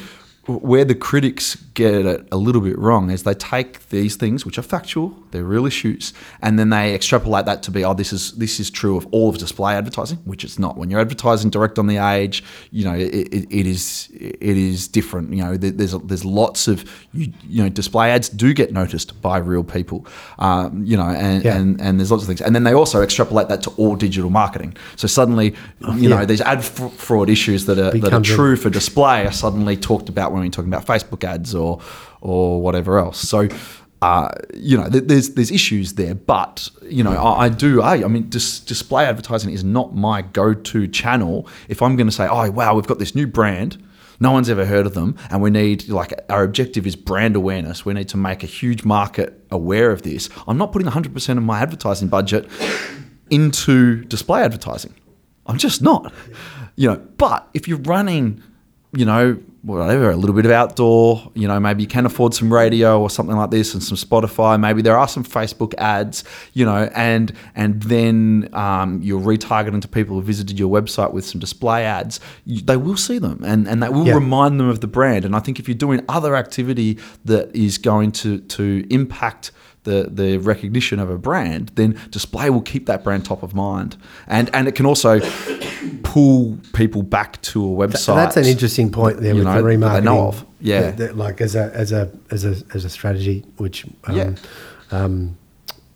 where 0.47 0.85
the 0.85 0.95
critics 0.95 1.55
get 1.75 1.95
it 1.95 2.27
a 2.33 2.37
little 2.37 2.61
bit 2.61 2.77
wrong 2.77 3.11
is 3.11 3.23
they 3.23 3.33
take 3.33 3.89
these 3.91 4.17
things 4.17 4.45
which 4.45 4.59
are 4.59 4.63
factual 4.63 5.17
they're 5.31 5.45
real 5.45 5.65
issues 5.67 6.13
and 6.43 6.59
then 6.59 6.69
they 6.71 6.95
extrapolate 6.95 7.47
that 7.47 7.63
to 7.63 7.71
be 7.71 7.85
oh 7.85 7.95
this 7.95 8.13
is 8.13 8.33
this 8.33 8.59
is 8.59 8.69
true 8.69 8.97
of 8.97 9.07
all 9.13 9.29
of 9.29 9.39
display 9.39 9.75
advertising 9.75 10.19
which 10.25 10.43
it's 10.45 10.59
not. 10.59 10.77
When 10.77 10.91
you're 10.91 11.01
advertising 11.01 11.49
direct 11.51 11.79
on 11.79 11.87
the 11.87 11.99
age 11.99 12.43
you 12.73 12.85
know 12.85 12.93
it, 12.95 13.15
it, 13.15 13.47
it 13.51 13.67
is 13.67 14.11
it 14.13 14.57
is 14.57 14.89
different 14.89 15.33
you 15.33 15.43
know 15.45 15.57
there's 15.57 15.93
there's 15.93 16.25
lots 16.25 16.67
of 16.67 16.85
you, 17.13 17.33
you 17.45 17.63
know 17.63 17.69
display 17.69 18.11
ads 18.11 18.29
do 18.29 18.53
get 18.53 18.73
noticed 18.73 19.21
by 19.23 19.39
real 19.39 19.63
people 19.63 20.07
um, 20.41 20.85
you 20.85 20.97
know 20.97 21.07
and, 21.09 21.45
Yeah. 21.45 21.57
and 21.57 21.81
and 21.81 22.01
there's 22.01 22.11
lots 22.11 22.25
of 22.25 22.27
things. 22.27 22.41
And 22.43 22.55
then 22.55 22.65
they 22.65 22.75
also 22.75 23.01
extrapolate 23.03 23.49
that 23.49 23.63
to 23.63 23.71
all 23.77 23.95
digital 23.97 24.31
marketing. 24.31 24.77
So 24.97 25.07
suddenly 25.07 25.55
you 25.95 26.09
know 26.09 26.25
these 26.27 26.41
ad 26.41 26.65
fr- 26.65 26.89
fraud 26.89 27.31
issues 27.31 27.67
that 27.67 27.79
are 27.79 27.93
that 28.01 28.13
are 28.13 28.21
true 28.21 28.57
for 28.57 28.71
display 28.71 29.25
are 29.25 29.33
suddenly 29.33 29.77
talked 29.77 30.09
about 30.09 30.32
when 30.33 30.43
we're 30.43 30.51
talking 30.51 30.73
about 30.73 30.87
Facebook 30.87 31.25
ads 31.25 31.55
or 31.55 31.81
or 32.21 32.61
whatever 32.61 32.99
else. 32.99 33.19
So. 33.21 33.49
Uh, 34.01 34.29
you 34.53 34.77
know, 34.77 34.91
th- 34.91 35.05
there's 35.05 35.29
there's 35.35 35.53
issues 35.53 35.93
there, 35.95 36.13
but 36.13 36.69
you 36.83 37.05
know, 37.05 37.13
I, 37.13 37.45
I 37.45 37.49
do. 37.49 37.81
I, 37.83 38.03
I 38.03 38.09
mean, 38.09 38.29
dis- 38.29 38.59
display 38.59 39.05
advertising 39.05 39.53
is 39.53 39.63
not 39.63 39.95
my 39.95 40.23
go-to 40.23 40.89
channel. 40.89 41.47
If 41.69 41.81
I'm 41.83 41.95
going 41.95 42.09
to 42.09 42.13
say, 42.13 42.27
oh 42.27 42.51
wow, 42.51 42.75
we've 42.75 42.89
got 42.89 42.99
this 42.99 43.15
new 43.15 43.29
brand, 43.29 43.81
no 44.23 44.31
one's 44.31 44.49
ever 44.49 44.65
heard 44.65 44.87
of 44.87 44.95
them, 44.95 45.17
and 45.31 45.43
we 45.43 45.51
need 45.51 45.89
like 45.89 46.15
our 46.29 46.43
objective 46.45 46.87
is 46.87 46.97
brand 46.97 47.37
awareness. 47.37 47.85
We 47.85 47.93
need 47.93 48.09
to 48.09 48.17
make 48.17 48.43
a 48.43 48.47
huge 48.47 48.85
market 48.85 49.41
aware 49.51 49.91
of 49.91 50.03
this. 50.03 50.29
I'm 50.47 50.59
not 50.59 50.73
putting 50.73 50.89
100% 50.89 51.37
of 51.37 51.43
my 51.43 51.61
advertising 51.61 52.09
budget 52.09 52.49
into 53.31 54.05
display 54.05 54.43
advertising. 54.43 54.95
I'm 55.47 55.59
just 55.59 55.83
not. 55.83 56.13
You 56.77 56.89
know, 56.89 56.97
but 57.19 57.49
if 57.53 57.67
you're 57.67 57.79
running, 57.79 58.43
you 58.95 59.05
know, 59.07 59.39
whatever, 59.63 60.11
a 60.11 60.17
little 60.17 60.35
bit 60.37 60.45
of 60.45 60.51
outdoor, 60.51 61.31
you 61.35 61.49
know, 61.49 61.59
maybe 61.59 61.83
you 61.83 61.89
can 61.89 62.05
afford 62.05 62.35
some 62.35 62.53
radio 62.53 63.01
or 63.01 63.09
something 63.09 63.37
like 63.37 63.51
this 63.51 63.73
and 63.75 63.83
some 63.83 63.97
Spotify. 63.97 64.61
Maybe 64.61 64.83
there 64.83 64.99
are 64.99 65.09
some 65.09 65.25
Facebook 65.25 65.73
ads, 65.79 66.25
you 66.53 66.65
know, 66.67 66.91
and 66.95 67.33
and 67.55 67.83
then 67.85 68.51
um, 68.53 69.01
you're 69.03 69.21
retargeting 69.21 69.81
to 69.81 69.89
people 69.89 70.17
who 70.17 70.23
visited 70.23 70.59
your 70.59 70.69
website 70.69 71.13
with 71.13 71.25
some 71.25 71.41
display 71.41 71.85
ads. 71.85 72.21
You, 72.45 72.61
they 72.61 72.77
will 72.77 72.97
see 72.99 73.19
them, 73.19 73.41
and 73.45 73.67
and 73.67 73.83
that 73.83 73.93
will 73.95 74.07
Yeah. 74.07 74.15
remind 74.15 74.61
them 74.61 74.69
of 74.69 74.81
the 74.81 74.89
brand. 74.89 75.25
And 75.25 75.35
I 75.35 75.41
think 75.41 75.59
if 75.59 75.69
you're 75.69 75.75
doing 75.75 76.05
other 76.09 76.37
activity 76.37 76.99
that 77.25 77.55
is 77.57 77.79
going 77.79 78.13
to 78.13 78.41
to 78.41 78.87
impact 78.91 79.53
the 79.85 80.09
the 80.11 80.39
recognition 80.39 80.99
of 81.01 81.11
a 81.11 81.19
brand, 81.19 81.73
then 81.75 81.99
display 82.11 82.51
will 82.51 82.63
keep 82.63 82.87
that 82.87 83.03
brand 83.03 83.25
top 83.25 83.43
of 83.43 83.55
mind, 83.55 83.97
and 84.27 84.49
and 84.55 84.69
it 84.69 84.75
can 84.75 84.87
also 84.87 85.21
pull 86.03 86.59
people 86.73 87.03
back 87.03 87.41
to 87.43 87.65
a 87.65 87.89
website. 87.89 88.15
That's 88.17 88.37
an 88.37 88.45
interesting 88.47 88.91
point 88.93 89.19
there 89.21 89.33
you 89.33 89.39
with 89.39 89.45
know, 89.45 89.63
the 89.63 89.69
remarketing. 89.69 89.93
they 89.95 90.01
know 90.01 90.29
of. 90.29 90.47
Yeah. 90.61 90.83
that- 90.83 90.97
that, 90.99 91.17
like 91.17 91.41
as 91.41 91.55
a 91.57 91.71
as 91.75 91.91
a 91.93 92.11
as 92.31 92.45
a 92.45 92.55
as 92.75 92.85
a 92.85 92.89
strategy, 92.89 93.45
which 93.57 93.85
um, 94.05 94.17
Yeah. 94.17 94.35
um, 94.93 95.37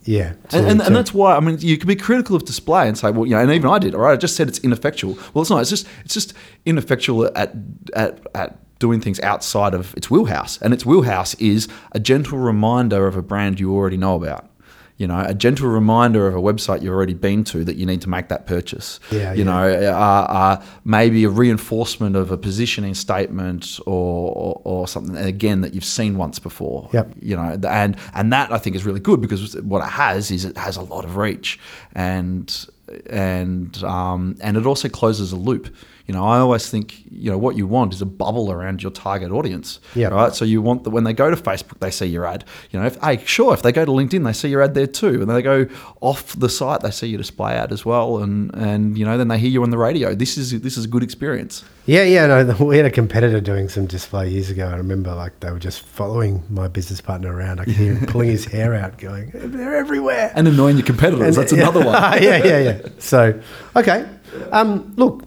yeah, 0.04 0.32
to- 0.50 0.56
And, 0.58 0.66
and, 0.68 0.80
to- 0.80 0.86
and 0.86 0.96
that's 0.96 1.12
why 1.14 1.36
I 1.36 1.40
mean 1.40 1.58
you 1.60 1.76
can 1.78 1.86
be 1.88 1.96
critical 1.96 2.34
of 2.36 2.44
display 2.44 2.88
and 2.88 2.96
say, 2.98 3.10
well, 3.10 3.26
you 3.26 3.32
know, 3.34 3.40
and 3.40 3.50
even 3.52 3.70
I 3.70 3.78
did. 3.78 3.94
All 3.94 4.00
right, 4.02 4.12
I 4.12 4.16
just 4.16 4.36
said 4.36 4.48
it's 4.48 4.58
ineffectual. 4.60 5.16
Well, 5.34 5.42
it's 5.42 5.50
not. 5.50 5.60
It's 5.60 5.70
just 5.70 5.86
it's 6.04 6.14
just 6.14 6.34
ineffectual 6.64 7.26
at 7.36 7.54
at 7.94 8.18
at 8.34 8.58
doing 8.78 9.00
things 9.00 9.20
outside 9.20 9.74
of 9.74 9.94
its 9.96 10.10
wheelhouse, 10.10 10.60
and 10.62 10.74
its 10.74 10.84
wheelhouse 10.84 11.34
is 11.34 11.68
a 11.92 12.00
gentle 12.00 12.38
reminder 12.38 13.06
of 13.06 13.16
a 13.16 13.22
brand 13.22 13.58
you 13.60 13.74
already 13.74 13.96
know 13.96 14.14
about. 14.16 14.50
You 14.98 15.06
know, 15.06 15.22
a 15.26 15.34
gentle 15.34 15.68
reminder 15.68 16.26
of 16.26 16.34
a 16.34 16.40
website 16.40 16.80
you've 16.80 16.94
already 16.94 17.12
been 17.12 17.44
to 17.44 17.64
that 17.64 17.76
you 17.76 17.84
need 17.84 18.00
to 18.00 18.08
make 18.08 18.28
that 18.28 18.46
purchase. 18.46 18.98
Yeah, 19.10 19.34
you 19.34 19.40
yeah. 19.40 19.44
know, 19.44 19.92
uh, 19.92 20.26
uh, 20.28 20.64
maybe 20.86 21.22
a 21.24 21.28
reinforcement 21.28 22.16
of 22.16 22.30
a 22.30 22.38
positioning 22.38 22.94
statement 22.94 23.78
or, 23.84 24.32
or, 24.32 24.60
or 24.64 24.88
something 24.88 25.14
again 25.18 25.60
that 25.60 25.74
you've 25.74 25.84
seen 25.84 26.16
once 26.16 26.38
before 26.38 26.88
Yep. 26.94 27.12
you 27.20 27.36
know 27.36 27.58
and 27.68 27.96
and 28.14 28.32
that 28.32 28.50
i 28.52 28.58
think 28.58 28.74
is 28.74 28.86
really 28.86 29.00
good 29.00 29.20
because 29.20 29.54
what 29.60 29.82
it 29.84 29.90
has 29.90 30.30
is 30.30 30.46
it 30.46 30.56
has 30.56 30.76
a 30.78 30.82
lot 30.82 31.04
of 31.04 31.16
reach 31.18 31.58
and 31.94 32.66
and 33.10 33.82
um, 33.84 34.36
and 34.40 34.56
it 34.56 34.64
also 34.64 34.88
closes 34.88 35.32
a 35.32 35.36
loop 35.36 35.74
you 36.06 36.14
know 36.14 36.24
i 36.24 36.38
always 36.38 36.68
think 36.70 37.02
you 37.10 37.30
know 37.30 37.38
what 37.38 37.56
you 37.56 37.66
want 37.66 37.92
is 37.92 38.00
a 38.02 38.06
bubble 38.06 38.50
around 38.52 38.82
your 38.82 38.92
target 38.92 39.30
audience 39.30 39.80
Yep. 39.94 40.12
right 40.12 40.34
so 40.34 40.44
you 40.44 40.62
want 40.62 40.84
that 40.84 40.90
when 40.90 41.04
they 41.04 41.12
go 41.12 41.30
to 41.30 41.36
facebook 41.36 41.80
they 41.80 41.90
see 41.90 42.06
your 42.06 42.24
ad 42.26 42.44
you 42.70 42.78
know 42.78 42.86
if 42.86 42.96
hey 43.02 43.18
sure 43.24 43.52
if 43.54 43.62
they 43.62 43.72
go 43.72 43.84
to 43.84 43.90
linkedin 43.90 44.24
they 44.24 44.32
see 44.32 44.48
your 44.48 44.62
ad 44.62 44.74
there 44.74 44.86
too 44.86 45.20
and 45.22 45.30
they 45.30 45.42
go 45.42 45.66
off 46.00 46.34
the 46.38 46.48
site 46.48 46.80
they 46.82 46.90
see 46.90 47.08
your 47.08 47.18
display 47.18 47.54
ad 47.54 47.72
as 47.72 47.84
well 47.84 48.18
and 48.18 48.54
and 48.54 48.96
you 48.98 49.04
know 49.04 49.18
then 49.18 49.28
they 49.28 49.38
hear 49.38 49.50
you 49.50 49.62
on 49.62 49.70
the 49.70 49.78
radio 49.78 50.14
this 50.14 50.36
is 50.38 50.60
this 50.60 50.76
is 50.76 50.84
a 50.84 50.88
good 50.88 51.02
experience 51.02 51.64
yeah, 51.88 52.02
yeah. 52.02 52.26
No, 52.26 52.64
we 52.66 52.78
had 52.78 52.84
a 52.86 52.90
competitor 52.90 53.40
doing 53.40 53.68
some 53.68 53.86
display 53.86 54.28
years 54.28 54.50
ago. 54.50 54.66
I 54.66 54.74
remember 54.74 55.14
like 55.14 55.38
they 55.38 55.52
were 55.52 55.60
just 55.60 55.82
following 55.82 56.42
my 56.50 56.66
business 56.66 57.00
partner 57.00 57.32
around. 57.32 57.60
I 57.60 57.64
could 57.64 57.74
hear 57.74 57.94
him 57.94 58.06
pulling 58.06 58.28
his 58.28 58.44
hair 58.44 58.74
out, 58.74 58.98
going, 58.98 59.30
"They're 59.32 59.76
everywhere." 59.76 60.32
and 60.34 60.48
annoying 60.48 60.76
your 60.78 60.84
competitors 60.84 61.36
that's 61.36 61.52
another 61.52 61.78
one 61.86 61.94
yeah, 62.20 62.42
yeah, 62.44 62.58
yeah. 62.58 62.78
So, 62.98 63.40
okay. 63.76 64.04
Um, 64.50 64.94
look, 64.96 65.22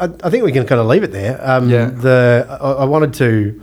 I, 0.00 0.04
I 0.24 0.30
think 0.30 0.44
we 0.44 0.52
can 0.52 0.66
kind 0.66 0.80
of 0.80 0.86
leave 0.86 1.02
it 1.02 1.12
there. 1.12 1.38
Um, 1.42 1.68
Yeah. 1.68 1.86
The 1.90 2.46
I, 2.48 2.72
I 2.72 2.84
wanted 2.84 3.14
to, 3.14 3.62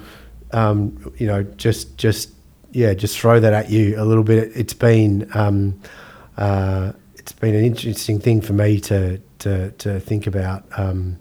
um, 0.51 1.13
you 1.17 1.28
know, 1.28 1.43
just 1.43 1.97
just 1.97 2.32
yeah, 2.71 2.93
just 2.93 3.17
throw 3.17 3.39
that 3.39 3.53
at 3.53 3.69
you 3.69 3.95
a 4.01 4.05
little 4.05 4.23
bit. 4.23 4.51
It's 4.55 4.73
been 4.73 5.30
um, 5.34 5.80
uh, 6.38 6.91
it's 7.15 7.32
been 7.32 7.55
an 7.55 7.63
interesting 7.63 8.19
thing 8.19 8.41
for 8.41 8.53
me 8.53 8.80
to 8.82 9.19
to 9.39 9.71
to 9.71 9.99
think 9.99 10.28
about. 10.28 10.65
Um, 10.78 11.19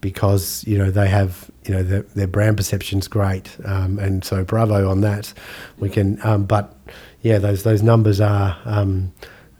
because 0.00 0.62
you 0.66 0.76
know 0.76 0.90
they 0.90 1.08
have 1.08 1.50
you 1.64 1.72
know 1.72 1.82
their, 1.82 2.02
their 2.02 2.26
brand 2.26 2.58
perception's 2.58 3.08
great, 3.08 3.56
um, 3.64 3.98
and 3.98 4.22
so 4.22 4.44
bravo 4.44 4.90
on 4.90 5.00
that. 5.00 5.32
We 5.78 5.88
can, 5.88 6.20
um, 6.22 6.44
but 6.44 6.76
yeah, 7.22 7.38
those 7.38 7.62
those 7.62 7.82
numbers 7.82 8.20
are. 8.20 8.56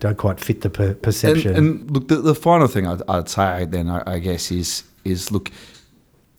Don't 0.05 0.17
quite 0.17 0.39
fit 0.39 0.61
the 0.61 0.69
per- 0.69 0.93
perception. 0.93 1.55
And, 1.55 1.79
and 1.79 1.91
look, 1.91 2.09
the, 2.09 2.17
the 2.17 2.35
final 2.35 2.67
thing 2.67 2.85
I'd, 2.85 3.01
I'd 3.07 3.27
say 3.27 3.65
then, 3.65 3.89
I, 3.89 4.03
I 4.05 4.19
guess, 4.19 4.51
is 4.51 4.83
is 5.03 5.31
look, 5.31 5.49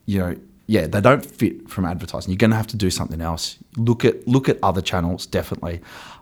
you 0.05 0.21
know, 0.21 0.37
yeah, 0.69 0.87
they 0.87 1.01
don't 1.01 1.27
fit 1.27 1.69
from 1.69 1.85
advertising. 1.85 2.31
You're 2.31 2.39
going 2.39 2.53
to 2.53 2.57
have 2.57 2.69
to 2.69 2.77
do 2.77 2.91
something 2.91 3.21
else. 3.21 3.59
Look 3.77 4.05
at 4.05 4.29
look 4.29 4.49
at 4.49 4.57
other 4.63 4.81
channels, 4.81 5.27
definitely. 5.27 5.81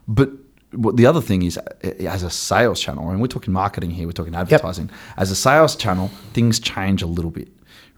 But 0.09 0.31
what 0.73 0.97
the 0.97 1.05
other 1.05 1.21
thing 1.21 1.43
is, 1.43 1.59
as 1.83 2.23
a 2.23 2.31
sales 2.31 2.81
channel, 2.81 3.11
and 3.11 3.21
we're 3.21 3.27
talking 3.27 3.53
marketing 3.53 3.91
here, 3.91 4.07
we're 4.07 4.13
talking 4.13 4.35
advertising. 4.35 4.89
As 5.19 5.31
a 5.31 5.37
sales 5.37 5.77
channel, 5.77 6.09
things 6.33 6.59
change 6.59 7.03
a 7.03 7.07
little 7.07 7.31
bit 7.31 7.49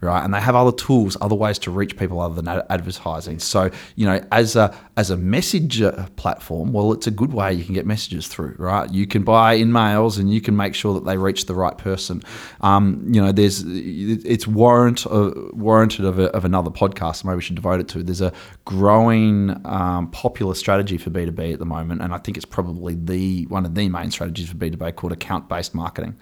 right? 0.01 0.23
And 0.23 0.33
they 0.33 0.39
have 0.39 0.55
other 0.55 0.71
tools, 0.71 1.17
other 1.21 1.35
ways 1.35 1.57
to 1.59 1.71
reach 1.71 1.97
people 1.97 2.19
other 2.21 2.39
than 2.39 2.47
advertising. 2.69 3.39
So, 3.39 3.71
you 3.95 4.05
know, 4.05 4.23
as 4.31 4.55
a 4.55 4.75
as 4.95 5.09
a 5.09 5.17
messenger 5.17 6.07
platform, 6.15 6.73
well, 6.73 6.93
it's 6.93 7.07
a 7.07 7.11
good 7.11 7.33
way 7.33 7.53
you 7.53 7.63
can 7.63 7.73
get 7.73 7.85
messages 7.85 8.27
through, 8.27 8.55
right? 8.57 8.91
You 8.91 9.07
can 9.07 9.23
buy 9.23 9.57
InMails 9.57 10.19
and 10.19 10.31
you 10.33 10.41
can 10.41 10.55
make 10.55 10.75
sure 10.75 10.93
that 10.93 11.05
they 11.05 11.17
reach 11.17 11.45
the 11.45 11.55
right 11.55 11.77
person. 11.77 12.23
Um, 12.61 13.03
you 13.11 13.21
know, 13.21 13.31
there's 13.31 13.63
it's 13.65 14.47
warrant 14.47 15.05
uh, 15.07 15.31
warranted 15.53 16.05
of, 16.05 16.19
a, 16.19 16.25
of 16.35 16.45
another 16.45 16.69
podcast. 16.69 17.23
Maybe 17.23 17.35
we 17.35 17.41
should 17.41 17.55
devote 17.55 17.79
it 17.79 17.87
to. 17.89 18.03
There's 18.03 18.21
a 18.21 18.33
growing 18.65 19.59
um, 19.65 20.11
popular 20.11 20.55
strategy 20.55 20.97
for 20.97 21.09
B 21.09 21.25
two 21.25 21.31
B 21.31 21.53
at 21.53 21.59
the 21.59 21.65
moment, 21.65 22.01
and 22.01 22.13
I 22.13 22.17
think 22.19 22.37
it's 22.37 22.45
probably 22.45 22.95
the 22.95 23.45
one 23.45 23.65
of 23.65 23.75
the 23.75 23.89
main 23.89 24.11
strategies 24.11 24.49
for 24.49 24.55
B 24.55 24.69
two 24.69 24.77
B 24.77 24.91
called 24.91 25.11
account 25.13 25.49
based 25.49 25.73
marketing. 25.73 26.15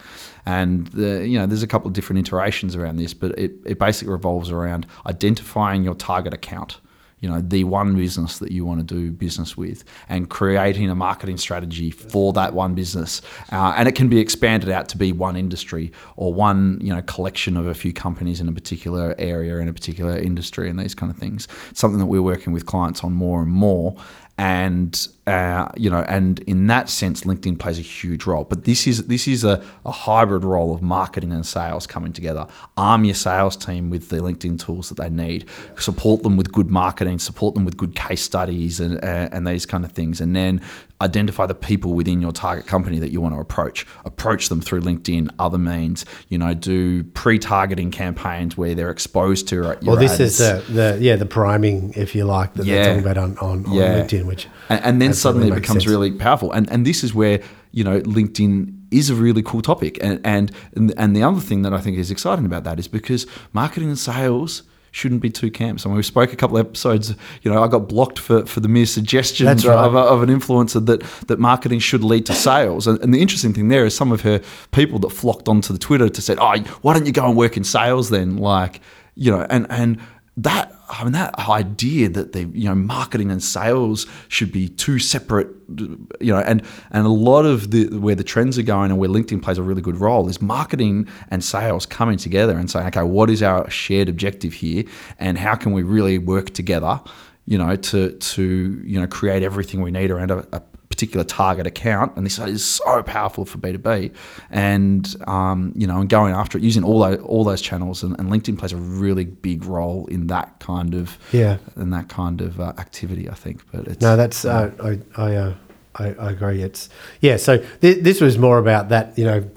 And 0.45 0.87
the, 0.87 1.27
you 1.27 1.37
know, 1.39 1.45
there's 1.45 1.63
a 1.63 1.67
couple 1.67 1.87
of 1.87 1.93
different 1.93 2.19
iterations 2.19 2.75
around 2.75 2.97
this, 2.97 3.13
but 3.13 3.37
it, 3.37 3.53
it 3.65 3.79
basically 3.79 4.11
revolves 4.11 4.51
around 4.51 4.85
identifying 5.05 5.83
your 5.83 5.95
target 5.95 6.33
account 6.33 6.79
you 7.25 7.29
know 7.31 7.41
the 7.41 7.63
one 7.63 7.95
business 7.95 8.37
that 8.37 8.51
you 8.51 8.65
want 8.65 8.79
to 8.79 8.85
do 8.85 9.11
business 9.11 9.57
with 9.57 9.83
and 10.09 10.29
creating 10.29 10.89
a 10.91 10.95
marketing 10.95 11.37
strategy 11.37 11.89
for 11.89 12.33
that 12.33 12.53
one 12.53 12.75
business. 12.75 13.21
Uh, 13.51 13.73
and 13.75 13.87
it 13.87 13.95
can 13.95 14.09
be 14.09 14.19
expanded 14.19 14.69
out 14.69 14.89
to 14.89 14.97
be 14.97 15.11
one 15.11 15.35
industry 15.35 15.91
or 16.17 16.33
one 16.33 16.79
you 16.81 16.93
know 16.93 17.01
collection 17.03 17.57
of 17.57 17.65
a 17.65 17.73
few 17.73 17.93
companies 17.93 18.41
in 18.41 18.47
a 18.47 18.51
particular 18.51 19.15
area 19.17 19.57
in 19.57 19.67
a 19.67 19.73
particular 19.73 20.17
industry 20.17 20.69
and 20.69 20.79
these 20.79 20.93
kind 20.93 21.11
of 21.11 21.17
things. 21.17 21.47
Something 21.73 21.99
that 21.99 22.05
we're 22.05 22.21
working 22.21 22.53
with 22.53 22.65
clients 22.67 23.03
on 23.03 23.13
more 23.13 23.41
and 23.41 23.51
more 23.51 23.95
and 24.38 25.07
uh, 25.27 25.69
you 25.75 25.89
know, 25.89 26.03
and 26.07 26.39
in 26.41 26.67
that 26.67 26.88
sense, 26.88 27.21
LinkedIn 27.21 27.57
plays 27.57 27.79
a 27.79 27.81
huge 27.81 28.25
role. 28.27 28.43
But 28.43 28.65
this 28.65 28.86
is 28.86 29.07
this 29.07 29.27
is 29.27 29.43
a, 29.43 29.63
a 29.86 29.91
hybrid 29.91 30.43
role 30.43 30.73
of 30.75 30.81
marketing 30.81 31.31
and 31.31 31.45
sales 31.45 31.88
coming 31.88 32.13
together. 32.13 32.45
Arm 32.77 33.05
your 33.05 33.15
sales 33.15 33.55
team 33.55 33.89
with 33.89 34.09
the 34.09 34.17
LinkedIn 34.17 34.59
tools 34.63 34.89
that 34.89 34.97
they 34.97 35.09
need. 35.09 35.45
Support 35.79 36.23
them 36.23 36.38
with 36.38 36.51
good 36.51 36.69
marketing. 36.69 37.17
Support 37.19 37.55
them 37.55 37.65
with 37.65 37.77
good 37.77 37.95
case 37.95 38.21
studies 38.21 38.79
and 38.79 38.97
uh, 39.03 39.29
and 39.31 39.47
these 39.47 39.65
kind 39.65 39.83
of 39.86 39.93
things. 39.93 40.21
And 40.21 40.36
then 40.36 40.61
identify 41.01 41.45
the 41.45 41.55
people 41.55 41.93
within 41.93 42.21
your 42.21 42.31
target 42.31 42.67
company 42.67 42.99
that 42.99 43.09
you 43.11 43.19
want 43.19 43.33
to 43.33 43.39
approach. 43.39 43.86
Approach 44.05 44.49
them 44.49 44.61
through 44.61 44.81
LinkedIn, 44.81 45.29
other 45.39 45.57
means. 45.57 46.05
You 46.29 46.38
know, 46.38 46.53
do 46.53 47.03
pre-targeting 47.03 47.89
campaigns 47.91 48.55
where 48.57 48.75
they're 48.75 48.91
exposed 48.91 49.47
to. 49.49 49.55
Your 49.55 49.77
well, 49.81 49.95
this 49.95 50.19
ads. 50.19 50.21
is 50.21 50.38
the, 50.38 50.73
the 50.73 50.97
yeah 51.01 51.15
the 51.15 51.25
priming, 51.25 51.93
if 51.95 52.13
you 52.15 52.25
like, 52.25 52.53
that 52.55 52.65
Yeah. 52.65 52.75
they're 52.75 52.86
talking 52.86 53.01
about 53.11 53.17
on, 53.17 53.38
on, 53.39 53.65
on 53.65 53.73
Yeah. 53.73 54.01
LinkedIn, 54.03 54.24
which 54.26 54.47
and, 54.69 54.84
and 54.84 55.01
then 55.01 55.13
suddenly 55.13 55.47
it 55.47 55.55
becomes 55.55 55.84
sense. 55.84 55.88
really 55.88 56.11
powerful. 56.11 56.51
And 56.51 56.69
and 56.69 56.86
this 56.86 57.03
is 57.03 57.13
where 57.13 57.41
you 57.71 57.84
know 57.84 58.01
LinkedIn 58.01 58.76
is 58.91 59.09
a 59.09 59.15
really 59.15 59.43
cool 59.43 59.61
topic. 59.61 59.97
And 60.01 60.19
and 60.26 60.51
and 60.73 61.15
the 61.15 61.23
other 61.23 61.41
thing 61.41 61.61
that 61.63 61.73
I 61.73 61.80
think 61.80 61.97
is 61.97 62.11
exciting 62.11 62.45
about 62.45 62.63
that 62.63 62.80
is 62.80 62.88
because 62.88 63.26
marketing 63.53 63.89
and 63.89 63.99
sales 63.99 64.63
shouldn't 64.91 65.21
be 65.21 65.30
two 65.30 65.51
camps. 65.51 65.86
I 65.86 65.89
mean, 65.89 65.97
we 65.97 66.03
spoke 66.03 66.32
a 66.32 66.38
couple 66.38 66.57
of 66.57 66.65
episodes. 66.65 67.13
You 67.41 67.51
know, 67.51 67.61
I 67.61 67.67
got 67.67 67.89
blocked 67.89 68.17
for, 68.17 68.45
for 68.45 68.61
the 68.61 68.69
mere 68.69 68.86
suggestion 68.86 69.45
right. 69.47 69.65
of, 69.65 69.93
of 69.93 70.23
an 70.23 70.30
influencer 70.30 70.86
that 70.86 71.01
that 71.28 71.38
marketing 71.38 71.80
should 71.80 72.03
lead 72.03 72.26
to 72.28 72.34
sales. 72.34 72.88
And, 72.88 72.99
and 73.01 73.13
the 73.13 73.21
interesting 73.21 73.53
thing 73.53 73.67
there 73.67 73.86
is 73.86 73.95
some 73.95 74.13
of 74.13 74.21
her 74.21 74.41
people 74.71 74.99
that 74.99 75.09
flocked 75.09 75.49
onto 75.49 75.73
the 75.73 75.80
Twitter 75.80 76.07
to 76.07 76.21
say, 76.21 76.36
"Oh, 76.39 76.57
why 76.82 76.93
don't 76.93 77.05
you 77.05 77.11
go 77.11 77.28
and 77.28 77.36
work 77.36 77.57
in 77.57 77.63
sales 77.63 78.09
then?" 78.09 78.38
Like, 78.38 78.80
you 79.15 79.32
know, 79.32 79.45
and 79.49 79.67
and 79.69 79.99
that 80.38 80.74
I 80.89 81.03
mean 81.03 81.13
that 81.13 81.38
idea 81.38 82.09
that 82.09 82.33
the 82.33 82.45
you 82.45 82.65
know 82.65 82.75
marketing 82.75 83.31
and 83.31 83.43
sales 83.43 84.05
should 84.27 84.51
be 84.51 84.69
two 84.69 84.99
separate 84.99 85.47
you 85.77 86.31
know 86.31 86.39
and 86.39 86.61
and 86.91 87.05
a 87.05 87.09
lot 87.09 87.45
of 87.45 87.71
the 87.71 87.88
where 87.97 88.15
the 88.15 88.23
trends 88.23 88.57
are 88.57 88.63
going 88.63 88.91
and 88.91 88.99
where 88.99 89.09
LinkedIn 89.09 89.41
plays 89.41 89.57
a 89.57 89.63
really 89.63 89.81
good 89.81 89.97
role 89.97 90.29
is 90.29 90.41
marketing 90.41 91.07
and 91.29 91.43
sales 91.43 91.86
coming 91.86 92.17
together 92.17 92.57
and 92.57 92.69
saying 92.69 92.88
okay 92.88 93.03
what 93.03 93.29
is 93.29 93.41
our 93.41 93.69
shared 93.69 94.09
objective 94.09 94.53
here? 94.53 94.83
And 95.19 95.38
how 95.38 95.55
can 95.55 95.71
we 95.71 95.83
really 95.83 96.17
work 96.17 96.51
together 96.51 97.01
you 97.45 97.57
know 97.57 97.75
to 97.75 98.11
to 98.11 98.81
you 98.83 98.99
know 98.99 99.07
create 99.07 99.43
everything 99.43 99.81
we 99.81 99.91
need 99.91 100.11
around 100.11 100.31
a, 100.31 100.45
a 100.51 100.61
particular 100.95 101.25
target 101.25 101.67
account, 101.67 102.15
and 102.15 102.25
this 102.25 102.39
is 102.39 102.63
so 102.63 103.03
powerful 103.03 103.43
for 103.45 103.57
B 103.57 103.73
two 103.73 103.77
B, 103.77 104.11
and 104.49 105.03
um, 105.27 105.73
you 105.75 105.85
know, 105.85 105.99
and 105.99 106.09
going 106.09 106.33
after 106.33 106.57
it 106.57 106.63
using 106.63 106.83
all 106.85 106.99
those 107.01 107.19
all 107.19 107.43
those 107.43 107.61
channels, 107.61 108.01
and, 108.03 108.17
and 108.19 108.29
LinkedIn 108.29 108.57
plays 108.57 108.71
a 108.73 108.77
really 108.77 109.25
big 109.25 109.65
role 109.65 110.05
in 110.07 110.27
that 110.27 110.59
kind 110.59 110.95
of 110.95 111.17
Yeah. 111.33 111.57
in 111.75 111.89
that 111.89 112.07
kind 112.07 112.39
of 112.41 112.59
uh, 112.59 112.71
activity, 112.77 113.29
I 113.29 113.33
think. 113.33 113.61
But 113.71 113.87
it's 113.87 114.01
No, 114.01 114.15
that's 114.15 114.45
uh, 114.45 114.71
I 114.81 115.21
I, 115.21 115.35
uh, 115.35 115.53
I 115.95 116.05
I 116.27 116.31
agree. 116.31 116.61
It's 116.63 116.89
yeah. 117.19 117.35
So 117.37 117.57
th- 117.81 118.01
this 118.03 118.21
was 118.21 118.37
more 118.37 118.57
about 118.57 118.87
that. 118.89 119.17
You 119.17 119.25
know, 119.25 119.49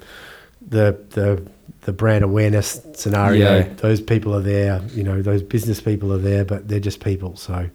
the 0.67 0.97
the 1.11 1.41
the 1.83 1.93
brand 1.93 2.23
awareness 2.25 2.81
scenario. 2.93 3.59
Yeah. 3.59 3.73
Those 3.77 4.01
people 4.01 4.35
are 4.35 4.41
there. 4.41 4.81
You 4.93 5.03
know, 5.03 5.21
those 5.21 5.41
business 5.41 5.79
people 5.81 6.11
are 6.11 6.17
there, 6.31 6.43
but 6.43 6.67
they're 6.67 6.85
just 6.89 6.99
people. 6.99 7.37
So 7.37 7.69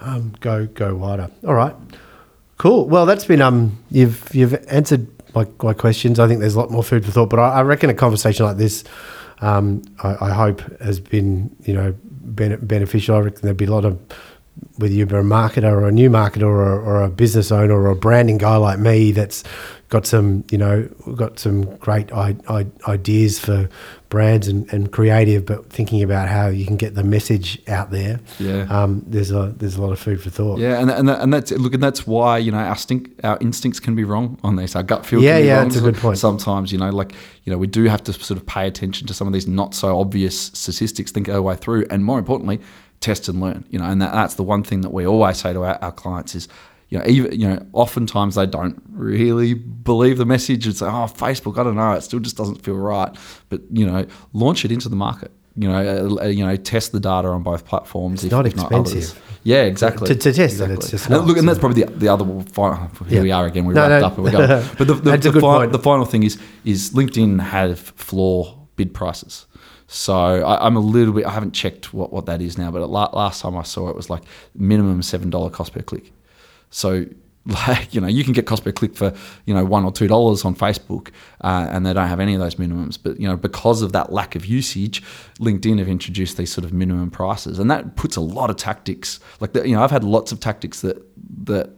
um, 0.00 0.32
go 0.40 0.66
go 0.66 0.94
wider. 0.96 1.28
All 1.46 1.54
right, 1.54 1.76
cool. 2.60 2.86
Well, 2.86 3.06
that's 3.06 3.24
been 3.24 3.40
um 3.40 3.82
you've 3.90 4.28
you've 4.34 4.54
answered 4.68 5.06
my, 5.34 5.46
my 5.62 5.72
questions. 5.72 6.20
I 6.20 6.28
think 6.28 6.40
there's 6.40 6.54
a 6.56 6.60
lot 6.60 6.70
more 6.70 6.84
food 6.84 7.06
for 7.06 7.10
thought, 7.10 7.30
but 7.30 7.38
I, 7.38 7.48
I 7.48 7.62
reckon 7.62 7.88
a 7.88 7.94
conversation 7.94 8.44
like 8.44 8.58
this. 8.58 8.84
Um, 9.40 9.82
I, 10.02 10.26
I 10.26 10.30
hope 10.30 10.60
has 10.82 11.00
been 11.00 11.56
you 11.64 11.72
know 11.72 11.94
bene- 12.02 12.58
beneficial. 12.58 13.16
I 13.16 13.20
reckon 13.20 13.40
there'd 13.42 13.56
be 13.56 13.64
a 13.64 13.70
lot 13.70 13.86
of 13.86 13.98
whether 14.76 14.92
you're 14.92 15.06
a 15.06 15.22
marketer 15.22 15.72
or 15.72 15.88
a 15.88 15.92
new 15.92 16.10
marketer 16.10 16.42
or, 16.42 16.78
or 16.82 17.02
a 17.02 17.08
business 17.08 17.50
owner 17.50 17.72
or 17.72 17.86
a 17.86 17.96
branding 17.96 18.36
guy 18.36 18.56
like 18.56 18.78
me 18.78 19.10
that's 19.10 19.42
got 19.90 20.06
some, 20.06 20.44
you 20.50 20.56
know, 20.56 20.88
got 21.16 21.38
some 21.38 21.76
great 21.76 22.12
I, 22.12 22.36
I, 22.48 22.66
ideas 22.88 23.40
for 23.40 23.68
brands 24.08 24.46
and, 24.46 24.72
and 24.72 24.92
creative, 24.92 25.44
but 25.44 25.68
thinking 25.68 26.02
about 26.02 26.28
how 26.28 26.46
you 26.46 26.64
can 26.64 26.76
get 26.76 26.94
the 26.94 27.02
message 27.02 27.60
out 27.68 27.90
there. 27.90 28.20
Yeah. 28.38 28.62
Um, 28.70 29.04
there's 29.06 29.32
a 29.32 29.52
there's 29.56 29.74
a 29.74 29.82
lot 29.82 29.90
of 29.90 29.98
food 29.98 30.22
for 30.22 30.30
thought. 30.30 30.60
Yeah, 30.60 30.78
and 30.78 30.90
and, 30.90 31.08
that, 31.08 31.20
and 31.20 31.34
that's 31.34 31.50
look, 31.50 31.74
and 31.74 31.82
that's 31.82 32.06
why 32.06 32.38
you 32.38 32.52
know 32.52 32.58
our 32.58 32.76
stink, 32.76 33.10
our 33.24 33.36
instincts 33.40 33.80
can 33.80 33.96
be 33.96 34.04
wrong 34.04 34.38
on 34.44 34.56
this. 34.56 34.76
Our 34.76 34.84
gut 34.84 35.04
feel. 35.04 35.22
Yeah, 35.22 35.32
can 35.32 35.42
be 35.42 35.46
yeah, 35.48 35.56
wrong 35.56 35.68
that's 35.68 35.80
a 35.80 35.82
good 35.82 35.96
point. 35.96 36.18
Sometimes 36.18 36.70
you 36.70 36.78
know, 36.78 36.90
like 36.90 37.12
you 37.44 37.52
know, 37.52 37.58
we 37.58 37.66
do 37.66 37.84
have 37.84 38.04
to 38.04 38.12
sort 38.12 38.38
of 38.38 38.46
pay 38.46 38.68
attention 38.68 39.08
to 39.08 39.14
some 39.14 39.26
of 39.26 39.32
these 39.32 39.48
not 39.48 39.74
so 39.74 39.98
obvious 39.98 40.38
statistics, 40.54 41.10
think 41.10 41.28
our 41.28 41.42
way 41.42 41.56
through, 41.56 41.86
and 41.90 42.04
more 42.04 42.18
importantly, 42.20 42.60
test 43.00 43.28
and 43.28 43.40
learn. 43.40 43.64
You 43.70 43.80
know, 43.80 43.86
and 43.86 44.00
that, 44.00 44.12
that's 44.12 44.34
the 44.34 44.44
one 44.44 44.62
thing 44.62 44.82
that 44.82 44.92
we 44.92 45.04
always 45.04 45.38
say 45.38 45.52
to 45.52 45.64
our, 45.64 45.78
our 45.82 45.92
clients 45.92 46.36
is. 46.36 46.48
You 46.90 46.98
know, 46.98 47.04
even 47.06 47.40
you 47.40 47.48
know, 47.48 47.64
oftentimes 47.72 48.34
they 48.34 48.46
don't 48.46 48.80
really 48.90 49.54
believe 49.54 50.18
the 50.18 50.26
message 50.26 50.66
and 50.66 50.76
say, 50.76 50.86
"Oh, 50.86 51.06
Facebook, 51.06 51.58
I 51.58 51.62
don't 51.62 51.76
know, 51.76 51.92
it 51.92 52.02
still 52.02 52.18
just 52.20 52.36
doesn't 52.36 52.62
feel 52.62 52.74
right." 52.76 53.16
But 53.48 53.60
you 53.70 53.86
know, 53.86 54.06
launch 54.32 54.64
it 54.64 54.72
into 54.72 54.88
the 54.88 54.96
market. 54.96 55.30
You 55.56 55.68
know, 55.68 56.18
uh, 56.20 56.26
you 56.26 56.44
know, 56.46 56.56
test 56.56 56.92
the 56.92 57.00
data 57.00 57.28
on 57.28 57.42
both 57.42 57.64
platforms. 57.64 58.24
It's 58.24 58.32
not 58.32 58.46
expensive. 58.46 59.20
Yeah, 59.42 59.62
exactly. 59.62 60.08
To- 60.08 60.14
to 60.14 60.32
test 60.32 60.60
it, 60.60 60.70
it's 60.70 60.90
just 60.90 61.06
And 61.06 61.14
not, 61.16 61.26
look, 61.26 61.38
and 61.38 61.48
that's 61.48 61.58
probably 61.58 61.82
the, 61.84 61.90
the 61.92 62.08
other 62.08 62.24
final. 62.52 62.88
Here 63.08 63.16
Yeah. 63.18 63.22
we 63.22 63.30
are 63.32 63.46
again. 63.46 63.64
We 63.64 63.74
No, 63.74 63.88
wrapped 63.88 64.00
no. 64.02 64.06
up 64.08 64.14
and 64.16 64.24
we're 64.24 64.30
going. 64.32 64.48
But 64.78 64.86
the, 64.86 64.94
the, 64.94 65.10
the, 65.16 65.30
good 65.30 65.40
fi- 65.40 65.58
point. 65.58 65.72
the 65.72 65.78
final 65.78 66.04
thing 66.04 66.22
is 66.24 66.38
is 66.64 66.90
LinkedIn 66.90 67.40
have 67.40 67.78
floor 67.80 68.58
bid 68.76 68.92
prices. 68.94 69.46
So 69.86 70.14
I, 70.14 70.64
I'm 70.66 70.76
a 70.76 70.80
little 70.80 71.12
bit. 71.14 71.24
I 71.26 71.30
haven't 71.30 71.52
checked 71.52 71.92
what, 71.94 72.12
what 72.12 72.26
that 72.26 72.40
is 72.42 72.58
now, 72.58 72.70
but 72.70 72.88
la- 72.88 73.10
last 73.12 73.40
time 73.42 73.56
I 73.56 73.62
saw 73.62 73.88
it 73.90 73.96
was 73.96 74.08
like 74.10 74.22
minimum 74.54 75.02
seven 75.02 75.30
dollar 75.30 75.50
cost 75.50 75.72
per 75.72 75.82
click. 75.82 76.12
So 76.70 77.06
like 77.46 77.94
you 77.94 78.00
know 78.00 78.06
you 78.06 78.22
can 78.22 78.34
get 78.34 78.46
cost 78.46 78.64
per 78.64 78.72
click 78.72 78.94
for 78.94 79.14
you 79.46 79.54
know 79.54 79.64
one 79.64 79.84
or 79.84 79.92
two 79.92 80.06
dollars 80.06 80.44
on 80.44 80.54
Facebook, 80.54 81.08
uh, 81.40 81.68
and 81.70 81.86
they 81.86 81.92
don't 81.92 82.06
have 82.08 82.20
any 82.20 82.34
of 82.34 82.40
those 82.40 82.56
minimums. 82.56 82.98
But 83.02 83.18
you 83.18 83.26
know 83.26 83.36
because 83.36 83.80
of 83.80 83.92
that 83.92 84.12
lack 84.12 84.36
of 84.36 84.44
usage, 84.44 85.02
LinkedIn 85.38 85.78
have 85.78 85.88
introduced 85.88 86.36
these 86.36 86.52
sort 86.52 86.64
of 86.64 86.72
minimum 86.72 87.10
prices, 87.10 87.58
and 87.58 87.70
that 87.70 87.96
puts 87.96 88.16
a 88.16 88.20
lot 88.20 88.50
of 88.50 88.56
tactics. 88.56 89.20
Like 89.40 89.54
the, 89.54 89.66
you 89.66 89.74
know 89.74 89.82
I've 89.82 89.90
had 89.90 90.04
lots 90.04 90.32
of 90.32 90.40
tactics 90.40 90.82
that 90.82 91.02
that 91.44 91.70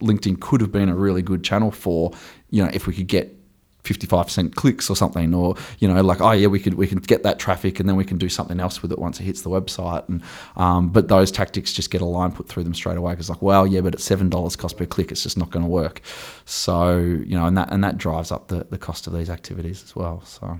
LinkedIn 0.00 0.40
could 0.40 0.60
have 0.60 0.70
been 0.70 0.90
a 0.90 0.94
really 0.94 1.22
good 1.22 1.42
channel 1.42 1.70
for. 1.70 2.12
You 2.50 2.64
know 2.64 2.70
if 2.74 2.86
we 2.86 2.92
could 2.92 3.08
get 3.08 3.35
55% 3.86 4.54
clicks 4.54 4.90
or 4.90 4.96
something 4.96 5.32
or 5.32 5.54
you 5.78 5.88
know 5.88 6.00
like 6.02 6.20
oh 6.20 6.32
yeah 6.32 6.48
we 6.48 6.58
could 6.58 6.74
we 6.74 6.86
can 6.86 6.98
get 6.98 7.22
that 7.22 7.38
traffic 7.38 7.78
and 7.80 7.88
then 7.88 7.96
we 7.96 8.04
can 8.04 8.18
do 8.18 8.28
something 8.28 8.58
else 8.60 8.82
with 8.82 8.90
it 8.92 8.98
once 8.98 9.20
it 9.20 9.24
hits 9.24 9.42
the 9.42 9.50
website 9.50 10.06
and 10.08 10.22
um, 10.56 10.88
but 10.88 11.08
those 11.08 11.30
tactics 11.30 11.72
just 11.72 11.90
get 11.90 12.00
a 12.00 12.04
line 12.04 12.32
put 12.32 12.48
through 12.48 12.64
them 12.64 12.74
straight 12.74 12.98
away 12.98 13.12
because 13.12 13.30
like 13.30 13.40
well 13.42 13.66
yeah 13.66 13.80
but 13.80 13.94
at 13.94 14.00
seven 14.00 14.28
dollars 14.28 14.56
cost 14.56 14.76
per 14.76 14.86
click 14.86 15.10
it's 15.12 15.22
just 15.22 15.38
not 15.38 15.50
going 15.50 15.64
to 15.64 15.70
work 15.70 16.00
so 16.44 16.98
you 16.98 17.36
know 17.36 17.46
and 17.46 17.56
that 17.56 17.72
and 17.72 17.84
that 17.84 17.96
drives 17.96 18.32
up 18.32 18.48
the, 18.48 18.66
the 18.70 18.78
cost 18.78 19.06
of 19.06 19.12
these 19.12 19.30
activities 19.30 19.82
as 19.84 19.94
well 19.94 20.22
so 20.24 20.58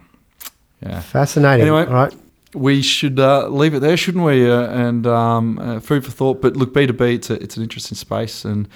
yeah 0.83 1.01
Fascinating. 1.01 1.63
Anyway. 1.63 1.87
All 1.87 1.95
right. 1.95 2.15
we 2.55 2.81
should 2.83 3.19
uh, 3.19 3.49
leave 3.49 3.75
it 3.75 3.81
there, 3.81 3.97
shouldn't 3.97 4.25
we? 4.25 4.49
Uh, 4.51 4.69
and 4.69 5.07
um, 5.07 5.59
uh, 5.59 5.81
food 5.81 6.05
for 6.05 6.11
thought. 6.11 6.41
But 6.41 6.57
look, 6.57 6.73
B 6.75 6.87
two 6.87 6.93
B, 6.93 7.15
it's 7.15 7.31
a, 7.31 7.35
it's 7.43 7.57
an 7.57 7.63
interesting 7.63 7.97
space, 7.97 8.45
and 8.45 8.69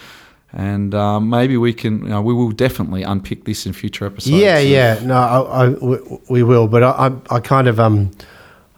and 0.52 0.94
um, 0.94 1.30
maybe 1.30 1.56
we 1.56 1.72
can, 1.72 2.00
you 2.02 2.08
know, 2.08 2.20
we 2.20 2.34
will 2.34 2.50
definitely 2.50 3.02
unpick 3.02 3.44
this 3.44 3.66
in 3.66 3.72
future 3.72 4.06
episodes. 4.06 4.36
Yeah, 4.36 4.58
yeah. 4.58 4.98
No, 5.02 5.14
I, 5.14 5.66
I, 5.66 5.68
we, 5.68 5.98
we 6.28 6.42
will. 6.42 6.66
But 6.66 6.82
I, 6.82 6.90
I, 6.90 7.36
I 7.36 7.40
kind 7.40 7.68
of, 7.68 7.78
um, 7.78 8.10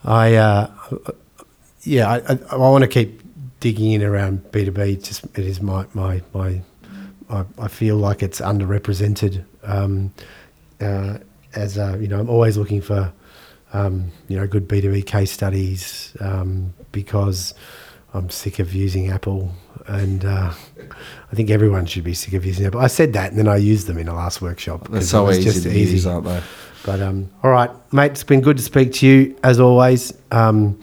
I, 0.04 0.34
uh, 0.34 0.70
yeah, 1.82 2.10
I, 2.10 2.38
I, 2.50 2.56
want 2.56 2.82
to 2.82 2.88
keep 2.88 3.22
digging 3.60 3.92
in 3.92 4.02
around 4.02 4.52
B 4.52 4.64
two 4.64 4.72
B. 4.72 4.96
Just 4.96 5.24
it 5.24 5.46
is 5.46 5.62
my, 5.62 5.86
my, 5.94 6.22
my. 6.34 6.60
I, 7.30 7.44
I 7.58 7.68
feel 7.68 7.96
like 7.96 8.22
it's 8.22 8.40
underrepresented. 8.40 9.44
Um, 9.62 10.12
uh, 10.80 11.18
as 11.54 11.78
a, 11.78 11.96
you 12.00 12.08
know, 12.08 12.20
I'm 12.20 12.28
always 12.28 12.56
looking 12.56 12.82
for, 12.82 13.12
um, 13.72 14.10
you 14.28 14.36
know, 14.36 14.46
good 14.46 14.68
B 14.68 14.82
two 14.82 14.92
B 14.92 15.02
case 15.02 15.30
studies 15.30 16.14
um, 16.20 16.74
because 16.92 17.54
I'm 18.14 18.28
sick 18.30 18.58
of 18.58 18.74
using 18.74 19.08
Apple, 19.10 19.50
and 19.86 20.24
uh, 20.24 20.52
I 21.30 21.34
think 21.34 21.50
everyone 21.50 21.86
should 21.86 22.04
be 22.04 22.14
sick 22.14 22.34
of 22.34 22.44
using 22.44 22.66
Apple. 22.66 22.80
I 22.80 22.86
said 22.88 23.12
that, 23.14 23.30
and 23.30 23.38
then 23.38 23.48
I 23.48 23.56
used 23.56 23.86
them 23.86 23.96
in 23.98 24.06
the 24.06 24.12
last 24.14 24.42
workshop. 24.42 24.88
They're 24.88 25.00
'cause 25.00 25.08
so 25.08 25.24
it 25.24 25.28
was 25.28 25.38
easy 25.46 25.70
to 25.70 25.78
use, 25.92 26.06
aren't 26.06 26.26
they? 26.26 26.40
But 26.84 27.00
um, 27.00 27.30
all 27.42 27.50
right, 27.50 27.70
mate, 27.92 28.10
it's 28.12 28.24
been 28.24 28.40
good 28.40 28.56
to 28.58 28.62
speak 28.62 28.92
to 28.94 29.06
you 29.06 29.36
as 29.42 29.60
always. 29.60 30.12
Um, 30.30 30.78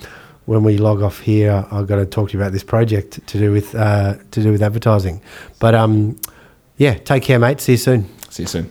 when 0.46 0.64
we 0.64 0.78
log 0.78 1.04
off 1.04 1.20
here, 1.20 1.66
I've 1.72 1.86
got 1.86 1.98
to 1.98 2.06
talk 2.08 2.30
to 2.30 2.34
you 2.38 2.42
about 2.42 2.54
this 2.54 2.64
project 2.64 3.20
to 3.28 3.38
do 3.38 3.52
with 3.52 3.76
uh, 3.76 4.16
to 4.32 4.42
do 4.42 4.52
with 4.52 4.64
advertising. 4.64 5.22
But 5.60 5.76
um, 5.76 6.18
yeah, 6.78 6.96
take 6.96 7.22
care, 7.24 7.38
mate. 7.38 7.62
See 7.62 7.74
you 7.74 7.78
soon. 7.78 8.10
See 8.30 8.44
you 8.44 8.48
soon. 8.48 8.70